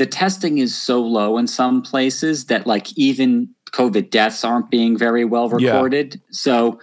the 0.00 0.06
testing 0.06 0.56
is 0.56 0.74
so 0.74 1.02
low 1.02 1.36
in 1.36 1.46
some 1.46 1.82
places 1.82 2.46
that 2.46 2.66
like 2.66 2.90
even 2.96 3.50
COVID 3.72 4.08
deaths 4.08 4.42
aren't 4.44 4.70
being 4.70 4.96
very 4.96 5.26
well 5.26 5.46
Yeah. 5.58 5.72
recorded. 5.72 6.22
So 6.30 6.80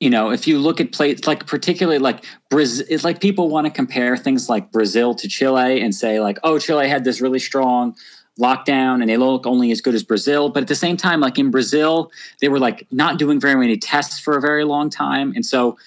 you 0.00 0.10
know, 0.10 0.30
if 0.30 0.46
you 0.46 0.58
look 0.58 0.78
at 0.78 0.92
places 0.92 1.26
like 1.26 1.46
particularly 1.46 1.98
like 1.98 2.22
Brazil, 2.50 2.84
it's 2.90 3.04
like 3.04 3.22
people 3.22 3.48
want 3.48 3.66
to 3.66 3.70
compare 3.72 4.14
things 4.18 4.50
like 4.50 4.70
Brazil 4.70 5.14
to 5.14 5.26
Chile 5.26 5.80
and 5.80 5.94
say 5.94 6.20
like, 6.20 6.38
oh, 6.44 6.58
Chile 6.58 6.86
had 6.86 7.04
this 7.04 7.22
really 7.22 7.38
strong 7.38 7.96
lockdown 8.38 9.00
and 9.00 9.08
they 9.08 9.16
look 9.16 9.46
only 9.46 9.70
as 9.70 9.80
good 9.80 9.94
as 9.94 10.02
Brazil. 10.02 10.50
But 10.50 10.64
at 10.64 10.68
the 10.68 10.74
same 10.74 10.98
time, 10.98 11.20
like 11.20 11.38
in 11.38 11.50
Brazil, 11.50 12.10
they 12.42 12.50
were 12.50 12.58
like 12.58 12.86
not 12.90 13.18
doing 13.18 13.40
very 13.40 13.56
many 13.58 13.78
tests 13.78 14.20
for 14.20 14.36
a 14.36 14.40
very 14.42 14.64
long 14.64 14.90
time. 14.90 15.32
And 15.34 15.46
so 15.46 15.78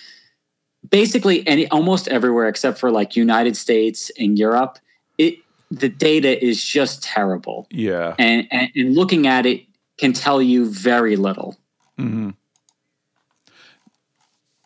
basically 0.90 1.48
any 1.48 1.68
almost 1.68 2.08
everywhere 2.08 2.48
except 2.48 2.80
for 2.80 2.90
like 2.90 3.16
United 3.16 3.56
States 3.56 4.10
and 4.18 4.40
Europe, 4.40 4.80
it 5.20 5.36
the 5.72 5.90
data 5.90 6.44
is 6.44 6.64
just 6.64 7.04
terrible. 7.04 7.68
Yeah. 7.72 8.16
And 8.18 8.48
and, 8.52 8.70
and 8.76 8.96
looking 8.96 9.28
at 9.28 9.46
it 9.46 9.64
can 9.98 10.14
tell 10.14 10.42
you 10.42 10.70
very 10.70 11.16
little. 11.16 11.58
hmm 11.98 12.32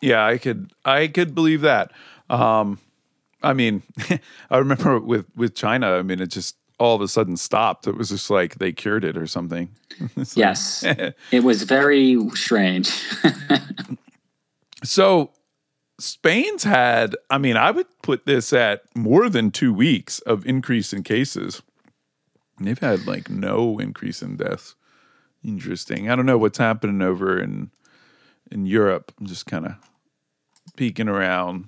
Yeah, 0.00 0.24
I 0.24 0.38
could 0.38 0.72
I 0.84 1.08
could 1.08 1.34
believe 1.34 1.62
that. 1.62 1.92
Um, 2.30 2.78
I 3.42 3.52
mean, 3.52 3.82
I 4.50 4.58
remember 4.58 4.98
with 4.98 5.26
with 5.36 5.54
China. 5.54 5.92
I 5.92 6.02
mean, 6.02 6.20
it 6.20 6.28
just 6.28 6.56
all 6.78 6.96
of 6.96 7.00
a 7.00 7.08
sudden 7.08 7.36
stopped. 7.36 7.86
It 7.86 7.96
was 7.96 8.08
just 8.08 8.30
like 8.30 8.56
they 8.56 8.72
cured 8.72 9.04
it 9.04 9.16
or 9.16 9.26
something. 9.26 9.68
Yes. 10.34 10.82
it 11.30 11.44
was 11.44 11.62
very 11.62 12.18
strange. 12.30 12.90
So 14.82 15.30
Spain's 15.98 16.64
had. 16.64 17.16
I 17.30 17.38
mean, 17.38 17.56
I 17.56 17.70
would 17.70 17.86
put 18.02 18.26
this 18.26 18.52
at 18.52 18.82
more 18.94 19.28
than 19.28 19.50
two 19.50 19.72
weeks 19.72 20.18
of 20.20 20.46
increase 20.46 20.92
in 20.92 21.02
cases. 21.02 21.62
And 22.58 22.66
they've 22.66 22.78
had 22.78 23.06
like 23.06 23.30
no 23.30 23.78
increase 23.78 24.22
in 24.22 24.36
deaths. 24.36 24.74
Interesting. 25.44 26.10
I 26.10 26.16
don't 26.16 26.26
know 26.26 26.38
what's 26.38 26.58
happening 26.58 27.02
over 27.02 27.38
in 27.38 27.70
in 28.50 28.66
Europe. 28.66 29.12
I'm 29.18 29.26
just 29.26 29.46
kind 29.46 29.66
of 29.66 29.74
peeking 30.76 31.08
around. 31.08 31.66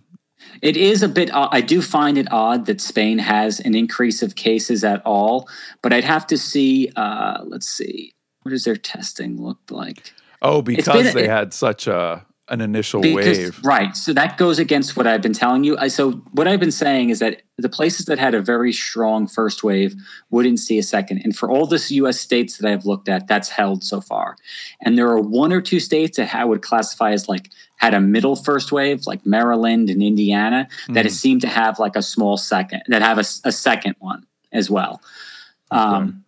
It 0.63 0.77
is 0.77 1.03
a 1.03 1.09
bit. 1.09 1.31
I 1.33 1.61
do 1.61 1.81
find 1.83 2.19
it 2.19 2.31
odd 2.31 2.67
that 2.67 2.81
Spain 2.81 3.19
has 3.19 3.59
an 3.61 3.75
increase 3.75 4.23
of 4.23 4.37
cases 4.37 4.85
at 4.85 5.05
all, 5.05 5.49
but 5.83 5.93
I'd 5.93 6.05
have 6.05 6.27
to 6.29 6.39
see. 6.39 6.91
Uh, 6.95 7.43
let's 7.45 7.67
see, 7.67 8.15
what 8.43 8.51
does 8.51 8.65
their 8.65 8.77
testing 8.77 9.43
look 9.43 9.59
like? 9.71 10.13
Oh, 10.43 10.63
because 10.63 11.07
a- 11.07 11.13
they 11.13 11.27
had 11.27 11.53
such 11.53 11.87
a 11.87 12.25
an 12.49 12.61
initial 12.61 13.01
Because- 13.01 13.39
wave. 13.39 13.61
Right. 13.65 13.97
So 13.97 14.13
that 14.13 14.39
goes 14.39 14.59
against 14.61 14.97
what 14.97 15.07
I've 15.07 15.21
been 15.23 15.33
telling 15.33 15.65
you. 15.65 15.77
I, 15.79 15.89
so 15.89 16.13
what 16.33 16.47
I've 16.47 16.61
been 16.61 16.71
saying 16.71 17.11
is 17.11 17.19
that 17.19 17.43
the 17.59 17.69
places 17.69 18.07
that 18.07 18.19
had 18.21 18.35
a 18.35 18.41
very 18.41 18.73
strong 18.73 19.27
first 19.27 19.65
wave 19.65 19.97
wouldn't 20.31 20.61
see 20.61 20.79
a 20.79 20.83
second. 20.83 21.23
And 21.25 21.35
for 21.37 21.51
all 21.51 21.67
the 21.67 21.85
U.S. 21.91 22.21
states 22.21 22.59
that 22.59 22.71
I've 22.71 22.87
looked 22.87 23.09
at, 23.09 23.27
that's 23.27 23.49
held 23.49 23.83
so 23.83 24.01
far. 24.01 24.37
And 24.81 24.97
there 24.97 25.09
are 25.09 25.19
one 25.21 25.53
or 25.53 25.61
two 25.61 25.81
states 25.81 26.19
that 26.19 26.35
I 26.35 26.45
would 26.45 26.63
classify 26.63 27.11
as 27.13 27.29
like 27.29 27.51
had 27.79 27.95
a 27.95 28.01
middle 28.01 28.37
first 28.37 28.71
wave, 28.71 29.07
like 29.07 29.27
Maryland 29.27 29.91
and 29.91 30.01
Indiana, 30.03 30.69
that 30.89 30.93
Hmm. 31.01 31.05
has 31.05 31.19
seemed 31.19 31.41
to 31.41 31.49
have 31.49 31.79
like 31.81 31.97
a 31.97 32.03
small 32.03 32.37
second, 32.37 32.83
that 32.89 33.03
have 33.03 33.19
a 33.19 33.25
second 33.53 33.97
one 33.99 34.25
as 34.53 34.71
well. 34.71 35.03
Um, 35.73 36.23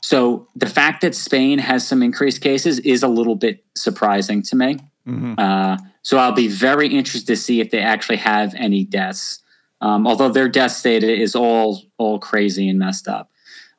so 0.00 0.48
the 0.56 0.66
fact 0.66 1.02
that 1.02 1.14
Spain 1.14 1.58
has 1.58 1.86
some 1.86 2.02
increased 2.02 2.40
cases 2.40 2.78
is 2.80 3.02
a 3.02 3.08
little 3.08 3.34
bit 3.36 3.64
surprising 3.76 4.40
to 4.44 4.56
me. 4.56 4.78
Mm-hmm. 5.08 5.34
Uh, 5.38 5.78
so 6.02 6.18
I'll 6.18 6.32
be 6.32 6.48
very 6.48 6.88
interested 6.88 7.26
to 7.28 7.36
see 7.36 7.60
if 7.60 7.70
they 7.70 7.80
actually 7.80 8.18
have 8.18 8.54
any 8.56 8.84
deaths. 8.84 9.40
Um, 9.80 10.06
although 10.06 10.28
their 10.28 10.48
death 10.48 10.82
data 10.82 11.12
is 11.12 11.34
all 11.34 11.82
all 11.98 12.18
crazy 12.18 12.68
and 12.68 12.78
messed 12.78 13.08
up. 13.08 13.30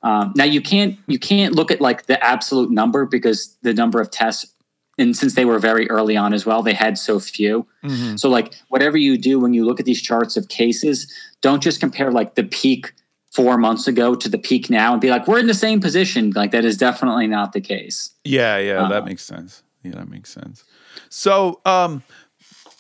Um, 0.02 0.34
now 0.36 0.46
you 0.46 0.62
can't 0.62 0.98
you 1.08 1.20
can't 1.20 1.56
look 1.56 1.72
at 1.72 1.82
like 1.82 2.06
the 2.06 2.24
absolute 2.24 2.72
number 2.72 3.06
because 3.06 3.58
the 3.62 3.74
number 3.74 4.00
of 4.00 4.10
tests 4.10 4.54
and 4.98 5.16
since 5.16 5.36
they 5.36 5.46
were 5.46 5.60
very 5.60 5.90
early 5.90 6.18
on 6.18 6.34
as 6.34 6.46
well, 6.46 6.62
they 6.62 6.74
had 6.74 6.98
so 6.98 7.20
few. 7.20 7.66
Mm-hmm. 7.84 8.18
So 8.18 8.30
like 8.30 8.54
whatever 8.68 8.98
you 8.98 9.18
do 9.18 9.40
when 9.40 9.54
you 9.54 9.66
look 9.66 9.80
at 9.80 9.86
these 9.86 10.02
charts 10.02 10.36
of 10.38 10.50
cases, 10.50 11.12
don't 11.42 11.64
just 11.64 11.80
compare 11.80 12.12
like 12.12 12.36
the 12.36 12.44
peak 12.44 12.94
four 13.32 13.58
months 13.58 13.88
ago 13.88 14.16
to 14.16 14.28
the 14.28 14.38
peak 14.38 14.70
now 14.70 14.92
and 14.92 15.02
be 15.02 15.10
like, 15.10 15.28
we're 15.28 15.40
in 15.40 15.48
the 15.48 15.54
same 15.54 15.80
position. 15.80 16.32
Like 16.36 16.52
that 16.52 16.66
is 16.66 16.76
definitely 16.78 17.28
not 17.28 17.54
the 17.54 17.62
case. 17.62 18.12
Yeah, 18.26 18.58
yeah, 18.58 18.88
that 18.90 19.04
Uh, 19.04 19.06
makes 19.06 19.24
sense. 19.24 19.64
Yeah, 19.84 19.92
that 19.92 20.10
makes 20.10 20.32
sense. 20.34 20.66
So, 21.10 21.62
um, 21.66 22.04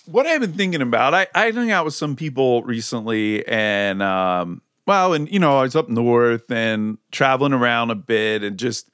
what 0.06 0.26
I've 0.26 0.42
been 0.42 0.54
thinking 0.54 0.82
about, 0.82 1.14
I, 1.14 1.28
I 1.36 1.52
hung 1.52 1.72
out 1.72 1.86
with 1.86 1.94
some 1.94 2.16
people 2.16 2.64
recently, 2.64 3.48
and 3.48 4.02
um, 4.02 4.62
well, 4.88 5.14
and 5.14 5.32
you 5.32 5.40
know, 5.40 5.60
I 5.60 5.64
was 5.64 5.76
up 5.76 5.90
north 5.90 6.50
and 6.52 6.98
traveling 7.12 7.54
around 7.54 7.92
a 7.92 7.96
bit, 7.96 8.44
and 8.44 8.58
just 8.58 8.90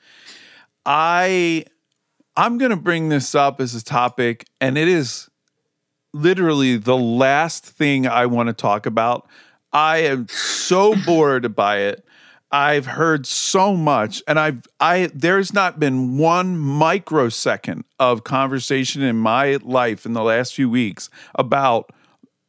I, 0.86 1.66
I'm 2.36 2.58
gonna 2.58 2.76
bring 2.76 3.10
this 3.10 3.34
up 3.34 3.62
as 3.62 3.76
a 3.76 3.84
topic, 3.84 4.46
and 4.60 4.78
it 4.78 4.88
is 4.88 5.30
literally 6.14 6.78
the 6.78 6.98
last 6.98 7.66
thing 7.66 8.08
I 8.08 8.26
want 8.26 8.48
to 8.48 8.54
talk 8.54 8.86
about. 8.86 9.28
I 9.74 9.98
am 10.00 10.28
so 10.30 10.96
bored 11.06 11.54
by 11.56 11.80
it. 11.80 12.05
I've 12.56 12.86
heard 12.86 13.26
so 13.26 13.76
much 13.76 14.24
and 14.30 14.40
I've 14.40 14.62
I 14.80 15.12
there's 15.14 15.54
not 15.54 15.78
been 15.78 16.18
one 16.18 16.58
microsecond 16.58 17.84
of 18.00 18.24
conversation 18.24 19.02
in 19.02 19.18
my 19.18 19.58
life 19.62 20.06
in 20.06 20.14
the 20.14 20.24
last 20.24 20.54
few 20.54 20.70
weeks 20.70 21.10
about 21.36 21.92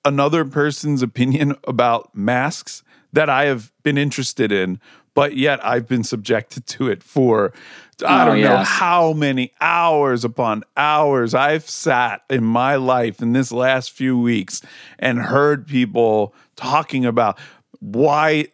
another 0.05 0.45
person's 0.45 1.03
opinion 1.03 1.57
about 1.67 2.15
masks 2.15 2.85
that 3.13 3.29
I 3.29 3.47
have 3.47 3.73
been 3.83 3.99
interested 3.99 4.53
in, 4.53 4.79
but 5.15 5.37
yet 5.37 5.59
I've 5.67 5.89
been 5.89 6.05
subjected 6.05 6.67
to 6.69 6.89
it 6.89 7.03
for 7.03 7.53
I 8.05 8.23
Oh, 8.23 8.27
don't 8.27 8.41
know 8.43 8.59
yes. 8.59 8.69
how 8.69 9.13
many 9.13 9.53
hours 9.61 10.25
upon 10.25 10.63
hours 10.77 11.35
I've 11.35 11.69
sat 11.69 12.21
in 12.31 12.45
my 12.45 12.77
life 12.77 13.21
in 13.23 13.33
this 13.33 13.51
last 13.51 13.91
few 13.91 14.17
weeks 14.17 14.63
and 15.01 15.19
heard 15.19 15.67
people 15.67 16.33
talking 16.55 17.05
about 17.05 17.41
why 17.81 18.49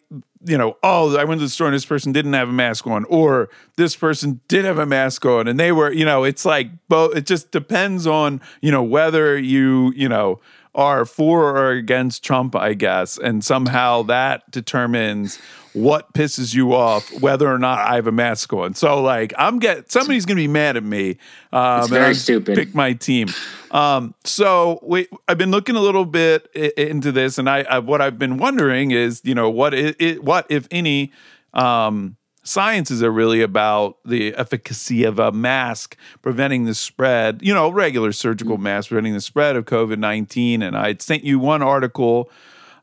you 0.44 0.56
know 0.58 0.76
oh 0.82 1.16
i 1.16 1.24
went 1.24 1.40
to 1.40 1.44
the 1.44 1.50
store 1.50 1.68
and 1.68 1.74
this 1.74 1.84
person 1.84 2.12
didn't 2.12 2.32
have 2.32 2.48
a 2.48 2.52
mask 2.52 2.86
on 2.86 3.04
or 3.04 3.48
this 3.76 3.94
person 3.96 4.40
did 4.48 4.64
have 4.64 4.78
a 4.78 4.86
mask 4.86 5.24
on 5.24 5.46
and 5.46 5.58
they 5.58 5.72
were 5.72 5.92
you 5.92 6.04
know 6.04 6.24
it's 6.24 6.44
like 6.44 6.68
both 6.88 7.14
it 7.16 7.26
just 7.26 7.50
depends 7.50 8.06
on 8.06 8.40
you 8.60 8.70
know 8.70 8.82
whether 8.82 9.38
you 9.38 9.92
you 9.94 10.08
know 10.08 10.40
are 10.74 11.04
for 11.04 11.56
or 11.56 11.70
against 11.70 12.24
trump 12.24 12.56
i 12.56 12.74
guess 12.74 13.18
and 13.18 13.44
somehow 13.44 14.02
that 14.02 14.48
determines 14.50 15.38
what 15.74 16.12
pisses 16.12 16.54
you 16.54 16.74
off 16.74 17.10
whether 17.10 17.48
or 17.48 17.58
not 17.58 17.78
i 17.78 17.94
have 17.94 18.06
a 18.06 18.12
mask 18.12 18.52
on. 18.52 18.74
So 18.74 19.00
like 19.02 19.32
i'm 19.38 19.58
get 19.58 19.90
somebody's 19.90 20.26
gonna 20.26 20.36
be 20.36 20.48
mad 20.48 20.76
at 20.76 20.84
me 20.84 21.16
um 21.52 21.80
It's 21.80 21.88
very 21.88 22.14
stupid. 22.14 22.56
pick 22.56 22.74
my 22.74 22.92
team. 22.92 23.34
Um 23.70 24.14
so 24.24 24.78
wait 24.82 25.08
i've 25.28 25.38
been 25.38 25.50
looking 25.50 25.76
a 25.76 25.80
little 25.80 26.04
bit 26.04 26.48
i- 26.54 26.72
into 26.76 27.10
this 27.10 27.38
and 27.38 27.48
i, 27.48 27.62
I 27.62 27.78
what 27.78 28.00
i've 28.02 28.18
been 28.18 28.36
wondering 28.36 28.90
is 28.90 29.22
you 29.24 29.34
know 29.34 29.48
what 29.48 29.72
it, 29.72 29.96
it 29.98 30.22
what 30.22 30.46
if 30.50 30.68
any 30.70 31.10
um 31.54 32.16
sciences 32.44 33.02
are 33.02 33.10
really 33.12 33.40
about 33.40 33.96
the 34.04 34.34
efficacy 34.34 35.04
of 35.04 35.18
a 35.20 35.30
mask 35.32 35.96
preventing 36.22 36.64
the 36.64 36.74
spread 36.74 37.40
you 37.40 37.54
know 37.54 37.70
regular 37.70 38.12
surgical 38.12 38.58
mask 38.58 38.88
preventing 38.88 39.14
the 39.14 39.20
spread 39.20 39.54
of 39.56 39.64
covid-19 39.64 40.60
and 40.62 40.76
i 40.76 40.94
sent 40.98 41.22
you 41.24 41.38
one 41.38 41.62
article 41.62 42.28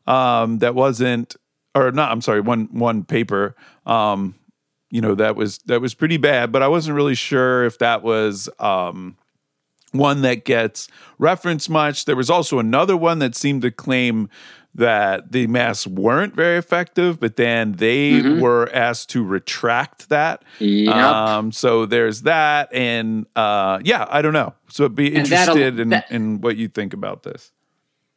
um 0.06 0.58
that 0.58 0.74
wasn't 0.74 1.36
or 1.74 1.90
not 1.92 2.10
i'm 2.10 2.20
sorry 2.20 2.40
one 2.40 2.68
one 2.72 3.04
paper 3.04 3.54
um 3.86 4.34
you 4.90 5.00
know 5.00 5.14
that 5.14 5.36
was 5.36 5.58
that 5.66 5.80
was 5.80 5.94
pretty 5.94 6.16
bad 6.16 6.50
but 6.52 6.62
i 6.62 6.68
wasn't 6.68 6.94
really 6.94 7.14
sure 7.14 7.64
if 7.64 7.78
that 7.78 8.02
was 8.02 8.48
um 8.58 9.16
one 9.92 10.22
that 10.22 10.44
gets 10.44 10.86
referenced 11.18 11.68
much. 11.68 12.04
There 12.04 12.14
was 12.14 12.30
also 12.30 12.60
another 12.60 12.96
one 12.96 13.18
that 13.18 13.34
seemed 13.34 13.62
to 13.62 13.72
claim 13.72 14.28
that 14.72 15.32
the 15.32 15.48
masks 15.48 15.84
weren't 15.84 16.32
very 16.36 16.58
effective, 16.58 17.18
but 17.18 17.34
then 17.34 17.72
they 17.72 18.12
Mhm. 18.12 18.40
were 18.40 18.70
asked 18.72 19.10
to 19.10 19.24
retract 19.24 20.08
that. 20.08 20.44
Yep. 20.60 20.94
Um, 20.94 21.50
so 21.50 21.86
there's 21.86 22.22
that, 22.22 22.72
and 22.72 23.26
uh, 23.34 23.80
yeah, 23.82 24.06
I 24.08 24.22
don't 24.22 24.32
know. 24.32 24.54
So 24.68 24.84
I'd 24.84 24.94
be 24.94 25.12
interested 25.12 25.80
in, 25.80 25.88
that- 25.88 26.08
in 26.12 26.40
what 26.40 26.56
you 26.56 26.68
think 26.68 26.92
about 26.94 27.24
this. 27.24 27.50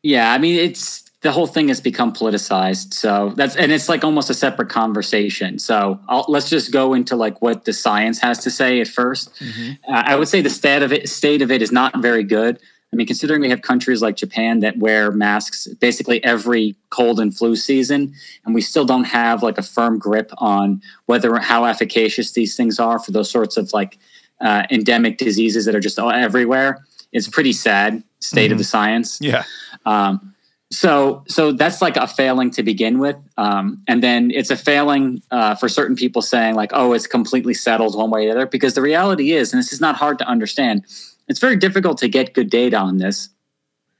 Yeah, 0.04 0.32
I 0.32 0.38
mean, 0.38 0.60
it's 0.60 1.03
the 1.24 1.32
whole 1.32 1.48
thing 1.48 1.70
has 1.70 1.80
become 1.80 2.14
politicized. 2.14 2.94
So 2.94 3.32
that's 3.36 3.56
and 3.56 3.72
it's 3.72 3.88
like 3.88 4.04
almost 4.04 4.30
a 4.30 4.34
separate 4.34 4.70
conversation. 4.70 5.58
So 5.58 6.00
I'll, 6.08 6.26
let's 6.28 6.50
just 6.50 6.72
go 6.72 6.94
into 6.94 7.16
like 7.16 7.42
what 7.42 7.64
the 7.64 7.74
science 7.74 8.20
has 8.20 8.40
to 8.40 8.52
say 8.52 8.82
at 8.82 8.88
1st 8.88 9.78
Uh, 9.88 10.04
I 10.06 10.16
would 10.16 10.28
say 10.28 10.42
the 10.42 10.50
state 10.50 10.84
of 10.84 10.92
it 10.92 11.10
state 11.10 11.42
of 11.42 11.50
it 11.50 11.62
is 11.62 11.72
not 11.72 12.02
very 12.02 12.24
good. 12.24 12.60
I 12.92 12.96
mean, 12.96 13.08
considering 13.08 13.42
we 13.42 13.50
have 13.50 13.64
countries 13.64 14.04
like 14.04 14.18
Japan 14.18 14.60
that 14.60 14.78
wear 14.78 15.12
masks 15.12 15.66
basically 15.80 16.24
every 16.24 16.76
cold 16.92 17.20
and 17.20 17.36
flu 17.36 17.56
season, 17.56 18.14
and 18.46 18.54
we 18.54 18.62
still 18.62 18.86
don't 18.86 19.06
have 19.06 19.42
like 19.42 19.58
a 19.58 19.64
firm 19.64 19.98
grip 19.98 20.30
on 20.38 20.82
whether 21.06 21.36
how 21.38 21.64
efficacious 21.64 22.34
these 22.34 22.56
things 22.56 22.80
are 22.80 23.00
for 23.00 23.12
those 23.12 23.32
sorts 23.32 23.56
of 23.58 23.72
like 23.74 23.98
uh, 24.42 24.64
endemic 24.70 25.18
diseases 25.18 25.66
that 25.66 25.74
are 25.74 25.80
just 25.80 25.98
everywhere. 25.98 26.86
It's 27.14 27.28
pretty 27.28 27.54
sad 27.54 28.04
state 28.20 28.52
of 28.52 28.58
the 28.58 28.64
science. 28.64 29.20
Yeah. 29.22 29.44
Um, 29.86 30.33
so 30.74 31.24
so 31.28 31.52
that's 31.52 31.82
like 31.82 31.98
a 31.98 32.08
failing 32.08 32.50
to 32.52 32.64
begin 32.64 32.98
with, 32.98 33.18
um, 33.38 33.84
and 33.88 34.02
then 34.02 34.32
it's 34.32 34.50
a 34.50 34.58
failing 34.58 35.22
uh, 35.30 35.56
for 35.56 35.70
certain 35.70 35.96
people 35.96 36.22
saying 36.22 36.56
like, 36.56 36.72
oh, 36.74 36.94
it's 36.94 37.08
completely 37.08 37.54
settled 37.54 37.96
one 37.96 38.10
way 38.10 38.26
or 38.26 38.34
the 38.34 38.40
other. 38.40 38.46
Because 38.48 38.74
the 38.74 38.82
reality 38.82 39.32
is, 39.32 39.54
and 39.54 39.60
this 39.60 39.72
is 39.72 39.80
not 39.80 39.96
hard 39.96 40.18
to 40.20 40.26
understand, 40.26 40.86
it's 41.28 41.40
very 41.40 41.56
difficult 41.56 41.98
to 42.00 42.08
get 42.08 42.34
good 42.34 42.50
data 42.50 42.78
on 42.78 42.98
this. 42.98 43.30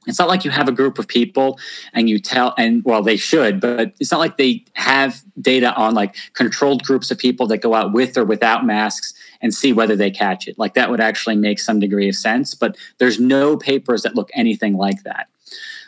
It's 0.06 0.18
not 0.18 0.28
like 0.28 0.44
you 0.44 0.50
have 0.50 0.68
a 0.68 0.72
group 0.72 0.98
of 0.98 1.08
people 1.08 1.58
and 1.94 2.10
you 2.10 2.18
tell, 2.18 2.54
and 2.58 2.84
well, 2.84 3.02
they 3.02 3.16
should, 3.16 3.60
but 3.60 3.94
it's 4.00 4.10
not 4.10 4.20
like 4.20 4.36
they 4.36 4.64
have 4.74 5.22
data 5.40 5.74
on 5.74 5.94
like 5.94 6.14
controlled 6.34 6.82
groups 6.82 7.10
of 7.10 7.18
people 7.18 7.46
that 7.46 7.58
go 7.58 7.72
out 7.72 7.92
with 7.92 8.18
or 8.18 8.24
without 8.24 8.66
masks 8.66 9.14
and 9.40 9.54
see 9.54 9.72
whether 9.72 9.96
they 9.96 10.10
catch 10.10 10.46
it. 10.46 10.58
Like 10.58 10.74
that 10.74 10.90
would 10.90 11.00
actually 11.00 11.36
make 11.36 11.58
some 11.58 11.78
degree 11.78 12.08
of 12.08 12.16
sense, 12.16 12.54
but 12.54 12.76
there's 12.98 13.18
no 13.18 13.56
papers 13.56 14.02
that 14.02 14.14
look 14.14 14.30
anything 14.34 14.76
like 14.76 15.04
that. 15.04 15.28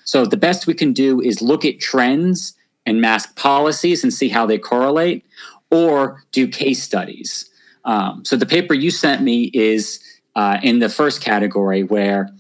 So 0.07 0.25
the 0.25 0.39
best 0.39 0.67
we 0.67 0.75
can 0.75 0.93
do 0.93 1.21
is 1.21 1.43
look 1.43 1.65
at 1.65 1.81
trends 1.81 2.55
and 2.87 3.01
mask 3.01 3.37
policies 3.37 4.03
and 4.03 4.15
see 4.15 4.29
how 4.29 4.47
they 4.47 4.57
correlate, 4.59 5.27
or 5.71 6.25
do 6.33 6.47
case 6.47 6.83
studies. 6.83 7.51
Um, 7.85 8.25
so 8.25 8.37
the 8.37 8.47
paper 8.47 8.73
you 8.73 8.91
sent 8.91 9.21
me 9.23 9.51
is 9.53 10.01
uh, 10.37 10.59
in 10.63 10.79
the 10.79 10.89
first 10.89 11.21
category 11.21 11.83
where 11.83 12.31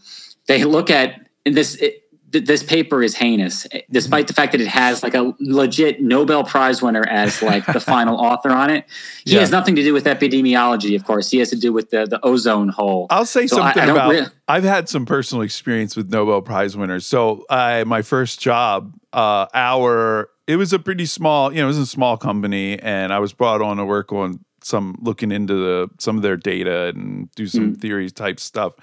they 0.46 0.64
look 0.64 0.90
at 0.90 1.26
this. 1.44 1.74
It, 1.76 2.05
th- 2.32 2.44
this 2.44 2.62
paper 2.62 3.02
is 3.02 3.14
heinous, 3.16 3.66
despite 3.90 4.26
the 4.26 4.32
fact 4.32 4.52
that 4.52 4.60
it 4.60 4.66
has 4.68 5.02
like 5.02 5.14
a 5.14 5.34
legit 5.40 6.00
Nobel 6.00 6.44
Prize 6.44 6.82
winner 6.82 7.04
as 7.08 7.42
like 7.42 7.64
the 7.66 7.80
final 7.94 8.16
author 8.18 8.50
on 8.50 8.70
it. 8.70 8.84
He 9.24 9.34
Yeah. 9.34 9.40
has 9.40 9.50
nothing 9.50 9.76
to 9.76 9.82
do 9.82 9.92
with 9.92 10.04
epidemiology, 10.04 10.94
of 10.96 11.04
course. 11.04 11.30
He 11.30 11.38
has 11.38 11.50
to 11.50 11.56
do 11.56 11.72
with 11.72 11.90
the, 11.90 12.06
the 12.06 12.18
ozone 12.24 12.68
hole. 12.68 13.06
I'll 13.10 13.26
say 13.26 13.46
So 13.46 13.56
something 13.56 13.82
I 13.82 13.86
don't 13.86 13.96
about. 13.96 14.10
rea- 14.10 14.26
I've 14.48 14.64
had 14.64 14.88
some 14.88 15.06
personal 15.06 15.42
experience 15.42 15.96
with 15.96 16.10
Nobel 16.10 16.42
Prize 16.42 16.76
winners. 16.76 17.06
So, 17.06 17.44
I 17.50 17.84
my 17.84 18.02
first 18.02 18.40
job, 18.40 18.94
uh, 19.12 19.46
our 19.54 20.30
it 20.46 20.56
was 20.56 20.72
a 20.72 20.78
pretty 20.78 21.06
small, 21.06 21.52
you 21.52 21.58
know, 21.58 21.64
it 21.64 21.68
was 21.68 21.78
a 21.78 21.86
small 21.86 22.16
company, 22.16 22.78
and 22.78 23.12
I 23.12 23.18
was 23.18 23.32
brought 23.32 23.60
on 23.62 23.78
to 23.78 23.84
work 23.84 24.12
on 24.12 24.38
some 24.62 24.96
looking 25.00 25.30
into 25.32 25.54
the 25.54 25.88
some 25.98 26.16
of 26.16 26.22
their 26.22 26.36
data 26.36 26.86
and 26.94 27.30
do 27.36 27.46
some 27.46 27.74
Mm. 27.74 27.80
theory 27.80 28.10
type 28.10 28.38
stuff. 28.40 28.74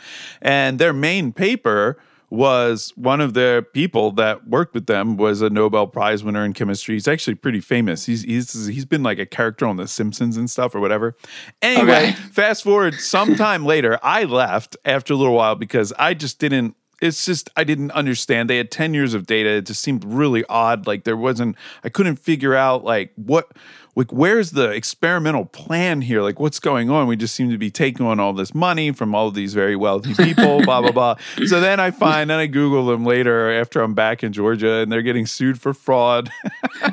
And 0.41 0.79
their 0.79 0.93
main 0.93 1.31
paper 1.33 1.97
was 2.34 2.91
one 2.95 3.21
of 3.21 3.36
the 3.36 3.63
people 3.73 4.11
that 4.13 4.47
worked 4.47 4.73
with 4.73 4.88
them 4.88 5.17
was 5.17 5.41
a 5.43 5.49
Nobel 5.51 5.86
Prize 5.86 6.23
winner 6.23 6.43
in 6.43 6.53
chemistry. 6.53 6.95
He's 6.95 7.07
actually 7.07 7.36
pretty 7.36 7.59
famous. 7.59 8.07
He's 8.07 8.23
he's 8.23 8.65
he's 8.65 8.86
been 8.86 9.03
like 9.03 9.19
a 9.19 9.25
character 9.25 9.67
on 9.67 9.77
The 9.77 9.88
Simpsons 9.88 10.36
and 10.36 10.49
stuff 10.49 10.73
or 10.73 10.79
whatever. 10.79 11.15
Anyway, 11.61 11.91
Okay. 11.93 12.11
fast 12.13 12.63
forward 12.63 12.95
sometime 12.95 13.65
later, 13.73 13.99
I 14.01 14.23
left 14.23 14.75
after 14.84 15.13
a 15.13 15.15
little 15.15 15.36
while 15.36 15.53
because 15.55 15.93
I 15.99 16.15
just 16.15 16.39
didn't. 16.39 16.75
it's 17.03 17.23
just 17.25 17.51
I 17.55 17.63
didn't 17.63 17.91
understand. 17.91 18.49
They 18.49 18.57
had 18.57 18.71
10 18.71 18.93
years 18.95 19.13
of 19.13 19.27
data. 19.27 19.49
It 19.57 19.67
just 19.67 19.81
seemed 19.81 20.03
really 20.03 20.43
odd. 20.49 20.88
Like 20.88 21.03
there 21.03 21.17
wasn't 21.17 21.55
I 21.84 21.89
couldn't 21.89 22.15
figure 22.15 22.55
out 22.55 22.84
like 22.84 23.11
what 23.15 23.51
like 23.95 24.11
where's 24.11 24.51
the 24.51 24.71
experimental 24.71 25.45
plan 25.45 26.01
here? 26.01 26.21
Like 26.21 26.39
what's 26.39 26.59
going 26.59 26.89
on? 26.89 27.07
We 27.07 27.15
just 27.15 27.35
seem 27.35 27.51
to 27.51 27.57
be 27.57 27.69
taking 27.69 28.05
on 28.05 28.19
all 28.19 28.33
this 28.33 28.55
money 28.55 28.91
from 28.91 29.13
all 29.13 29.27
of 29.27 29.35
these 29.35 29.53
very 29.53 29.75
wealthy 29.75 30.13
people, 30.23 30.63
blah 30.63 30.81
blah 30.81 30.91
blah. 30.91 31.15
So 31.45 31.59
then 31.59 31.79
I 31.79 31.91
find 31.91 32.31
and 32.31 32.39
I 32.39 32.47
Google 32.47 32.87
them 32.87 33.05
later 33.05 33.51
after 33.51 33.81
I'm 33.81 33.93
back 33.93 34.23
in 34.23 34.33
Georgia 34.33 34.77
and 34.77 34.91
they're 34.91 35.03
getting 35.03 35.25
sued 35.25 35.61
for 35.61 35.73
fraud. 35.73 36.29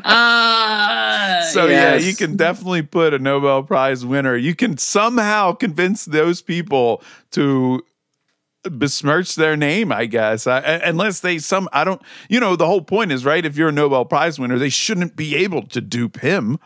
Ah, 0.02 1.48
so 1.52 1.66
yes. 1.66 2.02
yeah, 2.02 2.08
you 2.08 2.14
can 2.14 2.36
definitely 2.36 2.82
put 2.82 3.12
a 3.12 3.18
Nobel 3.18 3.62
Prize 3.62 4.04
winner. 4.04 4.36
You 4.36 4.54
can 4.54 4.76
somehow 4.76 5.52
convince 5.52 6.04
those 6.04 6.42
people 6.42 7.02
to 7.32 7.82
besmirch 8.62 9.34
their 9.34 9.56
name, 9.56 9.92
I 9.92 10.06
guess. 10.06 10.46
I, 10.46 10.58
unless 10.60 11.20
they 11.20 11.38
some 11.38 11.68
I 11.72 11.84
don't 11.84 12.00
you 12.28 12.40
know 12.40 12.56
the 12.56 12.66
whole 12.66 12.82
point 12.82 13.12
is 13.12 13.24
right 13.24 13.44
if 13.44 13.56
you're 13.56 13.68
a 13.70 13.72
Nobel 13.72 14.04
Prize 14.04 14.38
winner, 14.38 14.58
they 14.58 14.68
shouldn't 14.68 15.16
be 15.16 15.36
able 15.36 15.66
to 15.68 15.80
dupe 15.80 16.20
him. 16.20 16.58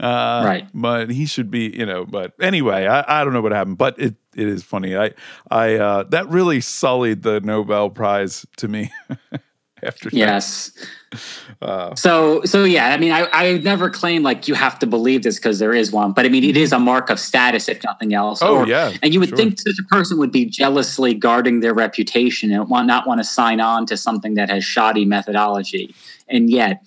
Uh, 0.00 0.42
Right. 0.44 0.68
But 0.72 1.10
he 1.10 1.26
should 1.26 1.50
be, 1.50 1.68
you 1.76 1.84
know, 1.84 2.06
but 2.06 2.32
anyway, 2.40 2.86
I, 2.86 3.20
I 3.20 3.24
don't 3.24 3.32
know 3.34 3.42
what 3.42 3.52
happened, 3.52 3.78
but 3.78 3.98
it, 3.98 4.14
it 4.34 4.48
is 4.48 4.62
funny. 4.62 4.96
I 4.96 5.12
I 5.50 5.74
uh, 5.74 6.02
that 6.04 6.28
really 6.28 6.60
sullied 6.60 7.22
the 7.22 7.40
Nobel 7.40 7.90
Prize 7.90 8.46
to 8.56 8.68
me 8.68 8.90
after 9.82 10.10
that. 10.10 10.16
Yes. 10.16 10.72
Uh, 11.60 11.92
so 11.96 12.42
so 12.44 12.62
yeah, 12.64 12.94
I 12.94 12.96
mean, 12.96 13.10
I 13.10 13.28
I 13.32 13.58
never 13.58 13.90
claim 13.90 14.22
like 14.22 14.46
you 14.46 14.54
have 14.54 14.78
to 14.78 14.86
believe 14.86 15.24
this 15.24 15.36
because 15.36 15.58
there 15.58 15.74
is 15.74 15.90
one, 15.90 16.12
but 16.12 16.24
I 16.24 16.28
mean, 16.28 16.44
it 16.44 16.56
is 16.56 16.72
a 16.72 16.78
mark 16.78 17.10
of 17.10 17.18
status 17.18 17.68
if 17.68 17.82
nothing 17.82 18.14
else. 18.14 18.38
Oh, 18.40 18.64
yeah, 18.64 18.92
and 19.02 19.12
you 19.12 19.18
would 19.18 19.30
sure. 19.30 19.36
think 19.36 19.60
such 19.60 19.74
a 19.78 19.82
person 19.88 20.18
would 20.18 20.30
be 20.30 20.46
jealously 20.46 21.12
guarding 21.12 21.60
their 21.60 21.74
reputation 21.74 22.52
and 22.52 22.70
want 22.70 22.86
not 22.86 23.06
want 23.08 23.18
to 23.18 23.24
sign 23.24 23.60
on 23.60 23.84
to 23.86 23.96
something 23.96 24.34
that 24.34 24.48
has 24.48 24.64
shoddy 24.64 25.04
methodology, 25.04 25.94
and 26.28 26.48
yet. 26.48 26.80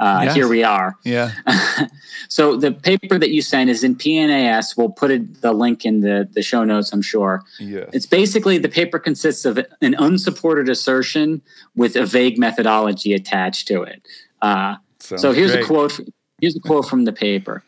Uh, 0.00 0.20
Yes. 0.26 0.34
Here 0.36 0.48
we 0.48 0.62
are. 0.62 0.96
Yeah. 1.02 1.32
so 2.28 2.56
the 2.56 2.72
paper 2.72 3.18
that 3.18 3.30
you 3.30 3.40
sent 3.40 3.70
is 3.70 3.82
in 3.82 3.96
PNAS. 3.96 4.76
We'll 4.76 4.90
put 4.90 5.10
it, 5.10 5.40
the 5.40 5.52
link 5.52 5.86
in 5.86 6.02
the, 6.02 6.28
the 6.30 6.42
show 6.42 6.62
notes, 6.62 6.92
I'm 6.92 7.02
sure. 7.02 7.42
Yeah. 7.58 7.86
It's 7.94 8.04
basically 8.04 8.58
the 8.58 8.68
paper 8.68 8.98
consists 8.98 9.46
of 9.46 9.58
an 9.80 9.94
unsupported 9.98 10.68
assertion 10.68 11.40
with 11.74 11.96
a 11.96 12.04
vague 12.04 12.38
methodology 12.38 13.14
attached 13.14 13.66
to 13.68 13.82
it. 13.82 14.06
Uh, 14.42 14.76
so 15.00 15.32
here's 15.32 15.54
a 15.54 15.64
quote. 15.64 15.98
Here's 16.40 16.54
a 16.54 16.60
quote 16.60 16.86
from 16.86 17.04
the 17.04 17.12
paper: 17.12 17.64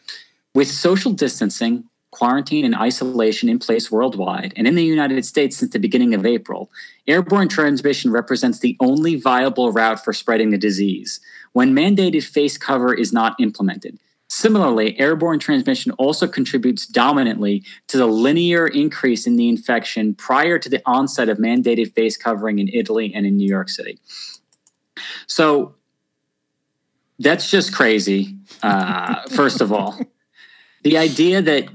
With 0.54 0.68
social 0.68 1.12
distancing, 1.12 1.84
quarantine, 2.12 2.64
and 2.64 2.74
isolation 2.74 3.48
in 3.48 3.58
place 3.58 3.90
worldwide, 3.90 4.52
and 4.56 4.68
in 4.68 4.74
the 4.74 4.84
United 4.84 5.24
States 5.24 5.56
since 5.56 5.72
the 5.72 5.78
beginning 5.78 6.14
of 6.14 6.26
April, 6.26 6.70
airborne 7.08 7.48
transmission 7.48 8.12
represents 8.12 8.58
the 8.58 8.76
only 8.78 9.16
viable 9.16 9.72
route 9.72 10.04
for 10.04 10.12
spreading 10.12 10.50
the 10.50 10.58
disease. 10.58 11.18
When 11.52 11.74
mandated 11.74 12.24
face 12.24 12.58
cover 12.58 12.94
is 12.94 13.12
not 13.12 13.34
implemented. 13.40 13.98
Similarly, 14.30 14.98
airborne 15.00 15.40
transmission 15.40 15.90
also 15.92 16.28
contributes 16.28 16.86
dominantly 16.86 17.64
to 17.88 17.96
the 17.98 18.06
linear 18.06 18.68
increase 18.68 19.26
in 19.26 19.34
the 19.34 19.48
infection 19.48 20.14
prior 20.14 20.56
to 20.56 20.68
the 20.68 20.80
onset 20.86 21.28
of 21.28 21.38
mandated 21.38 21.92
face 21.94 22.16
covering 22.16 22.60
in 22.60 22.68
Italy 22.68 23.12
and 23.12 23.26
in 23.26 23.36
New 23.36 23.48
York 23.48 23.68
City. 23.68 23.98
So 25.26 25.74
that's 27.18 27.50
just 27.50 27.74
crazy, 27.74 28.36
uh, 28.62 29.22
first 29.30 29.60
of 29.60 29.72
all. 29.72 29.98
The 30.82 30.96
idea 30.96 31.42
that 31.42 31.68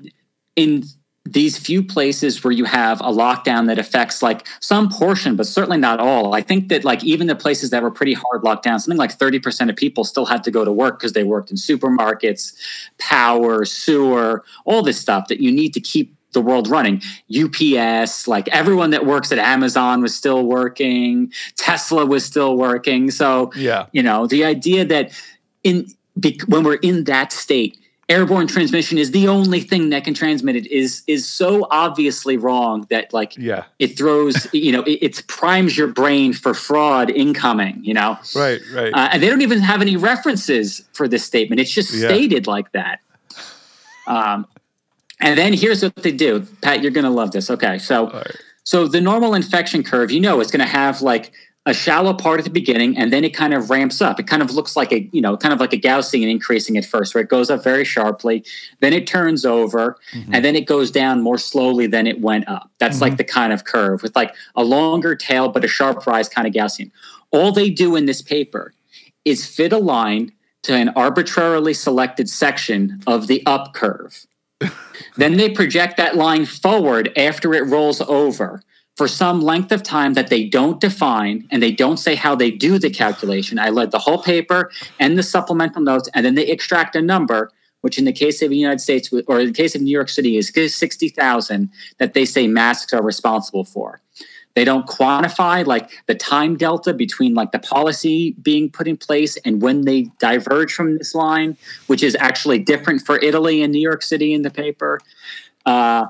in 0.55 0.81
these 1.25 1.57
few 1.57 1.81
places 1.83 2.43
where 2.43 2.51
you 2.51 2.65
have 2.65 3.01
a 3.01 3.05
lockdown 3.05 3.65
that 3.65 3.79
affects 3.79 4.21
like 4.21 4.47
some 4.59 4.89
portion, 4.89 5.35
but 5.35 5.47
certainly 5.47 5.77
not 5.77 5.99
all. 5.99 6.35
I 6.35 6.41
think 6.41 6.69
that 6.69 6.83
like 6.83 7.03
even 7.03 7.25
the 7.25 7.35
places 7.35 7.71
that 7.71 7.81
were 7.81 7.89
pretty 7.89 8.13
hard 8.13 8.43
lockdown, 8.43 8.79
something 8.79 8.97
like 8.97 9.17
30% 9.17 9.69
of 9.69 9.75
people 9.75 10.03
still 10.03 10.27
had 10.27 10.43
to 10.43 10.51
go 10.51 10.63
to 10.63 10.71
work 10.71 10.99
because 10.99 11.13
they 11.13 11.23
worked 11.23 11.49
in 11.49 11.57
supermarkets, 11.57 12.53
power, 12.99 13.65
sewer, 13.65 14.43
all 14.65 14.83
this 14.83 14.99
stuff 14.99 15.27
that 15.29 15.39
you 15.39 15.51
need 15.51 15.73
to 15.73 15.79
keep 15.79 16.15
the 16.33 16.41
world 16.41 16.67
running. 16.67 17.01
UPS, 17.33 18.27
like 18.27 18.47
everyone 18.49 18.91
that 18.91 19.05
works 19.07 19.31
at 19.31 19.39
Amazon 19.39 20.01
was 20.03 20.15
still 20.15 20.45
working, 20.45 21.33
Tesla 21.55 22.05
was 22.05 22.23
still 22.23 22.55
working. 22.55 23.09
So, 23.09 23.51
Yeah. 23.55 23.87
you 23.93 24.03
know, 24.03 24.27
the 24.27 24.45
idea 24.45 24.85
that 24.85 25.11
in 25.63 25.87
when 26.47 26.63
we're 26.63 26.75
in 26.75 27.05
that 27.05 27.33
state, 27.33 27.77
airborne 28.07 28.45
transmission 28.47 28.97
is 28.99 29.09
the 29.11 29.27
only 29.27 29.59
thing 29.59 29.89
that 29.89 30.03
can 30.03 30.13
transmit 30.13 30.55
it 30.55 30.67
is 30.67 31.01
is 31.07 31.27
so 31.27 31.67
obviously 31.71 32.37
wrong 32.37 32.85
that 32.91 33.11
like 33.13 33.35
Yeah. 33.35 33.63
it 33.79 33.97
throws 33.97 34.47
you 34.53 34.71
know 34.71 34.83
it, 34.83 34.99
it 35.01 35.27
primes 35.27 35.75
your 35.77 35.87
brain 35.87 36.31
for 36.33 36.53
fraud 36.53 37.09
incoming 37.09 37.83
you 37.83 37.95
know 37.95 38.17
Right. 38.35 38.61
Right. 38.73 38.93
uh, 38.93 39.09
and 39.11 39.23
they 39.23 39.27
don't 39.29 39.41
even 39.41 39.59
have 39.59 39.81
any 39.81 39.97
references 39.97 40.83
for 40.93 41.07
this 41.07 41.25
statement 41.25 41.59
it's 41.59 41.71
just 41.71 41.91
Yeah. 41.93 42.09
stated 42.09 42.45
like 42.45 42.71
that 42.73 42.99
um, 44.07 44.45
and 45.19 45.37
then 45.37 45.53
here's 45.53 45.81
what 45.81 45.95
they 45.95 46.11
do 46.11 46.45
pat 46.61 46.81
you're 46.83 46.91
gonna 46.91 47.09
love 47.09 47.31
this 47.31 47.49
okay 47.49 47.79
so 47.79 48.11
right. 48.11 48.35
so 48.63 48.87
the 48.87 49.01
normal 49.01 49.33
infection 49.33 49.83
curve, 49.83 50.11
you 50.11 50.19
know, 50.19 50.39
it's 50.41 50.51
going 50.51 50.65
to 50.65 50.71
have 50.71 51.01
like 51.01 51.31
a 51.67 51.73
shallow 51.73 52.13
part 52.13 52.39
at 52.39 52.43
the 52.43 52.51
beginning, 52.51 52.95
and 52.95 53.11
then 53.11 53.23
it 53.23 53.33
kind 53.33 53.53
of 53.53 53.71
ramps 53.71 53.99
up. 53.99 54.19
It 54.19 54.27
kind 54.27 54.43
of 54.43 54.51
looks 54.51 54.75
like 54.75 54.91
a, 54.91 55.09
you 55.11 55.21
know, 55.21 55.35
kind 55.35 55.51
of 55.51 55.59
like 55.59 55.73
a 55.73 55.79
Gaussian 55.79 56.29
increasing 56.29 56.77
at 56.77 56.85
first, 56.85 57.15
where 57.15 57.23
it 57.23 57.29
goes 57.29 57.49
up 57.49 57.63
very 57.63 57.83
sharply, 57.83 58.45
then 58.81 58.93
it 58.93 59.07
turns 59.07 59.45
over, 59.45 59.97
mm-hmm. 60.13 60.33
and 60.33 60.45
then 60.45 60.55
it 60.55 60.67
goes 60.67 60.91
down 60.91 61.23
more 61.23 61.39
slowly 61.39 61.87
than 61.87 62.05
it 62.05 62.21
went 62.21 62.47
up. 62.47 62.69
That's 62.77 63.01
like 63.01 63.13
mm-hmm. 63.13 63.17
the 63.17 63.23
kind 63.23 63.51
of 63.51 63.63
curve 63.63 64.03
with 64.03 64.15
like 64.15 64.35
a 64.55 64.63
longer 64.63 65.15
tail 65.15 65.49
but 65.49 65.65
a 65.65 65.67
sharp 65.67 66.05
rise, 66.05 66.29
kind 66.29 66.47
of 66.47 66.53
Gaussian. 66.53 66.91
All 67.31 67.51
they 67.51 67.71
do 67.71 67.95
in 67.95 68.05
this 68.05 68.21
paper 68.21 68.73
is 69.23 69.47
fit 69.47 69.73
a 69.73 69.79
line 69.79 70.31
to 70.63 70.73
an 70.75 70.89
arbitrarily 70.89 71.73
selected 71.73 72.29
section 72.29 73.01
of 73.07 73.25
the 73.25 73.43
up 73.45 73.73
curve. 73.73 74.25
then 75.17 75.37
they 75.37 75.49
project 75.49 75.97
that 75.97 76.15
line 76.15 76.45
forward 76.45 77.11
after 77.17 77.53
it 77.53 77.65
rolls 77.65 78.01
over 78.01 78.63
for 78.95 79.07
some 79.07 79.41
length 79.41 79.71
of 79.71 79.83
time 79.83 80.13
that 80.13 80.29
they 80.29 80.45
don't 80.45 80.79
define 80.79 81.47
and 81.51 81.61
they 81.61 81.71
don't 81.71 81.97
say 81.97 82.15
how 82.15 82.35
they 82.35 82.49
do 82.49 82.79
the 82.79 82.89
calculation. 82.89 83.59
I 83.59 83.69
led 83.69 83.91
the 83.91 83.99
whole 83.99 84.21
paper 84.21 84.71
and 84.99 85.17
the 85.17 85.23
supplemental 85.23 85.81
notes, 85.81 86.09
and 86.13 86.25
then 86.25 86.35
they 86.35 86.47
extract 86.47 86.95
a 86.95 87.01
number, 87.01 87.51
which 87.81 87.97
in 87.97 88.05
the 88.05 88.13
case 88.13 88.41
of 88.41 88.49
the 88.49 88.57
United 88.57 88.79
States 88.79 89.11
or 89.27 89.39
in 89.39 89.47
the 89.47 89.53
case 89.53 89.75
of 89.75 89.81
New 89.81 89.91
York 89.91 90.09
City 90.09 90.37
is 90.37 90.49
60,000 90.49 91.69
that 91.97 92.13
they 92.13 92.25
say 92.25 92.47
masks 92.47 92.93
are 92.93 93.03
responsible 93.03 93.65
for. 93.65 94.01
They 94.55 94.63
don't 94.63 94.87
quantify 94.87 95.65
like 95.65 95.91
the 96.05 96.15
time 96.15 96.55
delta 96.55 96.93
between 96.93 97.33
like 97.33 97.51
the 97.51 97.59
policy 97.59 98.31
being 98.41 98.71
put 98.71 98.87
in 98.87 98.95
place 98.95 99.35
and 99.43 99.61
when 99.61 99.81
they 99.81 100.03
diverge 100.19 100.73
from 100.73 100.97
this 100.97 101.13
line, 101.13 101.57
which 101.87 102.01
is 102.01 102.15
actually 102.21 102.59
different 102.59 103.01
for 103.01 103.19
Italy 103.19 103.61
and 103.61 103.73
New 103.73 103.81
York 103.81 104.01
City 104.01 104.33
in 104.33 104.43
the 104.43 104.49
paper. 104.49 105.01
Uh, 105.65 106.05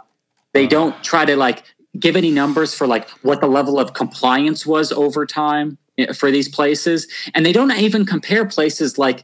they 0.54 0.68
don't 0.68 1.04
try 1.04 1.26
to 1.26 1.36
like 1.36 1.64
give 2.00 2.16
any 2.16 2.32
numbers 2.32 2.74
for 2.74 2.88
like 2.88 3.10
what 3.24 3.41
the 3.41 3.48
level 3.48 3.80
of 3.80 3.93
compliance 3.93 4.66
was 4.66 4.91
over 4.91 5.26
time 5.26 5.78
eh, 5.98 6.14
for 6.14 6.32
these 6.32 6.50
places, 6.50 7.08
and 7.34 7.46
they 7.46 7.54
don't 7.54 7.72
even 7.72 8.06
compare 8.06 8.46
places 8.46 8.98
like 8.98 9.24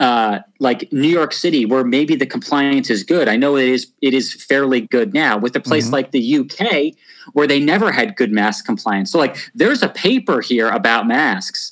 uh, 0.00 0.40
like 0.58 0.92
New 0.92 1.06
York 1.08 1.32
City, 1.32 1.64
where 1.64 1.84
maybe 1.84 2.16
the 2.16 2.26
compliance 2.26 2.90
is 2.90 3.04
good. 3.04 3.28
I 3.28 3.36
know 3.36 3.56
it 3.56 3.68
is 3.68 3.92
it 4.00 4.14
is 4.14 4.32
fairly 4.44 4.80
good 4.80 5.14
now. 5.14 5.38
With 5.38 5.54
a 5.54 5.60
place 5.60 5.88
Mhm. 5.88 5.92
like 5.92 6.10
the 6.10 6.36
UK, 6.38 6.94
where 7.34 7.46
they 7.46 7.60
never 7.60 7.92
had 7.92 8.16
good 8.16 8.32
mask 8.32 8.64
compliance. 8.66 9.12
So 9.12 9.18
like, 9.18 9.36
there's 9.54 9.82
a 9.82 9.88
paper 9.88 10.40
here 10.40 10.68
about 10.70 11.06
masks, 11.06 11.70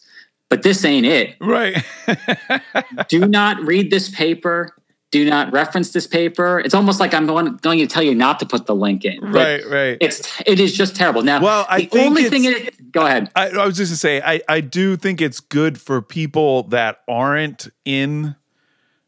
but 0.49 0.63
this 0.63 0.85
ain't 0.85 1.07
it. 1.07 1.35
right. 1.41 1.83
Do 3.09 3.27
not 3.27 3.61
read 3.63 3.91
this 3.91 4.09
paper. 4.11 4.77
Do 5.11 5.29
not 5.29 5.53
reference 5.53 5.93
this 5.93 6.07
paper. 6.07 6.61
It's 6.61 6.75
almost 6.75 7.01
like 7.01 7.13
I'm 7.15 7.27
going, 7.27 7.57
going 7.57 7.79
to 7.81 7.87
tell 7.89 8.03
you 8.03 8.15
not 8.15 8.39
to 8.41 8.47
put 8.47 8.67
the 8.67 8.77
link 8.77 9.05
in. 9.05 9.21
right. 9.21 9.65
Right. 9.67 9.99
It's 10.01 10.41
it 10.47 10.61
is 10.61 10.73
just 10.77 10.95
terrible. 10.95 11.23
Now, 11.23 11.43
Well, 11.43 11.67
I 11.69 11.81
the 11.81 11.87
think 11.87 12.07
only 12.07 12.25
thing 12.31 12.45
is, 12.45 12.71
go 12.93 13.07
ahead. 13.07 13.31
I, 13.35 13.49
I 13.51 13.67
was 13.67 13.77
just 13.77 13.91
to 13.91 13.99
say, 13.99 14.23
I, 14.23 14.41
I 14.49 14.61
do 14.61 14.97
think 14.97 15.21
it's 15.21 15.41
good 15.41 15.81
for 15.81 16.01
people 16.01 16.63
that 16.65 17.01
aren't 17.09 17.69
in 17.85 18.37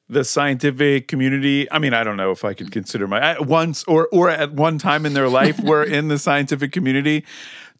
the 0.09 0.25
scientific 0.25 1.09
community. 1.09 1.71
I 1.71 1.79
mean, 1.79 1.95
I 1.95 2.03
don't 2.05 2.17
know 2.17 2.33
if 2.33 2.45
I 2.45 2.53
could 2.53 2.71
consider 2.73 3.07
my 3.07 3.21
at 3.21 3.47
once 3.47 3.85
or 3.85 4.09
or 4.13 4.29
at 4.29 4.53
one 4.53 4.79
time 4.79 5.07
in 5.07 5.15
their 5.15 5.29
life 5.29 5.59
were 5.65 5.85
in 5.85 6.09
the 6.09 6.19
scientific 6.19 6.73
community 6.73 7.25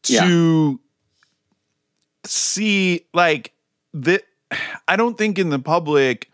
to 0.05 0.81
see 2.25 3.07
like 3.13 3.53
that. 3.95 4.23
I 4.87 4.97
don't 4.97 5.19
think 5.19 5.39
in 5.39 5.51
the 5.51 5.59
public 5.59 6.29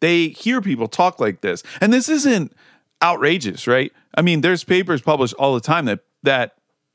they 0.00 0.28
hear 0.28 0.60
people 0.60 0.88
talk 0.88 1.20
like 1.20 1.40
this, 1.40 1.62
and 1.80 1.92
this 1.92 2.08
isn't 2.08 2.52
outrageous, 3.02 3.66
right? 3.66 3.92
I 4.14 4.22
mean, 4.22 4.40
there's 4.40 4.64
papers 4.64 5.00
published 5.02 5.34
all 5.34 5.54
the 5.54 5.60
time 5.60 5.84
that 5.86 6.00
that 6.22 6.52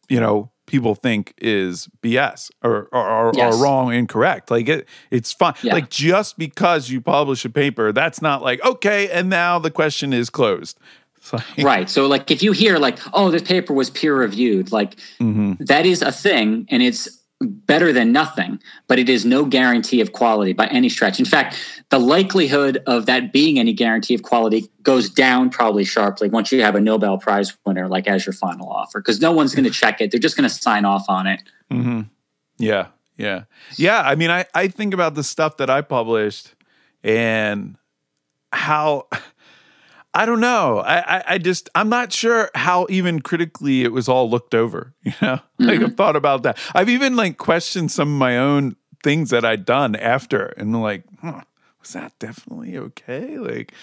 you 0.09 0.19
know 0.19 0.51
people 0.67 0.95
think 0.95 1.33
is 1.37 1.87
BS 2.01 2.49
or 2.63 2.87
or, 2.91 3.07
or, 3.07 3.31
Yes. 3.35 3.53
or 3.55 3.63
wrong, 3.63 3.93
incorrect. 3.93 4.49
Like 4.51 4.67
it, 4.69 4.87
it's 5.11 5.31
fine. 5.31 5.53
Yeah. 5.61 5.73
Like 5.73 5.89
just 5.89 6.37
because 6.37 6.89
you 6.89 7.01
publish 7.01 7.45
a 7.45 7.49
paper, 7.49 7.91
that's 7.91 8.21
not 8.21 8.41
like 8.41 8.63
okay, 8.65 9.09
and 9.09 9.29
now 9.29 9.59
the 9.59 9.71
question 9.71 10.13
is 10.13 10.29
closed. 10.29 10.79
Like, 11.33 11.43
right. 11.63 11.89
So, 11.89 12.05
like, 12.05 12.29
if 12.29 12.43
you 12.43 12.51
hear 12.51 12.77
like, 12.77 12.99
"Oh, 13.11 13.31
this 13.31 13.41
paper 13.41 13.73
was 13.73 13.89
peer 13.89 14.15
reviewed," 14.15 14.71
like 14.71 14.95
Mhm. 15.19 15.57
that 15.65 15.83
is 15.87 16.03
a 16.03 16.11
thing, 16.11 16.67
and 16.69 16.83
it's 16.83 17.09
better 17.41 17.91
than 17.91 18.11
nothing, 18.11 18.59
but 18.87 18.97
it 18.97 19.09
is 19.09 19.25
no 19.25 19.45
guarantee 19.45 19.99
of 19.99 20.13
quality 20.13 20.53
by 20.53 20.67
any 20.67 20.87
stretch. 20.87 21.19
In 21.19 21.25
fact, 21.25 21.57
the 21.89 21.99
likelihood 21.99 22.81
of 22.87 23.05
that 23.07 23.33
being 23.33 23.59
any 23.59 23.73
guarantee 23.73 24.13
of 24.13 24.23
quality 24.23 24.69
goes 24.83 25.09
down 25.09 25.49
probably 25.49 25.83
sharply 25.83 26.29
once 26.29 26.51
you 26.51 26.61
have 26.61 26.75
a 26.75 26.81
Nobel 26.81 27.17
Prize 27.17 27.55
winner 27.65 27.87
like 27.87 28.07
as 28.07 28.25
your 28.25 28.33
final 28.33 28.67
author 28.67 28.99
because 28.99 29.19
no 29.19 29.31
one's 29.31 29.53
going 29.53 29.65
to 29.65 29.71
check 29.71 29.99
it. 29.99 30.11
They're 30.11 30.19
just 30.19 30.37
going 30.37 30.47
to 30.47 30.55
sign 30.55 30.85
off 30.85 31.05
on 31.09 31.27
it. 31.27 31.41
Mm-hmm. 31.71 32.01
Yeah, 32.57 32.87
yeah, 33.17 33.43
yeah. 33.75 34.01
I 34.01 34.15
mean, 34.15 34.31
I 34.31 34.45
I 34.53 34.69
think 34.69 34.93
about 34.93 35.15
the 35.15 35.23
stuff 35.23 35.57
that 35.57 35.69
I 35.69 35.81
published 35.81 36.55
and 37.03 37.77
how. 38.51 39.07
I 40.15 40.25
don't 40.25 40.39
know. 40.39 40.79
I, 40.79 41.17
I, 41.17 41.23
I, 41.27 41.37
just 41.37 41.69
I'm 41.75 41.89
not 41.89 42.13
sure 42.13 42.49
how 42.55 42.87
even 42.89 43.21
critically 43.21 43.83
it 43.83 43.91
was 43.91 44.07
all 44.07 44.29
looked 44.29 44.55
over. 44.55 44.93
You 45.03 45.11
know, 45.21 45.35
mm-hmm. 45.35 45.65
like 45.65 45.81
I've 45.81 45.95
thought 45.95 46.15
about 46.15 46.43
that. 46.43 46.57
I've 46.73 46.89
even 46.89 47.15
like 47.15 47.37
questioned 47.37 47.91
some 47.91 48.13
of 48.13 48.17
my 48.17 48.37
own 48.37 48.75
things 49.03 49.29
that 49.29 49.45
I'd 49.45 49.65
done 49.65 49.95
after, 49.95 50.47
and 50.57 50.81
like, 50.81 51.03
huh, 51.21 51.41
was 51.85 51.93
that 51.93 52.17
definitely 52.19 52.77
okay? 52.77 53.37
Like, 53.37 53.73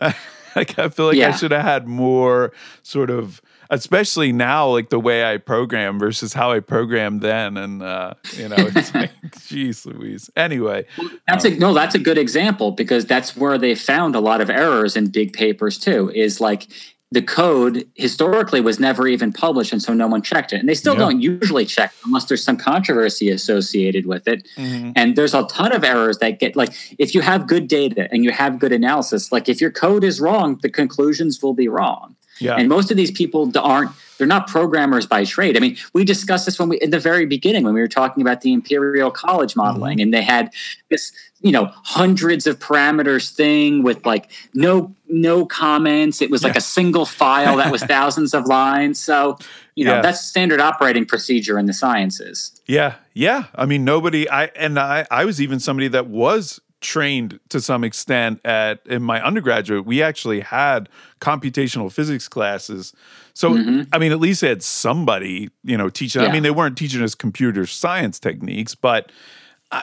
I, 0.00 0.14
like 0.56 0.78
I 0.78 0.88
feel 0.88 1.06
like 1.06 1.16
yeah. 1.16 1.28
I 1.28 1.32
should 1.32 1.52
have 1.52 1.62
had 1.62 1.86
more 1.86 2.52
sort 2.82 3.10
of 3.10 3.40
especially 3.70 4.32
now, 4.32 4.68
like 4.68 4.90
the 4.90 5.00
way 5.00 5.24
I 5.24 5.38
program 5.38 5.98
versus 5.98 6.34
how 6.34 6.52
I 6.52 6.60
programmed 6.60 7.22
then. 7.22 7.56
And, 7.56 7.82
uh, 7.82 8.14
you 8.36 8.48
know, 8.48 8.56
it's 8.58 8.94
like, 8.94 9.10
geez, 9.46 9.86
Louise. 9.86 10.30
Anyway. 10.36 10.84
That's 11.26 11.46
um, 11.46 11.54
a, 11.54 11.56
no, 11.56 11.72
that's 11.72 11.94
a 11.94 11.98
good 11.98 12.18
example 12.18 12.72
because 12.72 13.06
that's 13.06 13.34
where 13.34 13.56
they 13.56 13.74
found 13.74 14.14
a 14.14 14.20
lot 14.20 14.42
of 14.42 14.50
errors 14.50 14.94
in 14.94 15.08
big 15.08 15.32
papers 15.32 15.78
too, 15.78 16.10
is 16.14 16.38
like, 16.38 16.68
the 17.12 17.20
code 17.20 17.86
historically 17.94 18.62
was 18.62 18.80
never 18.80 19.06
even 19.06 19.32
published, 19.32 19.70
and 19.70 19.82
so 19.82 19.92
no 19.92 20.06
one 20.06 20.22
checked 20.22 20.52
it. 20.54 20.60
And 20.60 20.68
they 20.68 20.74
still 20.74 20.94
yeah. 20.94 21.00
don't 21.00 21.20
usually 21.20 21.66
check 21.66 21.92
unless 22.06 22.24
there's 22.24 22.42
some 22.42 22.56
controversy 22.56 23.28
associated 23.28 24.06
with 24.06 24.26
it. 24.26 24.48
Mm-hmm. 24.56 24.92
And 24.96 25.14
there's 25.14 25.34
a 25.34 25.44
ton 25.44 25.72
of 25.72 25.84
errors 25.84 26.18
that 26.18 26.40
get 26.40 26.56
like 26.56 26.70
if 26.98 27.14
you 27.14 27.20
have 27.20 27.46
good 27.46 27.68
data 27.68 28.08
and 28.10 28.24
you 28.24 28.32
have 28.32 28.58
good 28.58 28.72
analysis, 28.72 29.30
like 29.30 29.48
if 29.50 29.60
your 29.60 29.70
code 29.70 30.04
is 30.04 30.20
wrong, 30.20 30.58
the 30.62 30.70
conclusions 30.70 31.42
will 31.42 31.52
be 31.52 31.68
wrong. 31.68 32.16
Yeah. 32.38 32.56
And 32.56 32.68
most 32.68 32.90
of 32.90 32.96
these 32.96 33.10
people 33.10 33.52
aren't 33.58 33.92
they're 34.18 34.26
not 34.26 34.46
programmers 34.46 35.06
by 35.06 35.24
trade. 35.24 35.56
I 35.56 35.60
mean, 35.60 35.76
we 35.92 36.04
discussed 36.04 36.46
this 36.46 36.58
when 36.58 36.68
we 36.68 36.78
in 36.78 36.90
the 36.90 36.98
very 36.98 37.26
beginning 37.26 37.64
when 37.64 37.74
we 37.74 37.80
were 37.80 37.88
talking 37.88 38.22
about 38.22 38.40
the 38.40 38.52
Imperial 38.52 39.10
College 39.10 39.54
modeling 39.54 39.98
mm-hmm. 39.98 40.02
and 40.02 40.14
they 40.14 40.22
had 40.22 40.52
this, 40.88 41.12
you 41.42 41.52
know, 41.52 41.70
hundreds 41.82 42.46
of 42.46 42.58
parameters 42.58 43.34
thing 43.34 43.82
with 43.82 44.06
like 44.06 44.30
no 44.54 44.94
no 45.08 45.44
comments. 45.44 46.22
It 46.22 46.30
was 46.30 46.42
yeah. 46.42 46.48
like 46.48 46.56
a 46.56 46.60
single 46.60 47.04
file 47.04 47.56
that 47.56 47.70
was 47.70 47.82
thousands 47.84 48.32
of 48.32 48.46
lines. 48.46 48.98
So, 48.98 49.38
you 49.74 49.84
know, 49.84 49.96
yeah. 49.96 50.02
that's 50.02 50.20
standard 50.20 50.60
operating 50.60 51.04
procedure 51.04 51.58
in 51.58 51.66
the 51.66 51.72
sciences. 51.72 52.60
Yeah. 52.66 52.94
Yeah. 53.12 53.44
I 53.54 53.66
mean, 53.66 53.84
nobody 53.84 54.28
I 54.30 54.44
and 54.56 54.78
I 54.78 55.06
I 55.10 55.24
was 55.24 55.40
even 55.40 55.58
somebody 55.58 55.88
that 55.88 56.06
was 56.06 56.60
trained 56.80 57.38
to 57.48 57.60
some 57.60 57.84
extent 57.84 58.40
at 58.44 58.80
in 58.86 59.00
my 59.00 59.24
undergraduate 59.24 59.86
we 59.86 60.02
actually 60.02 60.40
had 60.40 60.88
computational 61.20 61.90
physics 61.92 62.26
classes 62.26 62.92
so 63.34 63.52
mm-hmm. 63.52 63.82
i 63.92 63.98
mean 63.98 64.10
at 64.10 64.18
least 64.18 64.40
had 64.40 64.64
somebody 64.64 65.48
you 65.62 65.76
know 65.76 65.88
teaching 65.88 66.20
yeah. 66.20 66.28
i 66.28 66.32
mean 66.32 66.42
they 66.42 66.50
weren't 66.50 66.76
teaching 66.76 67.00
us 67.00 67.14
computer 67.14 67.66
science 67.66 68.18
techniques 68.18 68.74
but 68.74 69.12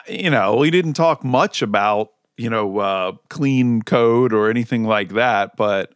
you 0.08 0.30
know 0.30 0.56
we 0.56 0.70
didn't 0.70 0.94
talk 0.94 1.24
much 1.24 1.62
about 1.62 2.10
you 2.36 2.50
know 2.50 2.78
uh, 2.78 3.12
clean 3.28 3.82
code 3.82 4.32
or 4.32 4.50
anything 4.50 4.84
like 4.84 5.10
that 5.10 5.56
but 5.56 5.92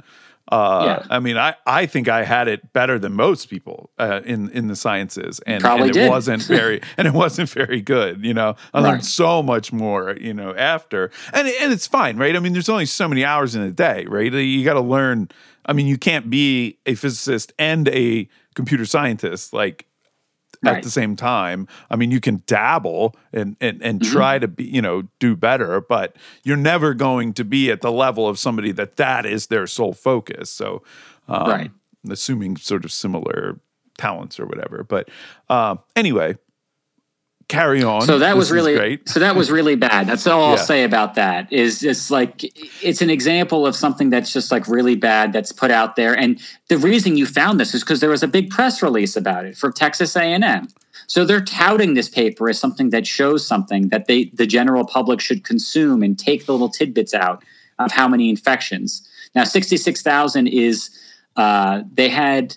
uh, 0.49 0.85
yeah. 1.01 1.07
I 1.09 1.21
mean, 1.21 1.39
I, 1.39 1.55
I 1.67 1.87
think 1.87 2.09
I 2.09 2.23
had 2.23 2.49
it 2.49 2.73
better 2.75 2.99
than 2.99 3.15
most 3.15 3.49
people 3.49 3.91
uh, 3.99 4.21
in 4.25 4.51
in 4.51 4.69
the 4.69 4.77
sciences, 4.77 5.41
and, 5.47 5.65
and 5.65 5.87
it 5.87 5.95
did. 5.95 6.11
wasn't 6.11 6.43
very 6.47 6.83
and 6.99 7.09
it 7.09 7.15
wasn't 7.15 7.49
very 7.49 7.81
good. 7.81 8.23
You 8.23 8.35
know, 8.35 8.55
I 8.75 8.83
right. 8.83 8.91
learned 8.91 9.07
so 9.07 9.43
much 9.43 9.73
more. 9.73 10.17
You 10.21 10.35
know, 10.35 10.55
after 10.55 11.11
and 11.33 11.49
and 11.49 11.73
it's 11.73 11.87
fine, 11.87 12.19
right? 12.19 12.37
I 12.37 12.41
mean, 12.41 12.53
there's 12.53 12.69
only 12.69 12.87
so 12.87 13.09
many 13.09 13.25
hours 13.25 13.55
in 13.55 13.63
a 13.63 13.73
day, 13.73 14.05
right? 14.07 14.31
You 14.33 14.65
got 14.65 14.75
to 14.75 14.81
learn. 14.81 15.29
I 15.65 15.73
mean, 15.73 15.87
you 15.87 15.97
can't 15.97 16.29
be 16.29 16.79
a 16.85 16.95
physicist 16.95 17.55
and 17.59 17.89
a 17.89 18.29
computer 18.55 18.85
scientist 18.85 19.55
like 19.55 19.87
right. 20.67 20.79
at 20.79 20.83
the 20.83 20.91
same 20.91 21.17
time. 21.17 21.67
I 21.91 21.97
mean, 21.97 22.11
you 22.11 22.21
can 22.21 22.43
dabble 22.47 23.15
and 23.33 23.57
and, 23.61 23.83
and 23.83 24.01
mm-hmm. 24.01 24.13
try 24.13 24.39
to 24.39 24.49
be, 24.49 24.65
you 24.65 24.83
know, 24.83 25.03
do 25.19 25.37
better, 25.37 25.81
but 25.81 26.17
you're 26.43 26.57
never 26.57 26.95
going 26.95 27.33
to 27.35 27.45
be 27.45 27.71
at 27.71 27.81
the 27.81 27.93
level 27.93 28.29
of 28.29 28.39
somebody 28.39 28.73
that 28.73 28.97
that 28.97 29.27
is 29.27 29.47
their 29.49 29.67
sole 29.67 29.93
focus. 29.93 30.51
So, 30.51 30.83
um, 31.29 31.49
right. 31.49 31.71
assuming 32.11 32.57
sort 32.57 32.85
of 32.85 32.93
similar 32.93 33.59
talents 33.97 34.41
or 34.41 34.47
whatever. 34.47 34.85
But 34.85 35.09
uh, 35.49 35.77
anyway, 35.97 36.37
carry 37.49 37.83
on. 37.83 38.03
So 38.03 38.19
that 38.19 38.37
was 38.37 38.51
really 38.51 38.75
great. 38.75 39.09
so 39.09 39.21
that 39.21 39.37
was 39.37 39.51
really 39.51 39.75
bad. 39.75 40.07
That's 40.07 40.27
all 40.27 40.45
I'll 40.45 40.59
say 40.59 40.85
about 40.85 41.15
that. 41.15 41.53
Is 41.53 41.83
it's 41.83 42.11
like 42.11 42.45
it's 42.83 43.03
an 43.03 43.11
example 43.11 43.67
of 43.67 43.77
something 43.77 44.11
that's 44.11 44.33
just 44.33 44.51
like 44.51 44.67
really 44.69 44.97
bad 44.97 45.33
that's 45.33 45.53
put 45.53 45.71
out 45.71 45.97
there. 45.97 46.17
And 46.17 46.41
the 46.69 46.79
reason 46.79 47.17
you 47.17 47.27
found 47.27 47.61
this 47.61 47.75
is 47.75 47.83
because 47.83 48.01
there 48.01 48.11
was 48.11 48.23
a 48.23 48.29
big 48.29 48.51
press 48.51 48.83
release 48.83 49.17
about 49.17 49.45
it 49.45 49.57
from 49.57 49.73
Texas 49.73 50.17
A&M. 50.17 50.69
So 51.07 51.25
they're 51.25 51.45
touting 51.45 51.95
this 51.95 52.09
paper 52.09 52.49
as 52.49 52.59
something 52.59 52.91
that 52.91 53.07
shows 53.07 53.47
something 53.47 53.89
that 53.89 54.07
they 54.07 54.27
the 54.35 54.47
general 54.47 54.87
public 54.87 55.21
should 55.21 55.45
consume 55.45 56.03
and 56.03 56.19
take 56.19 56.47
the 56.47 56.53
little 56.53 56.71
tidbits 56.71 57.15
out 57.15 57.43
of 57.79 57.93
how 57.93 58.09
many 58.09 58.31
infections. 58.31 59.07
Now, 59.35 59.45
sixty 59.45 59.77
six 59.77 60.03
thousand 60.03 60.47
is 60.49 60.91
uh, 61.37 61.83
they 61.93 62.09
had 62.09 62.57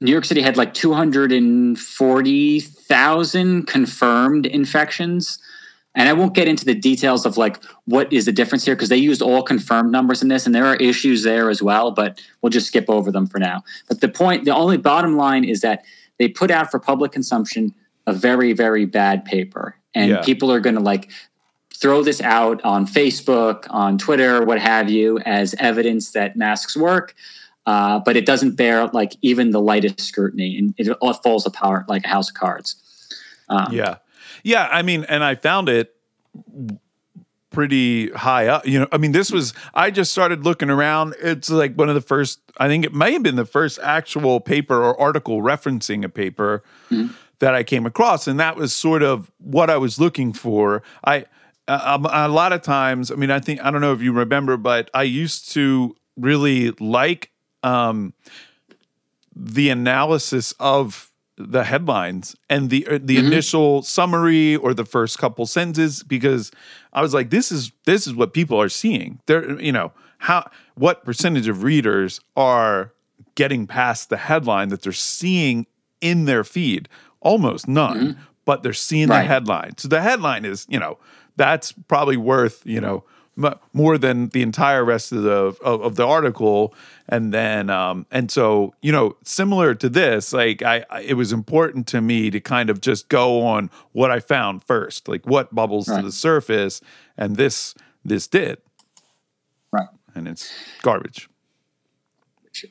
New 0.00 0.12
York 0.12 0.24
City 0.24 0.40
had 0.40 0.56
like 0.56 0.72
240,000 0.74 3.66
confirmed 3.66 4.46
infections. 4.46 5.40
And 5.94 6.06
I 6.08 6.12
won't 6.12 6.34
get 6.34 6.46
into 6.46 6.64
the 6.64 6.76
details 6.76 7.26
of 7.26 7.36
like 7.36 7.60
what 7.86 8.12
is 8.12 8.26
the 8.26 8.32
difference 8.32 8.64
here 8.64 8.76
because 8.76 8.88
they 8.88 8.96
used 8.96 9.20
all 9.20 9.42
confirmed 9.42 9.90
numbers 9.90 10.22
in 10.22 10.28
this 10.28 10.46
and 10.46 10.54
there 10.54 10.66
are 10.66 10.76
issues 10.76 11.24
there 11.24 11.50
as 11.50 11.60
well, 11.60 11.90
but 11.90 12.22
we'll 12.40 12.50
just 12.50 12.68
skip 12.68 12.84
over 12.88 13.10
them 13.10 13.26
for 13.26 13.40
now. 13.40 13.64
But 13.88 14.00
the 14.00 14.08
point, 14.08 14.44
the 14.44 14.54
only 14.54 14.76
bottom 14.76 15.16
line 15.16 15.42
is 15.42 15.62
that 15.62 15.84
they 16.18 16.28
put 16.28 16.52
out 16.52 16.70
for 16.70 16.78
public 16.78 17.10
consumption 17.10 17.74
a 18.06 18.12
very, 18.12 18.52
very 18.52 18.86
bad 18.86 19.24
paper. 19.24 19.74
And 19.94 20.10
yeah. 20.10 20.20
people 20.22 20.52
are 20.52 20.60
going 20.60 20.76
to 20.76 20.82
like 20.82 21.10
throw 21.74 22.02
this 22.02 22.20
out 22.20 22.62
on 22.64 22.86
Facebook, 22.86 23.66
on 23.70 23.96
Twitter, 23.98 24.44
what 24.44 24.60
have 24.60 24.90
you, 24.90 25.18
as 25.20 25.54
evidence 25.58 26.10
that 26.12 26.36
masks 26.36 26.76
work. 26.76 27.14
Uh, 27.68 27.98
but 27.98 28.16
it 28.16 28.24
doesn't 28.24 28.56
bear 28.56 28.86
like 28.86 29.12
even 29.20 29.50
the 29.50 29.60
lightest 29.60 30.00
scrutiny, 30.00 30.56
and 30.56 30.72
it 30.78 30.88
all 31.02 31.12
falls 31.12 31.44
apart 31.44 31.86
like 31.86 32.02
a 32.06 32.08
house 32.08 32.30
of 32.30 32.34
cards. 32.34 32.76
Um, 33.50 33.70
yeah, 33.70 33.96
yeah. 34.42 34.66
I 34.72 34.80
mean, 34.80 35.04
and 35.04 35.22
I 35.22 35.34
found 35.34 35.68
it 35.68 35.94
pretty 37.50 38.08
high 38.12 38.46
up. 38.46 38.66
You 38.66 38.80
know, 38.80 38.88
I 38.90 38.96
mean, 38.96 39.12
this 39.12 39.30
was 39.30 39.52
I 39.74 39.90
just 39.90 40.12
started 40.12 40.46
looking 40.46 40.70
around. 40.70 41.14
It's 41.20 41.50
like 41.50 41.74
one 41.74 41.90
of 41.90 41.94
the 41.94 42.00
first. 42.00 42.40
I 42.56 42.68
think 42.68 42.86
it 42.86 42.94
may 42.94 43.12
have 43.12 43.22
been 43.22 43.36
the 43.36 43.44
first 43.44 43.78
actual 43.82 44.40
paper 44.40 44.82
or 44.82 44.98
article 44.98 45.42
referencing 45.42 46.06
a 46.06 46.08
paper 46.08 46.62
mm-hmm. 46.90 47.12
that 47.40 47.54
I 47.54 47.64
came 47.64 47.84
across, 47.84 48.26
and 48.26 48.40
that 48.40 48.56
was 48.56 48.72
sort 48.72 49.02
of 49.02 49.30
what 49.36 49.68
I 49.68 49.76
was 49.76 50.00
looking 50.00 50.32
for. 50.32 50.82
I. 51.04 51.26
Uh, 51.70 51.98
a 52.10 52.28
lot 52.28 52.54
of 52.54 52.62
times, 52.62 53.10
I 53.10 53.16
mean, 53.16 53.30
I 53.30 53.40
think 53.40 53.62
I 53.62 53.70
don't 53.70 53.82
know 53.82 53.92
if 53.92 54.00
you 54.00 54.14
remember, 54.14 54.56
but 54.56 54.88
I 54.94 55.02
used 55.02 55.50
to 55.52 55.94
really 56.16 56.70
like 56.80 57.30
um, 57.68 58.14
the 59.34 59.70
analysis 59.70 60.52
of 60.58 61.10
the 61.36 61.62
headlines 61.62 62.34
and 62.50 62.68
the 62.68 62.86
uh, 62.86 62.98
the 63.00 63.16
mm-hmm. 63.16 63.26
initial 63.26 63.82
summary 63.82 64.56
or 64.56 64.74
the 64.74 64.84
first 64.84 65.18
couple 65.18 65.46
sentences 65.46 66.02
because 66.02 66.50
I 66.92 67.00
was 67.00 67.14
like 67.14 67.30
this 67.30 67.52
is 67.52 67.70
this 67.84 68.06
is 68.06 68.14
what 68.14 68.32
people 68.32 68.60
are 68.60 68.68
seeing. 68.68 69.20
They're 69.26 69.60
you 69.60 69.72
know 69.72 69.92
how 70.18 70.50
what 70.74 71.04
percentage 71.04 71.46
of 71.46 71.62
readers 71.62 72.20
are 72.36 72.92
getting 73.36 73.68
past 73.68 74.10
the 74.10 74.16
headline 74.16 74.68
that 74.70 74.82
they're 74.82 74.92
seeing 74.92 75.66
in 76.00 76.24
their 76.24 76.42
feed? 76.42 76.88
Almost 77.20 77.68
none, 77.68 77.98
mm-hmm. 77.98 78.20
but 78.44 78.64
they're 78.64 78.72
seeing 78.72 79.08
right. 79.08 79.22
the 79.22 79.28
headline. 79.28 79.78
So 79.78 79.86
the 79.86 80.00
headline 80.00 80.44
is, 80.44 80.66
you 80.68 80.80
know, 80.80 80.98
that's 81.36 81.72
probably 81.72 82.16
worth, 82.16 82.62
you 82.64 82.80
know, 82.80 83.04
more 83.72 83.98
than 83.98 84.28
the 84.28 84.42
entire 84.42 84.84
rest 84.84 85.12
of 85.12 85.22
the 85.22 85.30
of, 85.30 85.80
of 85.80 85.94
the 85.94 86.06
article 86.06 86.74
and 87.08 87.32
then 87.32 87.70
um 87.70 88.04
and 88.10 88.30
so 88.30 88.74
you 88.82 88.90
know 88.90 89.16
similar 89.22 89.74
to 89.74 89.88
this 89.88 90.32
like 90.32 90.62
I, 90.62 90.84
I, 90.90 91.00
it 91.02 91.14
was 91.14 91.32
important 91.32 91.86
to 91.88 92.00
me 92.00 92.30
to 92.30 92.40
kind 92.40 92.68
of 92.68 92.80
just 92.80 93.08
go 93.08 93.42
on 93.42 93.70
what 93.92 94.10
i 94.10 94.18
found 94.18 94.64
first 94.64 95.08
like 95.08 95.24
what 95.26 95.54
bubbles 95.54 95.88
right. 95.88 95.98
to 95.98 96.02
the 96.02 96.12
surface 96.12 96.80
and 97.16 97.36
this 97.36 97.74
this 98.04 98.26
did 98.26 98.58
right 99.72 99.88
and 100.14 100.26
it's 100.26 100.52
garbage 100.82 101.28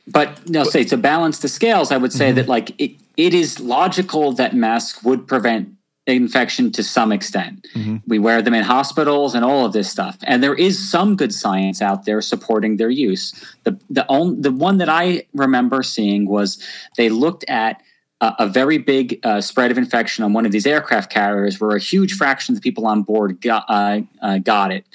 but 0.06 0.50
no 0.50 0.66
say 0.66 0.84
to 0.84 0.98
balance 0.98 1.40
the 1.40 1.48
scales 1.48 1.92
i 1.92 1.98
would 1.98 2.12
say 2.12 2.28
mm-hmm. 2.28 2.36
that 2.36 2.48
like 2.48 2.80
it, 2.80 2.92
it 3.16 3.34
is 3.34 3.60
logical 3.60 4.34
that 4.34 4.54
masks 4.54 5.02
would 5.02 5.28
prevent 5.28 5.77
infection 6.16 6.72
to 6.72 6.84
some 6.84 7.12
extent. 7.12 7.68
Mm-hmm. 7.76 7.98
We 8.08 8.20
wear 8.20 8.42
them 8.42 8.54
in 8.54 8.64
hospitals 8.64 9.36
and 9.36 9.44
all 9.44 9.66
of 9.66 9.74
this 9.74 9.92
stuff. 9.92 10.18
And 10.24 10.42
there 10.42 10.56
is 10.56 10.90
some 10.90 11.16
good 11.16 11.34
science 11.34 11.82
out 11.82 12.06
there 12.06 12.22
supporting 12.22 12.78
their 12.78 12.90
use. 12.90 13.34
The 13.64 13.80
the 13.90 14.06
only, 14.08 14.42
the 14.42 14.52
one 14.52 14.78
that 14.78 14.90
I 14.90 15.26
remember 15.34 15.84
seeing 15.84 16.28
was 16.28 16.64
they 16.96 17.10
looked 17.10 17.44
at 17.50 17.82
a, 18.22 18.34
a 18.40 18.48
very 18.48 18.78
big 18.78 19.20
uh, 19.24 19.42
spread 19.42 19.70
of 19.72 19.78
infection 19.78 20.24
on 20.24 20.34
one 20.34 20.46
of 20.46 20.52
these 20.52 20.66
aircraft 20.66 21.12
carriers, 21.12 21.60
where 21.60 21.76
a 21.76 21.80
huge 21.80 22.14
fraction 22.14 22.54
of 22.54 22.62
the 22.62 22.68
people 22.68 22.88
on 22.88 23.04
board 23.04 23.42
got 23.42 23.66
uh, 23.68 24.02
uh, 24.22 24.38
got 24.38 24.72
it, 24.72 24.86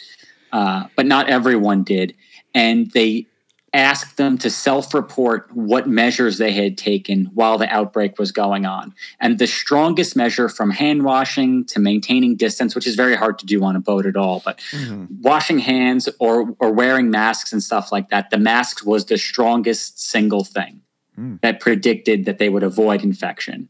uh, 0.53 0.87
but 0.97 1.07
not 1.07 1.29
everyone 1.29 1.83
did, 1.83 2.15
and 2.55 2.91
they 2.93 3.27
asked 3.75 4.19
them 4.19 4.37
to 4.39 4.51
self-report 4.51 5.51
what 5.55 5.89
measures 5.89 6.39
they 6.39 6.53
had 6.53 6.77
taken 6.77 7.27
while 7.27 7.57
the 7.57 7.69
outbreak 7.73 8.19
was 8.19 8.31
going 8.31 8.67
on. 8.67 8.95
And 9.19 9.39
the 9.39 9.47
strongest 9.47 10.15
measure 10.15 10.49
from 10.49 10.71
hand 10.71 11.05
washing 11.05 11.65
to 11.67 11.81
maintaining 11.81 12.37
distance, 12.37 12.75
which 12.75 12.87
is 12.87 12.95
very 12.95 13.17
hard 13.17 13.39
to 13.39 13.47
do 13.47 13.65
on 13.65 13.75
a 13.75 13.81
boat 13.81 14.05
at 14.05 14.17
all, 14.17 14.43
but 14.45 14.59
mm-hmm. 14.73 15.07
washing 15.23 15.59
hands 15.59 16.09
or 16.19 16.55
or 16.59 16.73
wearing 16.73 17.11
masks 17.11 17.53
and 17.53 17.63
stuff 17.63 17.91
like 17.91 18.11
that, 18.11 18.31
the 18.31 18.39
masks 18.39 18.83
was 18.85 19.07
the 19.07 19.17
strongest 19.17 20.01
single 20.01 20.45
thing 20.45 20.83
mm. 21.19 21.41
that 21.41 21.61
predicted 21.61 22.27
that 22.27 22.39
they 22.39 22.49
would 22.49 22.63
avoid 22.63 23.03
infection. 23.03 23.69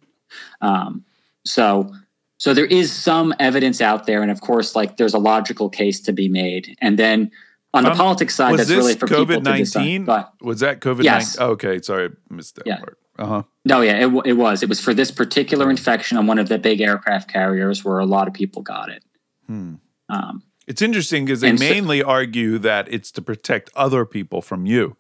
Um, 0.61 1.05
so 1.45 1.93
so 2.39 2.55
there 2.55 2.67
is 2.67 2.93
some 2.93 3.33
evidence 3.39 3.81
out 3.81 4.07
there, 4.07 4.21
and 4.21 4.31
of 4.31 4.41
course, 4.41 4.75
like 4.75 4.97
there's 4.97 5.15
a 5.15 5.19
logical 5.19 5.69
case 5.69 6.01
to 6.01 6.13
be 6.13 6.29
made. 6.29 6.77
And 6.81 6.99
then 6.99 7.31
on 7.75 7.85
the 7.85 7.91
um, 7.91 7.97
politics 7.97 8.35
side, 8.35 8.59
that's 8.59 8.71
really 8.71 8.95
for 8.95 9.07
COVID 9.07 9.43
nineteen. 9.43 10.07
Was 10.41 10.61
that 10.61 10.81
COVID? 10.81 11.05
Yes. 11.05 11.37
Oh, 11.39 11.51
okay, 11.51 11.81
sorry, 11.81 12.07
I 12.09 12.35
missed 12.35 12.57
that 12.57 12.67
yeah. 12.67 12.79
part. 12.79 12.99
Uh 13.19 13.27
huh. 13.27 13.43
No, 13.65 13.81
yeah, 13.81 14.07
it, 14.07 14.27
it 14.27 14.33
was. 14.35 14.63
It 14.63 14.69
was 14.69 14.81
for 14.81 14.95
this 14.95 15.11
particular 15.11 15.71
infection 15.71 16.17
on 16.19 16.27
one 16.27 16.39
of 16.39 16.49
the 16.49 16.59
big 16.59 16.81
aircraft 16.81 17.31
carriers 17.31 17.85
where 17.85 17.99
a 17.99 18.07
lot 18.07 18.29
of 18.29 18.35
people 18.35 18.63
got 18.63 18.89
it. 18.89 19.05
Hmm. 19.47 19.75
Um, 20.09 20.43
it's 20.67 20.83
interesting 20.83 21.25
because 21.25 21.41
they 21.41 21.53
mainly 21.53 22.01
so, 22.01 22.07
argue 22.07 22.59
that 22.59 22.93
it's 22.93 23.11
to 23.13 23.23
protect 23.23 23.71
other 23.75 24.05
people 24.05 24.43
from 24.43 24.67
you, 24.67 24.97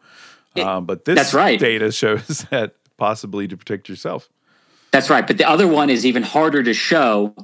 it, 0.55 0.63
um, 0.63 0.87
but 0.87 1.05
this 1.05 1.17
that's 1.17 1.35
right. 1.35 1.59
data 1.59 1.93
shows 1.93 2.47
that 2.51 2.75
possibly 2.97 3.49
to 3.49 3.57
protect 3.57 3.89
yourself. 3.89 4.29
That's 4.91 5.09
right, 5.09 5.27
but 5.27 5.39
the 5.39 5.49
other 5.49 5.67
one 5.67 5.89
is 5.89 6.05
even 6.05 6.23
harder 6.23 6.63
to 6.63 6.75
show 6.75 7.35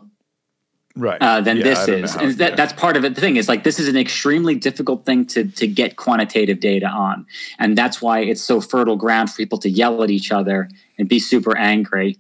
right. 0.99 1.21
Uh, 1.23 1.41
than 1.41 1.59
yeah, 1.59 1.63
this 1.63 1.89
is. 1.89 2.15
how, 2.15 2.21
and 2.21 2.33
that, 2.35 2.51
yeah. 2.51 2.57
that's 2.57 2.73
part 2.73 2.97
of 2.97 3.05
it. 3.05 3.15
The 3.15 3.21
thing 3.21 3.37
is 3.37 3.49
like 3.49 3.65
this 3.65 3.79
is 3.79 3.89
an 3.89 3.97
extremely 3.97 4.57
difficult 4.57 5.07
thing 5.07 5.25
to 5.27 5.45
to 5.45 5.67
get 5.67 5.97
quantitative 5.97 6.61
data 6.61 6.87
on. 6.87 7.27
And 7.59 7.79
that's 7.79 8.03
why 8.03 8.21
it's 8.21 8.43
so 8.43 8.61
fertile 8.61 8.97
ground 8.97 9.31
for 9.31 9.37
people 9.37 9.59
to 9.59 9.71
yell 9.71 10.03
at 10.03 10.11
each 10.11 10.33
other 10.33 10.69
and 10.99 11.09
be 11.09 11.19
super 11.19 11.57
angry. 11.57 12.19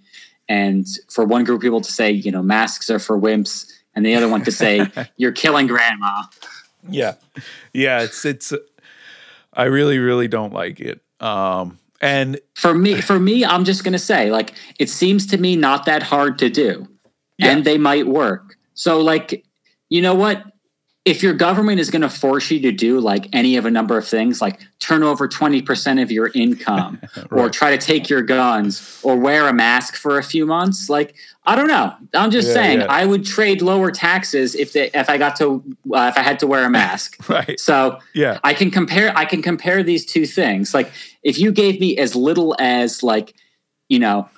And 0.48 0.86
for 1.10 1.24
one 1.24 1.44
group 1.44 1.56
of 1.56 1.62
people 1.62 1.80
to 1.80 1.92
say 1.92 2.10
you 2.10 2.30
know 2.30 2.42
masks 2.42 2.88
are 2.88 2.98
for 2.98 3.18
wimps 3.18 3.70
and 3.94 4.06
the 4.06 4.14
other 4.14 4.28
one 4.28 4.44
to 4.44 4.52
say 4.52 4.86
you're 5.16 5.32
killing 5.32 5.66
grandma. 5.66 6.22
Yeah. 6.88 7.14
Yeah 7.72 8.02
it's 8.02 8.24
it's 8.24 8.52
i 9.52 9.64
really 9.64 9.98
really 9.98 10.28
don't 10.28 10.52
like 10.52 10.80
it. 10.80 11.02
Um 11.20 11.78
and 12.00 12.40
for 12.54 12.72
me 12.72 13.00
for 13.00 13.18
me 13.18 13.44
i'm 13.44 13.64
just 13.64 13.82
going 13.82 13.92
to 13.92 13.98
say 13.98 14.30
like 14.30 14.54
it 14.78 14.88
seems 14.88 15.26
to 15.26 15.36
me 15.36 15.56
not 15.56 15.84
that 15.86 16.04
hard 16.04 16.38
to 16.38 16.48
do. 16.48 16.88
Yeah. 17.38 17.52
and 17.52 17.64
they 17.64 17.78
might 17.78 18.08
work 18.08 18.57
so, 18.78 19.00
like, 19.00 19.44
you 19.88 20.00
know 20.00 20.14
what? 20.14 20.44
If 21.04 21.20
your 21.20 21.34
government 21.34 21.80
is 21.80 21.90
going 21.90 22.02
to 22.02 22.08
force 22.08 22.48
you 22.48 22.60
to 22.60 22.70
do 22.70 23.00
like 23.00 23.28
any 23.32 23.56
of 23.56 23.66
a 23.66 23.72
number 23.72 23.98
of 23.98 24.06
things, 24.06 24.40
like 24.40 24.60
turn 24.78 25.02
over 25.02 25.26
20% 25.26 26.00
of 26.00 26.12
your 26.12 26.30
income 26.32 27.00
right. 27.16 27.26
or 27.32 27.50
try 27.50 27.76
to 27.76 27.78
take 27.78 28.08
your 28.08 28.22
guns 28.22 29.00
or 29.02 29.16
wear 29.16 29.48
a 29.48 29.52
mask 29.52 29.96
for 29.96 30.18
a 30.18 30.22
few 30.22 30.46
months, 30.46 30.88
like, 30.88 31.16
I 31.44 31.56
don't 31.56 31.66
know. 31.66 31.92
I'm 32.14 32.30
just 32.30 32.48
yeah, 32.48 32.54
saying, 32.54 32.80
yeah. 32.80 32.86
I 32.88 33.04
would 33.04 33.24
trade 33.24 33.62
lower 33.62 33.90
taxes 33.90 34.54
if 34.54 34.74
they, 34.74 34.90
if 34.94 35.10
I 35.10 35.18
got 35.18 35.34
to 35.36 35.64
uh, 35.92 36.12
if 36.12 36.16
I 36.16 36.22
had 36.22 36.38
to 36.40 36.46
wear 36.46 36.64
a 36.64 36.70
mask. 36.70 37.16
right. 37.28 37.58
So 37.58 37.98
yeah, 38.14 38.38
I 38.44 38.54
can 38.54 38.70
compare. 38.70 39.16
I 39.16 39.24
can 39.24 39.42
compare 39.42 39.82
these 39.82 40.04
two 40.04 40.26
things. 40.26 40.74
Like 40.74 40.92
if 41.24 41.38
you 41.38 41.50
gave 41.50 41.80
me 41.80 41.96
as 41.96 42.14
little 42.14 42.54
as 42.60 43.02
like 43.02 43.34
you 43.88 43.98
know 43.98 44.28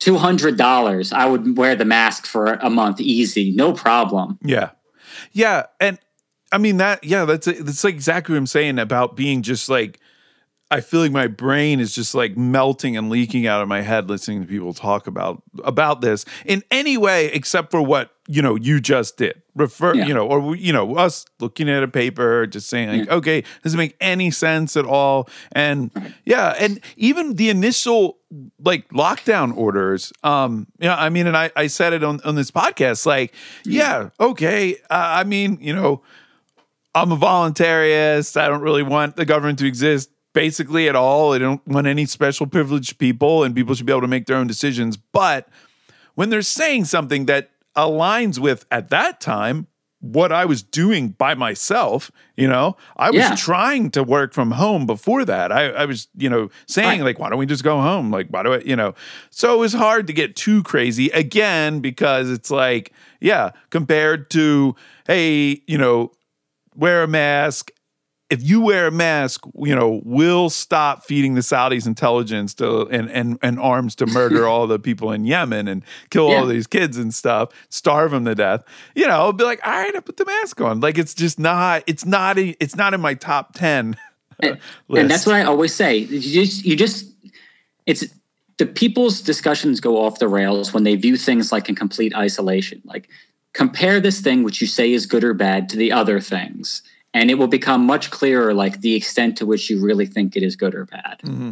two 0.00 0.16
hundred 0.16 0.56
dollars, 0.56 1.12
I 1.12 1.26
would 1.26 1.56
wear 1.56 1.76
the 1.76 1.84
mask 1.84 2.26
for 2.26 2.54
a 2.54 2.68
month, 2.68 3.00
easy, 3.00 3.52
no 3.52 3.72
problem. 3.72 4.38
Yeah, 4.42 4.70
yeah, 5.30 5.66
and 5.78 5.98
I 6.50 6.58
mean 6.58 6.78
that. 6.78 7.04
Yeah, 7.04 7.24
that's 7.24 7.46
that's 7.46 7.84
like 7.84 7.94
exactly 7.94 8.32
what 8.32 8.38
I'm 8.38 8.46
saying 8.46 8.78
about 8.78 9.16
being 9.16 9.42
just 9.42 9.68
like. 9.68 10.00
I 10.72 10.80
feel 10.80 11.00
like 11.00 11.10
my 11.10 11.26
brain 11.26 11.80
is 11.80 11.94
just 11.94 12.14
like 12.14 12.36
melting 12.36 12.96
and 12.96 13.10
leaking 13.10 13.46
out 13.46 13.60
of 13.60 13.66
my 13.66 13.80
head 13.80 14.08
listening 14.08 14.42
to 14.42 14.46
people 14.46 14.72
talk 14.72 15.08
about 15.08 15.42
about 15.64 16.00
this 16.00 16.24
in 16.46 16.62
any 16.70 16.96
way 16.96 17.26
except 17.26 17.72
for 17.72 17.82
what 17.82 18.12
you 18.28 18.40
know 18.40 18.54
you 18.54 18.80
just 18.80 19.16
did. 19.16 19.42
Refer 19.56 19.94
yeah. 19.94 20.06
you 20.06 20.14
know 20.14 20.28
or 20.28 20.54
you 20.54 20.72
know 20.72 20.94
us 20.94 21.24
looking 21.40 21.68
at 21.68 21.82
a 21.82 21.88
paper 21.88 22.46
just 22.46 22.68
saying 22.68 22.88
like 22.88 23.08
yeah. 23.08 23.14
okay 23.14 23.42
does 23.62 23.74
it 23.74 23.78
make 23.78 23.96
any 24.00 24.30
sense 24.30 24.76
at 24.76 24.84
all? 24.84 25.28
And 25.52 25.90
yeah 26.24 26.54
and 26.58 26.80
even 26.96 27.34
the 27.34 27.50
initial 27.50 28.18
like 28.60 28.88
lockdown 28.90 29.56
orders 29.56 30.12
um 30.22 30.68
yeah 30.78 30.94
i 30.94 31.08
mean 31.08 31.26
and 31.26 31.36
i 31.36 31.50
i 31.56 31.66
said 31.66 31.92
it 31.92 32.04
on 32.04 32.20
on 32.24 32.36
this 32.36 32.52
podcast 32.52 33.04
like 33.04 33.34
yeah. 33.64 34.10
okay 34.20 34.74
uh, 34.88 35.18
i 35.18 35.24
mean 35.24 35.58
you 35.60 35.74
know 35.74 36.00
i'm 36.94 37.10
a 37.10 37.16
voluntarist. 37.16 38.40
I 38.40 38.46
don't 38.46 38.60
really 38.60 38.84
want 38.84 39.16
the 39.16 39.24
government 39.24 39.58
to 39.60 39.66
exist 39.66 40.10
basically 40.32 40.88
at 40.88 40.96
all 40.96 41.32
i 41.32 41.38
don't 41.38 41.66
want 41.66 41.86
any 41.86 42.06
special 42.06 42.46
privileged 42.46 42.98
people 42.98 43.42
and 43.44 43.54
people 43.54 43.74
should 43.74 43.86
be 43.86 43.92
able 43.92 44.00
to 44.00 44.08
make 44.08 44.26
their 44.26 44.36
own 44.36 44.46
decisions 44.46 44.96
but 44.96 45.48
when 46.14 46.30
they're 46.30 46.42
saying 46.42 46.84
something 46.84 47.26
that 47.26 47.50
aligns 47.76 48.38
with 48.38 48.66
at 48.70 48.90
that 48.90 49.20
time 49.20 49.66
what 50.00 50.32
I 50.32 50.46
was 50.46 50.62
doing 50.62 51.10
by 51.10 51.34
myself. 51.34 52.10
You 52.36 52.48
know, 52.48 52.76
I 52.96 53.10
was 53.10 53.20
yeah. 53.20 53.34
trying 53.36 53.90
to 53.92 54.02
work 54.02 54.32
from 54.32 54.52
home 54.52 54.86
before 54.86 55.24
that. 55.26 55.52
I, 55.52 55.68
I 55.68 55.84
was, 55.84 56.08
you 56.16 56.28
know, 56.28 56.48
saying, 56.66 57.00
right. 57.00 57.06
like, 57.06 57.18
why 57.18 57.28
don't 57.28 57.38
we 57.38 57.46
just 57.46 57.64
go 57.64 57.80
home? 57.80 58.10
Like, 58.10 58.28
why 58.28 58.42
do 58.42 58.54
I, 58.54 58.58
you 58.60 58.76
know? 58.76 58.94
So 59.28 59.54
it 59.54 59.58
was 59.58 59.74
hard 59.74 60.06
to 60.06 60.12
get 60.12 60.36
too 60.36 60.62
crazy 60.62 61.08
again 61.10 61.80
because 61.80 62.30
it's 62.30 62.50
like, 62.50 62.92
yeah, 63.20 63.50
compared 63.68 64.30
to, 64.30 64.74
hey, 65.06 65.62
you 65.66 65.76
know, 65.76 66.12
wear 66.74 67.02
a 67.02 67.08
mask 67.08 67.70
if 68.30 68.42
you 68.42 68.60
wear 68.60 68.86
a 68.86 68.90
mask, 68.92 69.44
you 69.56 69.74
know, 69.74 70.00
we'll 70.04 70.50
stop 70.50 71.04
feeding 71.04 71.34
the 71.34 71.40
Saudis 71.40 71.86
intelligence 71.86 72.54
to 72.54 72.86
and 72.88 73.10
and, 73.10 73.38
and 73.42 73.58
arms 73.58 73.96
to 73.96 74.06
murder 74.06 74.46
all 74.48 74.66
the 74.66 74.78
people 74.78 75.10
in 75.10 75.24
Yemen 75.24 75.66
and 75.66 75.84
kill 76.10 76.30
yeah. 76.30 76.36
all 76.36 76.46
these 76.46 76.66
kids 76.68 76.96
and 76.96 77.12
stuff, 77.12 77.50
starve 77.68 78.12
them 78.12 78.24
to 78.24 78.34
death. 78.34 78.62
You 78.94 79.08
know, 79.08 79.14
I'll 79.14 79.32
be 79.32 79.44
like, 79.44 79.60
all 79.66 79.72
right, 79.72 79.94
I 79.94 80.00
put 80.00 80.16
the 80.16 80.24
mask 80.24 80.60
on. 80.60 80.80
Like 80.80 80.96
it's 80.96 81.12
just 81.12 81.38
not, 81.38 81.82
it's 81.86 82.06
not, 82.06 82.38
a, 82.38 82.56
it's 82.60 82.76
not 82.76 82.94
in 82.94 83.00
my 83.00 83.14
top 83.14 83.54
ten. 83.54 83.96
and, 84.38 84.58
and 84.88 85.10
that's 85.10 85.26
what 85.26 85.34
I 85.34 85.42
always 85.42 85.74
say. 85.74 85.96
You 85.96 86.20
just, 86.20 86.64
you 86.64 86.76
just, 86.76 87.06
it's 87.86 88.04
the 88.58 88.66
people's 88.66 89.20
discussions 89.20 89.80
go 89.80 90.00
off 90.00 90.20
the 90.20 90.28
rails 90.28 90.72
when 90.72 90.84
they 90.84 90.94
view 90.94 91.16
things 91.16 91.50
like 91.50 91.68
in 91.68 91.74
complete 91.74 92.14
isolation. 92.14 92.80
Like 92.84 93.08
compare 93.54 93.98
this 93.98 94.20
thing 94.20 94.44
which 94.44 94.60
you 94.60 94.68
say 94.68 94.92
is 94.92 95.06
good 95.06 95.24
or 95.24 95.34
bad 95.34 95.68
to 95.70 95.76
the 95.76 95.90
other 95.90 96.20
things 96.20 96.82
and 97.12 97.30
it 97.30 97.34
will 97.34 97.48
become 97.48 97.84
much 97.84 98.10
clearer 98.10 98.54
like 98.54 98.80
the 98.80 98.94
extent 98.94 99.36
to 99.38 99.46
which 99.46 99.70
you 99.70 99.80
really 99.80 100.06
think 100.06 100.36
it 100.36 100.42
is 100.42 100.56
good 100.56 100.74
or 100.74 100.84
bad 100.86 101.20
mm-hmm. 101.24 101.50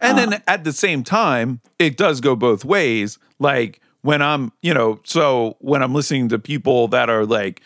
and 0.00 0.18
uh, 0.18 0.26
then 0.26 0.42
at 0.46 0.64
the 0.64 0.72
same 0.72 1.02
time 1.04 1.60
it 1.78 1.96
does 1.96 2.20
go 2.20 2.34
both 2.36 2.64
ways 2.64 3.18
like 3.38 3.80
when 4.02 4.22
i'm 4.22 4.52
you 4.62 4.74
know 4.74 5.00
so 5.04 5.56
when 5.60 5.82
i'm 5.82 5.94
listening 5.94 6.28
to 6.28 6.38
people 6.38 6.88
that 6.88 7.10
are 7.10 7.26
like 7.26 7.62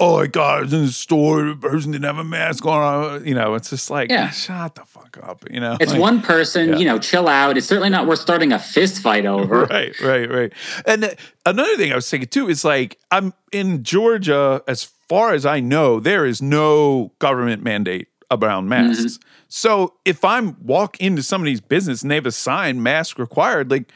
oh 0.00 0.18
my 0.18 0.26
god, 0.26 0.58
I 0.58 0.60
was 0.62 0.72
in 0.72 0.86
the 0.86 0.92
store, 0.92 1.44
the 1.44 1.56
person 1.56 1.92
didn't 1.92 2.04
have 2.04 2.18
a 2.18 2.24
mask 2.24 2.64
on. 2.66 3.26
You 3.26 3.34
know, 3.34 3.54
it's 3.54 3.70
just 3.70 3.90
like, 3.90 4.10
yeah. 4.10 4.30
shut 4.30 4.76
the 4.76 4.84
fuck 4.84 5.18
up. 5.22 5.44
You 5.50 5.60
know, 5.60 5.76
it's 5.80 5.92
like, 5.92 6.00
one 6.00 6.22
person. 6.22 6.70
Yeah. 6.70 6.76
You 6.76 6.84
know, 6.86 6.98
chill 6.98 7.28
out. 7.28 7.56
It's 7.56 7.66
certainly 7.66 7.90
not 7.90 8.06
worth 8.06 8.20
starting 8.20 8.52
a 8.52 8.58
fist 8.58 9.02
fight 9.02 9.26
over. 9.26 9.64
right, 9.64 9.98
right, 10.00 10.30
right. 10.30 10.52
And 10.86 11.16
another 11.44 11.76
thing 11.76 11.92
I 11.92 11.96
was 11.96 12.08
thinking 12.08 12.28
too 12.28 12.48
is 12.48 12.64
like, 12.64 12.98
I'm 13.10 13.34
in 13.52 13.82
Georgia. 13.82 14.62
As 14.68 14.90
far 15.08 15.34
as 15.34 15.46
I 15.46 15.60
know, 15.60 16.00
there 16.00 16.26
is 16.26 16.42
no 16.42 17.12
government 17.18 17.62
mandate 17.62 18.08
around 18.30 18.68
masks. 18.68 19.18
Mm-hmm. 19.18 19.28
So 19.48 19.94
if 20.04 20.24
I'm 20.24 20.56
walk 20.62 21.00
into 21.00 21.22
somebody's 21.22 21.60
business 21.60 22.02
and 22.02 22.10
they 22.10 22.16
have 22.16 22.26
a 22.26 22.32
sign 22.32 22.82
mask 22.82 23.18
required, 23.18 23.70
like 23.70 23.90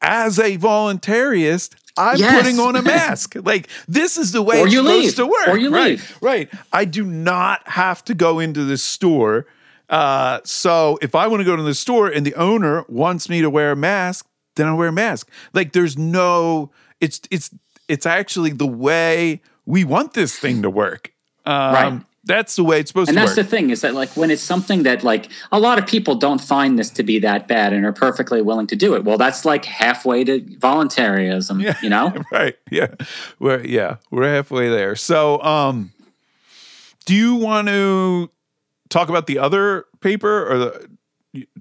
as 0.00 0.38
a 0.38 0.56
voluntarist, 0.56 1.74
I'm 1.96 2.18
yes. 2.18 2.42
putting 2.42 2.60
on 2.60 2.76
a 2.76 2.82
mask. 2.94 3.34
like 3.42 3.68
this 3.88 4.16
is 4.16 4.32
the 4.32 4.42
way 4.42 4.60
or 4.60 4.66
it's 4.66 4.74
supposed 4.74 5.04
leave. 5.04 5.16
to 5.16 5.26
work. 5.26 5.48
Or 5.48 5.56
you 5.56 5.70
right, 5.70 5.90
leave. 5.90 6.18
Right. 6.20 6.48
I 6.72 6.84
do 6.84 7.04
not 7.04 7.68
have 7.68 8.04
to 8.04 8.14
go 8.14 8.38
into 8.38 8.64
the 8.64 8.76
store. 8.76 9.46
Uh, 9.88 10.40
so 10.44 10.98
if 11.02 11.14
I 11.14 11.26
want 11.26 11.40
to 11.40 11.44
go 11.44 11.56
to 11.56 11.62
the 11.62 11.74
store 11.74 12.08
and 12.08 12.24
the 12.24 12.34
owner 12.34 12.84
wants 12.88 13.28
me 13.28 13.42
to 13.42 13.50
wear 13.50 13.72
a 13.72 13.76
mask, 13.76 14.26
then 14.56 14.66
I 14.66 14.74
wear 14.74 14.88
a 14.88 14.92
mask. 14.92 15.30
Like 15.52 15.72
there's 15.72 15.98
no. 15.98 16.70
It's 17.00 17.20
it's 17.30 17.50
it's 17.88 18.06
actually 18.06 18.50
the 18.50 18.66
way 18.66 19.42
we 19.66 19.84
want 19.84 20.14
this 20.14 20.38
thing 20.38 20.62
to 20.62 20.70
work. 20.70 21.12
Um, 21.46 21.74
right 21.74 22.02
that's 22.26 22.56
the 22.56 22.64
way 22.64 22.80
it's 22.80 22.90
supposed 22.90 23.08
and 23.10 23.16
to 23.16 23.22
work. 23.22 23.28
And 23.30 23.36
that's 23.36 23.46
the 23.50 23.56
thing 23.56 23.70
is 23.70 23.82
that 23.82 23.94
like 23.94 24.16
when 24.16 24.30
it's 24.30 24.42
something 24.42 24.84
that 24.84 25.04
like 25.04 25.28
a 25.52 25.60
lot 25.60 25.78
of 25.78 25.86
people 25.86 26.14
don't 26.14 26.40
find 26.40 26.78
this 26.78 26.90
to 26.90 27.02
be 27.02 27.18
that 27.20 27.46
bad 27.46 27.72
and 27.72 27.84
are 27.84 27.92
perfectly 27.92 28.40
willing 28.40 28.66
to 28.68 28.76
do 28.76 28.94
it. 28.94 29.04
Well, 29.04 29.18
that's 29.18 29.44
like 29.44 29.64
halfway 29.64 30.24
to 30.24 30.40
voluntarism, 30.58 31.60
yeah, 31.60 31.76
you 31.82 31.90
know? 31.90 32.14
right. 32.32 32.56
Yeah. 32.70 32.94
We're 33.38 33.64
yeah, 33.64 33.96
we're 34.10 34.28
halfway 34.28 34.68
there. 34.68 34.96
So 34.96 35.40
um 35.42 35.92
do 37.04 37.14
you 37.14 37.34
want 37.34 37.68
to 37.68 38.30
talk 38.88 39.08
about 39.10 39.26
the 39.26 39.38
other 39.38 39.84
paper 40.00 40.50
or 40.50 40.58
the 40.58 40.90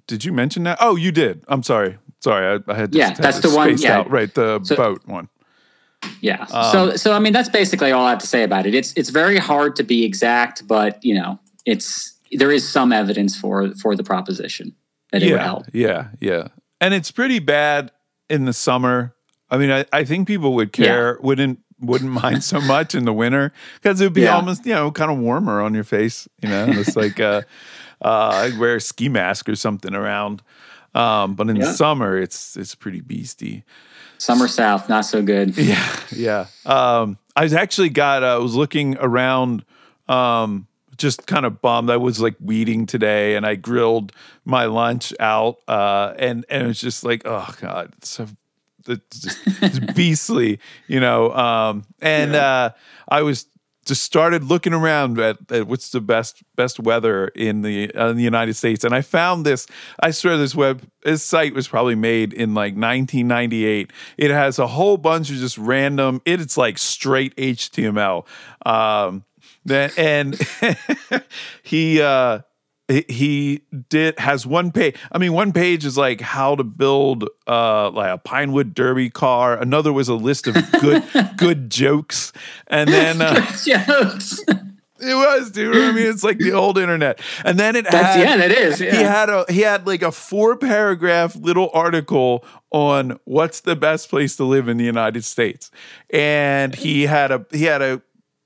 did 0.08 0.24
you 0.24 0.32
mention 0.32 0.64
that? 0.64 0.78
Oh, 0.80 0.96
you 0.96 1.12
did. 1.12 1.44
I'm 1.48 1.64
sorry. 1.64 1.98
Sorry, 2.20 2.58
I, 2.68 2.72
I 2.72 2.76
had 2.76 2.96
Yeah, 2.96 3.12
that's 3.14 3.42
the 3.42 3.50
one- 3.50 3.78
yeah. 3.80 4.00
out. 4.00 4.10
Right, 4.10 4.34
the 4.34 4.62
So- 4.64 4.78
boat 4.78 5.02
one. 5.06 5.28
Yeah. 6.22 6.46
Um, 6.52 6.72
so 6.72 6.96
so 6.96 7.14
I 7.14 7.20
mean 7.20 7.34
that's 7.34 7.50
basically 7.50 7.92
all 7.92 8.06
I 8.06 8.10
have 8.12 8.20
to 8.20 8.28
say 8.28 8.44
about 8.44 8.66
it. 8.66 8.74
It's 8.74 8.94
it's 8.94 9.10
very 9.10 9.38
hard 9.38 9.76
to 9.78 9.84
be 9.84 10.04
exact, 10.06 10.68
but 10.68 11.04
you 11.04 11.16
know, 11.16 11.40
it's 11.66 12.14
there 12.32 12.52
is 12.52 12.68
some 12.68 12.92
evidence 12.92 13.38
for 13.38 13.74
for 13.76 13.96
the 13.96 14.04
proposition 14.04 14.76
that 15.12 15.22
it 15.22 15.28
would 15.28 15.38
yeah, 15.38 15.44
help. 15.44 15.66
yeah, 15.74 16.08
yeah. 16.20 16.48
And 16.82 16.94
it's 16.94 17.12
pretty 17.12 17.40
bad 17.40 17.92
in 18.30 18.46
the 18.46 18.54
summer. 18.54 19.16
I 19.50 19.58
mean, 19.58 19.72
I, 19.72 19.86
I 19.94 20.04
think 20.04 20.28
people 20.28 20.54
would 20.56 20.72
care, 20.74 21.20
wouldn't 21.22 21.60
wouldn't 21.80 22.12
mind 22.12 22.44
so 22.44 22.60
much 22.76 22.96
in 22.96 23.06
the 23.06 23.14
winter 23.14 23.52
because 23.76 24.02
it 24.02 24.06
would 24.06 24.14
be 24.14 24.22
Yeah. 24.22 24.36
almost 24.36 24.66
you 24.66 24.74
know 24.74 24.92
kind 24.92 25.12
of 25.12 25.20
warmer 25.20 25.62
on 25.62 25.74
your 25.74 25.84
face. 25.84 26.28
You 26.42 26.50
know, 26.50 26.66
it's 26.70 26.96
like 26.96 27.20
uh, 27.20 27.44
uh, 28.02 28.30
I'd 28.52 28.58
wear 28.58 28.76
a 28.78 28.82
ski 28.82 29.10
mask 29.10 29.48
or 29.50 29.56
something 29.56 29.94
around. 29.94 30.42
Um, 30.96 31.34
but 31.36 31.50
in 31.50 31.58
the 31.58 31.66
summer, 31.74 32.18
it's 32.18 32.56
it's 32.56 32.76
pretty 32.76 33.02
beastie. 33.02 33.64
Summer 34.18 34.48
South, 34.48 34.90
not 34.90 35.02
so 35.02 35.22
good. 35.22 35.58
Yeah, 35.64 36.00
yeah. 36.16 36.46
Um, 36.66 37.18
I 37.36 37.44
was 37.44 37.54
actually 37.54 37.90
got. 37.90 38.24
I 38.24 38.38
was 38.38 38.56
looking 38.56 38.98
around, 39.00 39.66
um, 40.08 40.68
just 40.98 41.26
kind 41.26 41.46
of 41.46 41.62
bummed. 41.62 41.90
I 41.90 41.98
was 41.98 42.20
like 42.20 42.36
weeding 42.40 42.86
today, 42.86 43.36
and 43.36 43.46
I 43.46 43.56
grilled 43.56 44.12
my 44.46 44.66
lunch 44.66 45.14
out, 45.20 45.58
uh, 45.68 46.14
and 46.18 46.46
and 46.50 46.64
it 46.64 46.68
was 46.68 46.80
just 46.80 47.04
like, 47.04 47.24
oh 47.26 47.54
god, 47.60 47.94
it's 47.98 48.10
so 48.10 48.28
it's 48.88 49.20
just 49.20 49.40
it's 49.62 49.80
beastly, 49.96 50.60
you 50.88 51.00
know. 51.00 51.34
Um, 51.34 51.86
and 52.02 52.36
uh, 52.36 52.72
I 53.08 53.22
was 53.22 53.48
just 53.86 54.04
started 54.04 54.44
looking 54.44 54.74
around 54.74 55.20
at, 55.20 55.52
at 55.52 55.68
what's 55.68 55.90
the 55.90 56.02
best 56.02 56.44
best 56.56 56.80
weather 56.80 57.28
in 57.30 57.62
the 57.62 57.94
uh, 57.94 58.10
in 58.10 58.18
the 58.18 58.24
United 58.24 58.56
States, 58.56 58.84
and 58.84 58.94
I 58.94 59.02
found 59.02 59.46
this. 59.46 59.68
I 60.00 60.12
swear 60.12 60.38
this 60.38 60.56
web 60.56 60.88
this 61.04 61.24
site 61.24 61.54
was 61.54 61.68
probably 61.68 61.96
made 61.96 62.34
in 62.34 62.54
like 62.54 62.74
1998. 62.74 63.92
It 64.18 64.32
has 64.32 64.60
a 64.60 64.68
whole 64.68 64.98
bunch 64.98 65.30
of 65.30 65.38
just 65.38 65.58
random. 65.58 66.22
It's 66.26 66.58
like 66.58 66.78
straight 66.78 67.36
HTML. 67.36 68.26
Um, 68.66 69.26
then 69.66 69.92
and 69.98 70.40
he. 71.64 72.02
Uh, 72.02 72.40
he- 72.88 73.06
he 73.08 73.62
did 73.90 74.18
has 74.20 74.46
one 74.46 74.72
page 74.72 74.96
i 75.12 75.18
mean 75.18 75.34
one 75.34 75.52
page 75.54 75.86
is 75.86 75.98
like 75.98 76.22
how 76.22 76.56
to 76.56 76.64
build 76.64 77.30
uh 77.48 77.90
like 77.92 78.14
a 78.14 78.18
pinewood 78.18 78.74
derby 78.74 79.10
car 79.10 79.58
another 79.58 79.94
was 79.94 80.10
a 80.10 80.16
list 80.16 80.48
of 80.48 80.56
good 80.82 81.04
good 81.38 81.70
jokes 81.70 82.32
and 82.68 82.90
then 82.90 83.22
uh, 83.22 83.36
Jokes. 83.66 84.40
it 85.00 85.16
was 85.16 85.52
dude 85.52 85.76
i 85.76 85.92
mean 85.92 86.06
it's 86.08 86.24
like 86.24 86.38
the 86.38 86.52
old 86.54 86.78
internet 86.78 87.20
and 87.46 87.60
then 87.60 87.76
it 87.76 87.86
That's 87.90 88.16
had 88.16 88.20
yeah, 88.20 88.38
that 88.38 88.52
is. 88.52 88.80
Yeah. 88.82 88.96
he 88.98 89.04
had 89.04 89.30
a 89.30 89.46
he 89.50 89.62
had 89.62 89.86
like 89.88 90.02
a 90.02 90.12
four 90.12 90.56
paragraph 90.58 91.36
little 91.36 91.70
article 91.74 92.46
on 92.72 93.20
what's 93.26 93.62
the 93.62 93.76
best 93.76 94.10
place 94.10 94.36
to 94.38 94.44
live 94.46 94.68
in 94.68 94.78
the 94.78 94.84
United 94.86 95.24
States, 95.24 95.70
and 96.10 96.74
he 96.74 97.04
had 97.04 97.32
a 97.32 97.46
he 97.52 97.66
had 97.66 97.82
a 97.84 98.02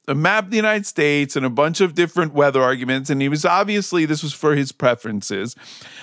a 0.07 0.15
map 0.15 0.45
of 0.45 0.49
the 0.51 0.55
United 0.57 0.85
States 0.85 1.35
and 1.35 1.45
a 1.45 1.49
bunch 1.49 1.81
of 1.81 1.93
different 1.95 2.33
weather 2.33 2.61
arguments, 2.61 3.09
and 3.09 3.21
he 3.21 3.29
was 3.29 3.45
obviously 3.45 4.05
this 4.05 4.23
was 4.23 4.33
for 4.33 4.55
his 4.55 4.71
preferences, 4.71 5.55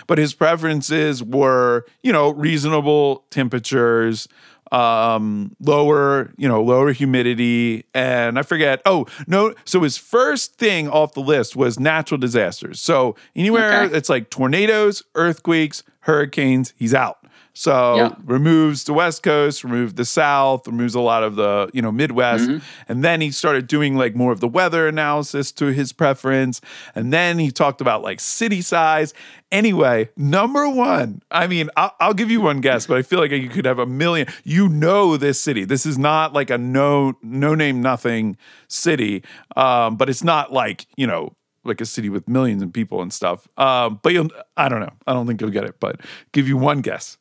but 0.07 0.19
his 0.19 0.35
preferences 0.35 1.23
were 1.23 1.85
you 2.03 2.13
know 2.13 2.31
reasonable 2.31 3.25
temperatures 3.31 4.29
um 4.73 5.55
lower 5.61 6.33
you 6.39 6.49
know 6.49 6.63
lower 6.63 6.91
humidity 6.93 7.85
and 7.93 8.39
i 8.39 8.43
forget 8.43 8.81
oh 8.87 9.07
no 9.27 9.55
so 9.67 9.83
his 9.83 9.99
first 9.99 10.55
thing 10.55 10.89
off 10.89 11.13
the 11.13 11.21
list 11.21 11.55
was 11.55 11.79
natural 11.79 12.17
disasters 12.19 12.81
so 12.81 13.15
anywhere 13.37 13.83
Okay. 13.83 13.95
it's 13.97 14.09
like 14.09 14.31
tornadoes 14.31 15.03
earthquakes 15.15 15.83
hurricanes 16.01 16.73
he's 16.77 16.95
out 16.95 17.19
so 17.57 17.97
Yeah. 17.97 18.15
removes 18.25 18.83
the 18.85 18.93
west 18.93 19.23
coast 19.23 19.63
removes 19.63 19.95
the 19.95 20.05
south 20.05 20.67
removes 20.67 20.95
a 20.95 21.01
lot 21.01 21.23
of 21.23 21.37
the 21.37 21.71
you 21.73 21.81
know 21.81 21.93
midwest. 21.93 22.49
Mm-hmm. 22.49 22.59
and 22.89 23.05
then 23.05 23.21
he 23.21 23.31
started 23.31 23.67
doing 23.69 23.97
like 23.97 24.15
more 24.17 24.33
of 24.33 24.41
the 24.41 24.49
weather 24.49 24.89
analysis 24.89 25.53
to 25.53 25.67
his 25.67 25.93
preference. 25.93 26.61
And 26.97 27.13
then 27.13 27.39
he 27.39 27.51
talked 27.53 27.81
about 27.81 28.03
like 28.03 28.19
city 28.21 28.61
size. 28.61 29.15
Anyway 29.53 30.11
number 30.17 30.69
one 30.69 31.23
i 31.31 31.47
mean 31.47 31.71
I'll, 31.77 31.95
I'll 32.01 32.15
give 32.15 32.29
you 32.31 32.41
one 32.41 32.61
guess 32.61 32.89
but 32.89 32.97
i 32.97 33.03
feel 33.03 33.21
like 33.21 33.31
you 33.31 33.49
could 33.49 33.67
have 33.67 33.79
a 33.79 33.87
million. 33.87 34.27
You 34.43 34.69
know 34.69 35.17
this 35.17 35.41
city. 35.41 35.65
This 35.65 35.87
is 35.87 35.97
not 35.97 36.33
like 36.33 36.51
a 36.51 36.59
no 36.59 37.15
no 37.23 37.55
name 37.55 37.81
nothing 37.81 38.37
city. 38.69 39.23
Um, 39.57 39.97
but 39.97 40.09
it's 40.11 40.25
not 40.25 40.53
like 40.53 40.87
you 40.97 41.07
know 41.07 41.37
like 41.65 41.81
a 41.81 41.87
city 41.87 42.09
with 42.11 42.29
millions 42.29 42.63
of 42.63 42.73
people 42.73 43.01
and 43.01 43.13
stuff. 43.13 43.47
Um, 43.57 44.01
but 44.03 44.13
you'll 44.13 44.29
i 44.57 44.69
don't 44.69 44.81
know. 44.81 44.93
I 45.07 45.13
don't 45.13 45.27
think 45.29 45.41
you'll 45.41 45.51
get 45.51 45.65
it 45.65 45.77
but 45.79 46.01
give 46.33 46.49
you 46.49 46.57
one 46.57 46.81
guess 46.81 47.17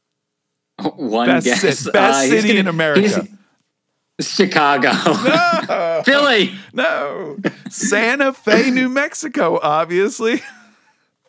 One 0.95 1.27
best, 1.27 1.45
guess. 1.45 1.61
best 1.61 1.95
Uh, 1.95 2.13
city 2.27 2.47
gonna- 2.49 2.59
in 2.61 2.67
america 2.67 3.27
Chicago. 4.21 4.91
Philly. 6.03 6.53
no 6.73 7.37
santa 7.69 8.31
fe 8.33 8.69
new 8.71 8.87
mexico 8.89 9.59
obviously 9.61 10.41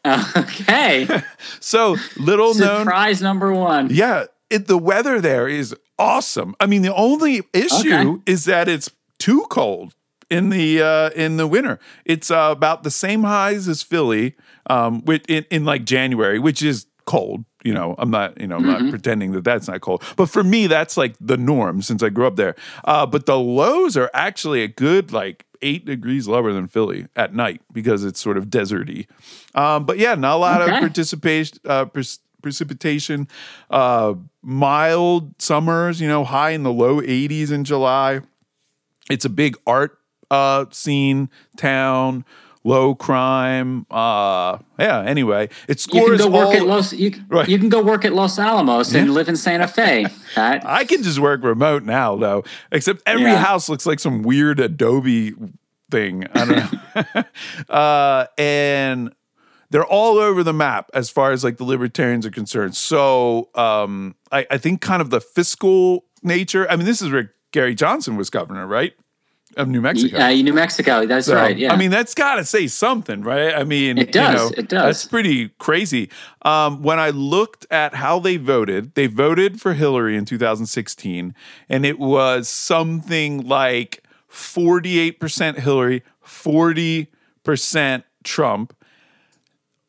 Okay. 0.07 1.09
so 1.61 1.97
little 2.19 2.53
known 2.55 2.81
Surprise 2.85 3.23
number 3.23 3.53
one. 3.55 3.89
Yeah, 3.91 4.25
it, 4.51 4.67
the 4.67 4.77
weather 4.77 5.19
there 5.19 5.49
is 5.49 5.75
awesome. 5.99 6.55
I 6.61 6.67
mean, 6.67 6.83
the 6.83 6.95
only 6.95 7.41
issue 7.55 7.95
Okay. 7.95 8.21
is 8.27 8.45
that 8.45 8.69
it's 8.69 8.91
too 9.19 9.47
cold 9.49 9.95
in 10.29 10.51
the 10.51 10.83
uh, 10.83 11.09
in 11.17 11.39
the 11.39 11.47
winter. 11.47 11.79
It's 12.05 12.31
uh, 12.31 12.51
about 12.53 12.83
the 12.83 12.91
same 12.91 13.23
highs 13.23 13.67
as 13.67 13.83
Philly, 13.83 14.35
um, 14.69 15.03
with, 15.07 15.23
in, 15.27 15.47
in 15.51 15.65
like 15.65 15.87
January, 15.87 16.39
which 16.39 16.63
is 16.63 16.85
cold. 17.07 17.47
You 17.65 17.73
know, 17.75 17.95
I'm 17.99 18.11
not 18.11 18.41
you 18.41 18.47
know 18.47 18.57
I'm 18.57 18.67
not 18.67 18.91
pretending 18.91 19.33
that 19.33 19.43
that's 19.45 19.67
not 19.69 19.81
cold, 19.81 20.03
but 20.17 20.27
for 20.27 20.45
me 20.45 20.67
that's 20.67 20.97
like 20.97 21.15
the 21.21 21.37
norm 21.39 21.81
since 21.83 22.03
I 22.03 22.11
grew 22.11 22.27
up 22.27 22.37
there. 22.37 22.55
Uh, 22.85 23.07
but 23.07 23.25
the 23.27 23.39
lows 23.39 23.97
are 23.97 24.11
actually 24.15 24.63
a 24.63 24.69
good 24.69 25.13
like 25.13 25.47
eight 25.63 25.87
degrees 25.87 26.29
lower 26.29 26.53
than 26.53 26.67
Philly 26.69 27.07
at 27.17 27.35
night 27.35 27.63
because 27.73 28.05
it's 28.05 28.21
sort 28.21 28.37
of 28.37 28.47
deserty. 28.47 29.07
Um, 29.55 29.87
but 29.87 29.97
yeah, 29.99 30.15
not 30.15 30.35
a 30.35 30.37
lot 30.37 30.61
Okay. 30.63 30.75
of 30.75 30.81
participation. 30.81 31.59
Uh, 31.65 31.87
pres- 31.87 32.21
precipitation, 32.43 33.27
uh, 33.71 34.13
mild 34.43 35.33
summers, 35.41 35.99
you 36.03 36.07
know, 36.07 36.25
high 36.25 36.51
in 36.51 36.63
the 36.63 36.71
low 36.73 37.01
80s 37.01 37.51
in 37.51 37.65
July. 37.65 38.21
It's 39.11 39.25
a 39.25 39.31
big 39.31 39.57
art 39.67 39.99
uh, 40.31 40.67
scene 40.71 41.31
town, 41.57 42.27
low 42.65 42.95
crime. 42.95 43.87
Uh, 43.91 44.59
yeah, 44.79 45.01
anyway, 45.03 45.45
it 45.45 45.51
You 45.69 45.75
can 45.75 45.79
scores 45.79 46.21
go 46.21 46.29
work 46.31 46.47
all- 46.47 46.55
at 46.57 46.67
Los. 46.67 46.93
You, 46.93 47.13
Right. 47.29 47.49
you 47.49 47.59
can 47.59 47.69
go 47.69 47.83
work 47.83 48.05
at 48.05 48.13
Los 48.15 48.39
Alamos 48.39 48.95
and 48.95 49.13
live 49.13 49.29
in 49.29 49.37
Santa 49.37 49.69
Fe. 49.69 50.07
I 50.37 50.85
can 50.85 51.03
just 51.03 51.19
work 51.19 51.43
remote 51.45 51.83
now, 51.85 52.17
though. 52.17 52.43
Except 52.73 53.03
every 53.07 53.25
Yeah. 53.25 53.37
house 53.37 53.69
looks 53.69 53.87
like 53.87 54.01
some 54.01 54.23
weird 54.23 54.61
Adobe 54.61 55.35
thing. 55.91 56.27
I 56.35 56.45
don't 56.45 56.73
know. 57.15 57.23
uh, 57.75 58.27
and 58.39 59.13
they're 59.71 59.85
all 59.85 60.19
over 60.19 60.43
the 60.43 60.53
map 60.55 60.91
as 60.95 61.11
far 61.11 61.33
as 61.33 61.45
like 61.45 61.57
the 61.59 61.65
libertarians 61.65 62.25
are 62.25 62.31
concerned. 62.31 62.77
So 62.77 63.51
um, 63.55 64.15
I, 64.33 64.47
I 64.51 64.59
think 64.59 64.81
kind 64.81 65.03
of 65.03 65.11
the 65.11 65.21
fiscal 65.21 66.05
nature. 66.23 66.67
I 66.71 66.77
mean, 66.77 66.87
this 66.87 67.03
is 67.03 67.11
where 67.11 67.33
Gary 67.53 67.75
Johnson 67.75 68.17
was 68.17 68.31
governor, 68.31 68.67
right? 68.67 68.95
Of 69.57 69.69
New 69.69 69.81
Mexico. 69.81 70.19
Uh, 70.19 70.31
New 70.31 70.53
Mexico. 70.53 71.07
That's 71.07 71.27
So, 71.27 71.35
right. 71.35 71.57
Yeah. 71.57 71.73
I 71.73 71.77
mean, 71.77 71.91
that's 71.91 72.15
got 72.15 72.37
to 72.37 72.45
say 72.45 72.67
something, 72.67 73.23
right? 73.23 73.55
I 73.55 73.65
mean, 73.65 73.99
It 73.99 74.13
does, 74.13 74.51
it 74.53 74.69
does. 74.69 74.83
That's 74.83 75.05
pretty 75.07 75.51
crazy. 75.59 76.11
Um, 76.43 76.83
when 76.83 76.99
I 76.99 77.11
looked 77.11 77.67
at 77.71 77.95
how 77.95 78.19
they 78.19 78.37
voted, 78.37 78.95
they 78.95 79.07
voted 79.07 79.61
for 79.61 79.75
Hillary 79.75 80.17
in 80.17 80.25
2016, 80.25 81.35
and 81.69 81.87
it 81.87 81.99
was 81.99 82.49
something 82.49 83.47
like 83.47 84.05
48% 84.31 85.59
Hillary, 85.59 86.03
40% 86.27 88.05
Trump 88.25 88.77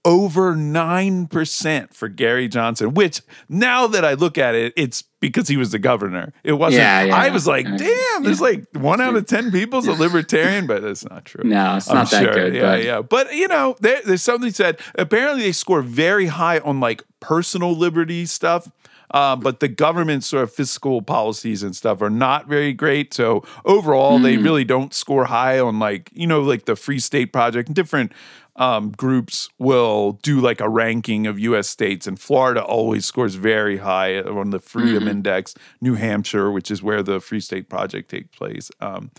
over 0.05 0.53
9% 0.55 1.93
for 1.93 2.07
Gary 2.07 2.47
Johnson, 2.47 2.93
which 2.93 3.21
now 3.49 3.87
that 3.87 4.05
I 4.05 4.13
look 4.13 4.37
at 4.37 4.55
it, 4.55 4.71
it's 4.77 5.03
because 5.19 5.47
he 5.47 5.57
was 5.57 5.71
the 5.71 5.79
governor. 5.79 6.31
It 6.43 6.53
wasn't, 6.53 6.81
Yeah, 6.83 7.03
yeah, 7.05 7.15
I 7.15 7.29
was 7.29 7.47
like, 7.47 7.65
Yeah. 7.65 7.77
damn, 7.77 8.23
there's 8.23 8.39
like 8.41 8.65
one 8.73 9.01
out 9.01 9.15
of 9.15 9.25
10 9.25 9.51
people's 9.51 9.87
a 9.87 9.93
libertarian, 9.93 10.67
but 10.67 10.83
that's 10.83 11.03
not 11.09 11.25
true. 11.25 11.43
no, 11.43 11.77
it's 11.77 11.89
I'm 11.89 11.95
not 11.95 12.11
that 12.11 12.23
sure. 12.23 12.33
good. 12.33 12.53
Yeah, 12.53 12.61
but 12.61 12.83
yeah. 12.83 13.01
But 13.01 13.33
you 13.35 13.47
know, 13.47 13.75
there, 13.79 14.01
there's 14.05 14.21
something 14.21 14.51
said. 14.51 14.79
Apparently, 14.95 15.41
they 15.43 15.51
score 15.51 15.81
very 15.81 16.27
high 16.27 16.59
on 16.59 16.79
like 16.79 17.03
personal 17.19 17.75
liberty 17.75 18.25
stuff. 18.25 18.69
Um, 19.11 19.39
but 19.39 19.59
the 19.59 19.67
government's 19.67 20.25
sort 20.27 20.43
of 20.43 20.51
fiscal 20.51 21.01
policies 21.01 21.61
and 21.63 21.75
stuff 21.75 22.01
are 22.01 22.09
not 22.09 22.47
very 22.47 22.73
great. 22.73 23.13
So 23.13 23.43
overall, 23.63 24.17
Hmm. 24.17 24.23
they 24.23 24.37
really 24.37 24.65
don't 24.65 24.93
score 24.93 25.25
high 25.25 25.59
on 25.59 25.77
like 25.79 26.09
you 26.13 26.27
know 26.27 26.41
like 26.41 26.65
the 26.65 26.75
Free 26.75 26.99
State 26.99 27.31
Project 27.31 27.69
and 27.69 27.75
different 27.75 28.11
um, 28.57 28.91
groups 28.91 29.49
will 29.59 30.13
do 30.23 30.39
like 30.39 30.61
a 30.61 30.69
ranking 30.69 31.27
of 31.27 31.37
U.S. 31.39 31.67
states, 31.67 32.07
and 32.07 32.19
Florida 32.19 32.63
always 32.63 33.05
scores 33.05 33.35
very 33.35 33.77
high 33.77 34.19
on 34.21 34.51
the 34.51 34.59
Freedom 34.59 34.99
Mm-hmm. 35.03 35.07
Index. 35.09 35.53
New 35.81 35.95
Hampshire, 35.95 36.51
which 36.51 36.71
is 36.71 36.81
where 36.81 37.03
the 37.03 37.19
Free 37.19 37.39
State 37.41 37.69
Project 37.69 38.09
takes 38.11 38.35
place. 38.35 38.71
Um, 38.81 39.11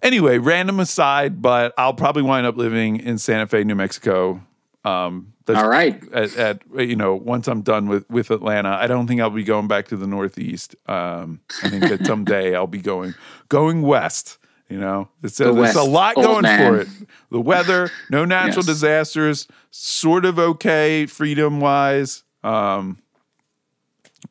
Anyway, 0.00 0.38
random 0.38 0.78
aside, 0.78 1.42
but 1.42 1.74
I'll 1.76 1.92
probably 1.92 2.22
wind 2.22 2.46
up 2.46 2.56
living 2.56 2.98
in 3.00 3.18
Santa 3.18 3.48
Fe, 3.48 3.64
New 3.64 3.74
Mexico. 3.74 4.40
Um, 4.84 5.32
that's 5.44 5.58
All 5.58 5.68
right. 5.68 6.00
at, 6.12 6.36
at 6.36 6.62
you 6.76 6.94
know 6.94 7.16
once 7.16 7.48
I'm 7.48 7.62
done 7.62 7.88
with 7.88 8.08
with 8.08 8.30
Atlanta, 8.30 8.68
I 8.70 8.86
don't 8.86 9.08
think 9.08 9.20
I'll 9.20 9.28
be 9.30 9.42
going 9.42 9.66
back 9.66 9.88
to 9.88 9.96
the 9.96 10.06
Northeast. 10.06 10.76
Um, 10.86 11.40
I 11.64 11.68
think 11.68 11.82
that 11.88 12.06
someday 12.06 12.54
I'll 12.54 12.68
be 12.68 12.78
going 12.80 13.14
going 13.48 13.82
west. 13.82 14.38
You 14.68 14.78
know, 14.78 15.08
it's, 15.22 15.38
there's 15.38 15.54
west, 15.54 15.76
a 15.76 15.82
lot 15.82 16.16
old 16.16 16.26
going 16.26 16.42
man. 16.42 16.58
for 16.72 16.80
it. 16.80 16.88
The 17.30 17.40
weather, 17.40 17.90
no 18.10 18.24
natural 18.26 18.58
Yes. 18.58 18.66
disasters, 18.66 19.48
sort 19.70 20.24
of 20.26 20.38
okay 20.38 21.06
freedom 21.06 21.58
wise. 21.60 22.22
Um, 22.44 22.98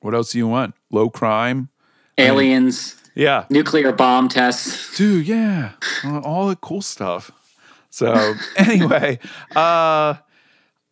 what 0.01 0.13
else 0.13 0.31
do 0.33 0.37
you 0.37 0.47
want? 0.47 0.75
Low 0.91 1.09
crime. 1.09 1.69
Aliens, 2.19 2.95
Yeah, 3.15 3.45
nuclear 3.49 3.91
bomb 3.91 4.27
tests. 4.29 4.95
dude 4.97 5.27
yeah 5.27 5.71
all 6.23 6.47
the 6.47 6.55
cool 6.55 6.81
stuff 6.81 7.31
so 7.89 8.33
anyway 8.57 9.17
uh 9.55 10.15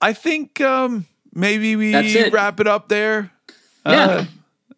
i 0.01 0.13
think 0.13 0.59
um 0.61 1.05
maybe 1.33 1.75
we 1.75 1.93
it. 1.95 2.31
wrap 2.33 2.59
it 2.59 2.67
up 2.67 2.89
there 2.89 3.31
Yeah. 3.85 3.91
Uh, 4.05 4.25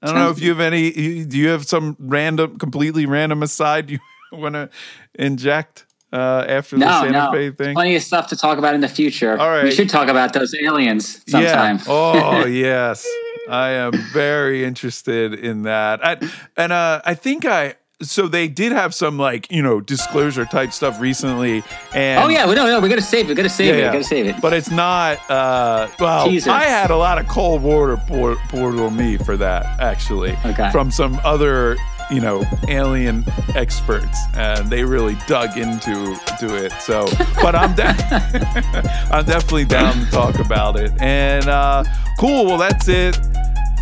i 0.01 0.05
don't 0.07 0.15
know 0.15 0.30
if 0.30 0.41
you 0.41 0.49
have 0.49 0.59
any 0.61 1.24
do 1.26 1.38
you 1.38 1.49
have 1.49 1.65
some 1.65 1.95
random 1.99 2.57
completely 2.57 3.05
random 3.05 3.43
aside 3.43 3.89
you 3.89 3.99
want 4.38 4.54
to 4.56 4.70
inject 5.16 5.86
uh 6.14 6.46
after 6.48 6.78
the 6.78 6.86
santa 7.02 7.12
no. 7.12 7.32
fe 7.32 7.52
thing 7.52 7.74
Plenty 7.76 7.96
of 7.96 8.02
stuff 8.04 8.28
to 8.30 8.36
talk 8.38 8.58
about 8.58 8.74
in 8.74 8.80
the 8.82 8.88
future. 8.88 9.38
All 9.38 9.50
right. 9.50 9.64
We 9.66 9.72
should 9.72 9.90
talk 9.90 10.08
about 10.08 10.32
those 10.34 10.56
aliens 10.56 11.22
sometime. 11.28 11.78
Yeah. 11.78 11.84
Oh 11.88 12.46
yes, 12.68 13.06
I 13.50 13.70
am 13.72 13.92
very 14.14 14.64
interested 14.64 15.34
in 15.34 15.64
that. 15.64 16.00
I, 16.06 16.18
and 16.56 16.72
uh, 16.72 17.02
I 17.06 17.14
think 17.14 17.46
I. 17.46 17.76
So 18.02 18.28
they 18.28 18.48
did 18.48 18.74
have 18.74 18.94
some 18.94 19.18
like 19.18 19.52
you 19.52 19.64
know 19.64 19.82
disclosure 19.82 20.46
type 20.46 20.72
stuff 20.72 21.02
recently, 21.02 21.64
and 21.96 22.24
Oh 22.24 22.28
yeah, 22.30 22.46
well, 22.46 22.56
no, 22.56 22.68
no, 22.68 22.80
we 22.80 22.90
gotta 22.90 23.02
save 23.02 23.26
it. 23.26 23.30
We 23.30 23.34
gotta 23.36 23.50
save 23.50 23.68
Yeah, 23.70 23.74
it. 23.74 23.80
yeah. 23.80 23.88
We 23.88 23.94
gotta 23.94 24.04
save 24.04 24.26
it. 24.28 24.36
But 24.42 24.54
it's 24.54 24.70
not. 24.70 25.18
Uh, 25.32 25.88
well, 26.00 26.28
Teaser. 26.28 26.52
I 26.52 26.66
had 26.66 26.92
a 26.92 26.96
lot 26.98 27.18
of 27.18 27.28
cold 27.28 27.64
water 27.64 27.98
poured, 28.08 28.38
poured 28.50 28.76
on 28.76 28.96
me 28.96 29.18
for 29.18 29.36
that 29.38 29.80
actually, 29.82 30.38
Okay. 30.46 30.70
from 30.72 30.92
some 30.92 31.20
other 31.26 31.76
you 32.10 32.22
know 32.22 32.43
alien 32.68 33.26
experts, 33.55 34.18
and 34.36 34.70
they 34.70 34.84
really 34.84 35.18
dug 35.28 35.58
into 35.58 36.16
to 36.39 36.55
it. 36.55 36.72
So, 36.82 37.08
but 37.41 37.55
I'm 37.55 37.76
de- 37.76 37.84
I'm 39.12 39.26
definitely 39.26 39.66
down 39.66 39.93
to 40.05 40.12
talk 40.12 40.39
about 40.39 40.78
it. 40.78 40.91
And 41.01 41.47
uh, 41.47 41.84
cool. 42.20 42.45
Well, 42.45 42.58
that's 42.58 42.88
it. 42.88 43.18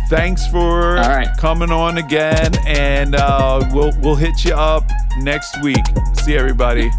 Thanks 0.08 0.46
for 0.46 0.94
right. 0.94 1.28
coming 1.38 1.70
on 1.70 1.98
again, 1.98 2.52
and 2.66 3.14
uh, 3.14 3.68
we'll 3.72 3.92
we'll 4.00 4.16
hit 4.16 4.44
you 4.44 4.54
up 4.54 4.84
next 5.18 5.62
week. 5.62 5.84
See 6.14 6.36
everybody. 6.36 6.90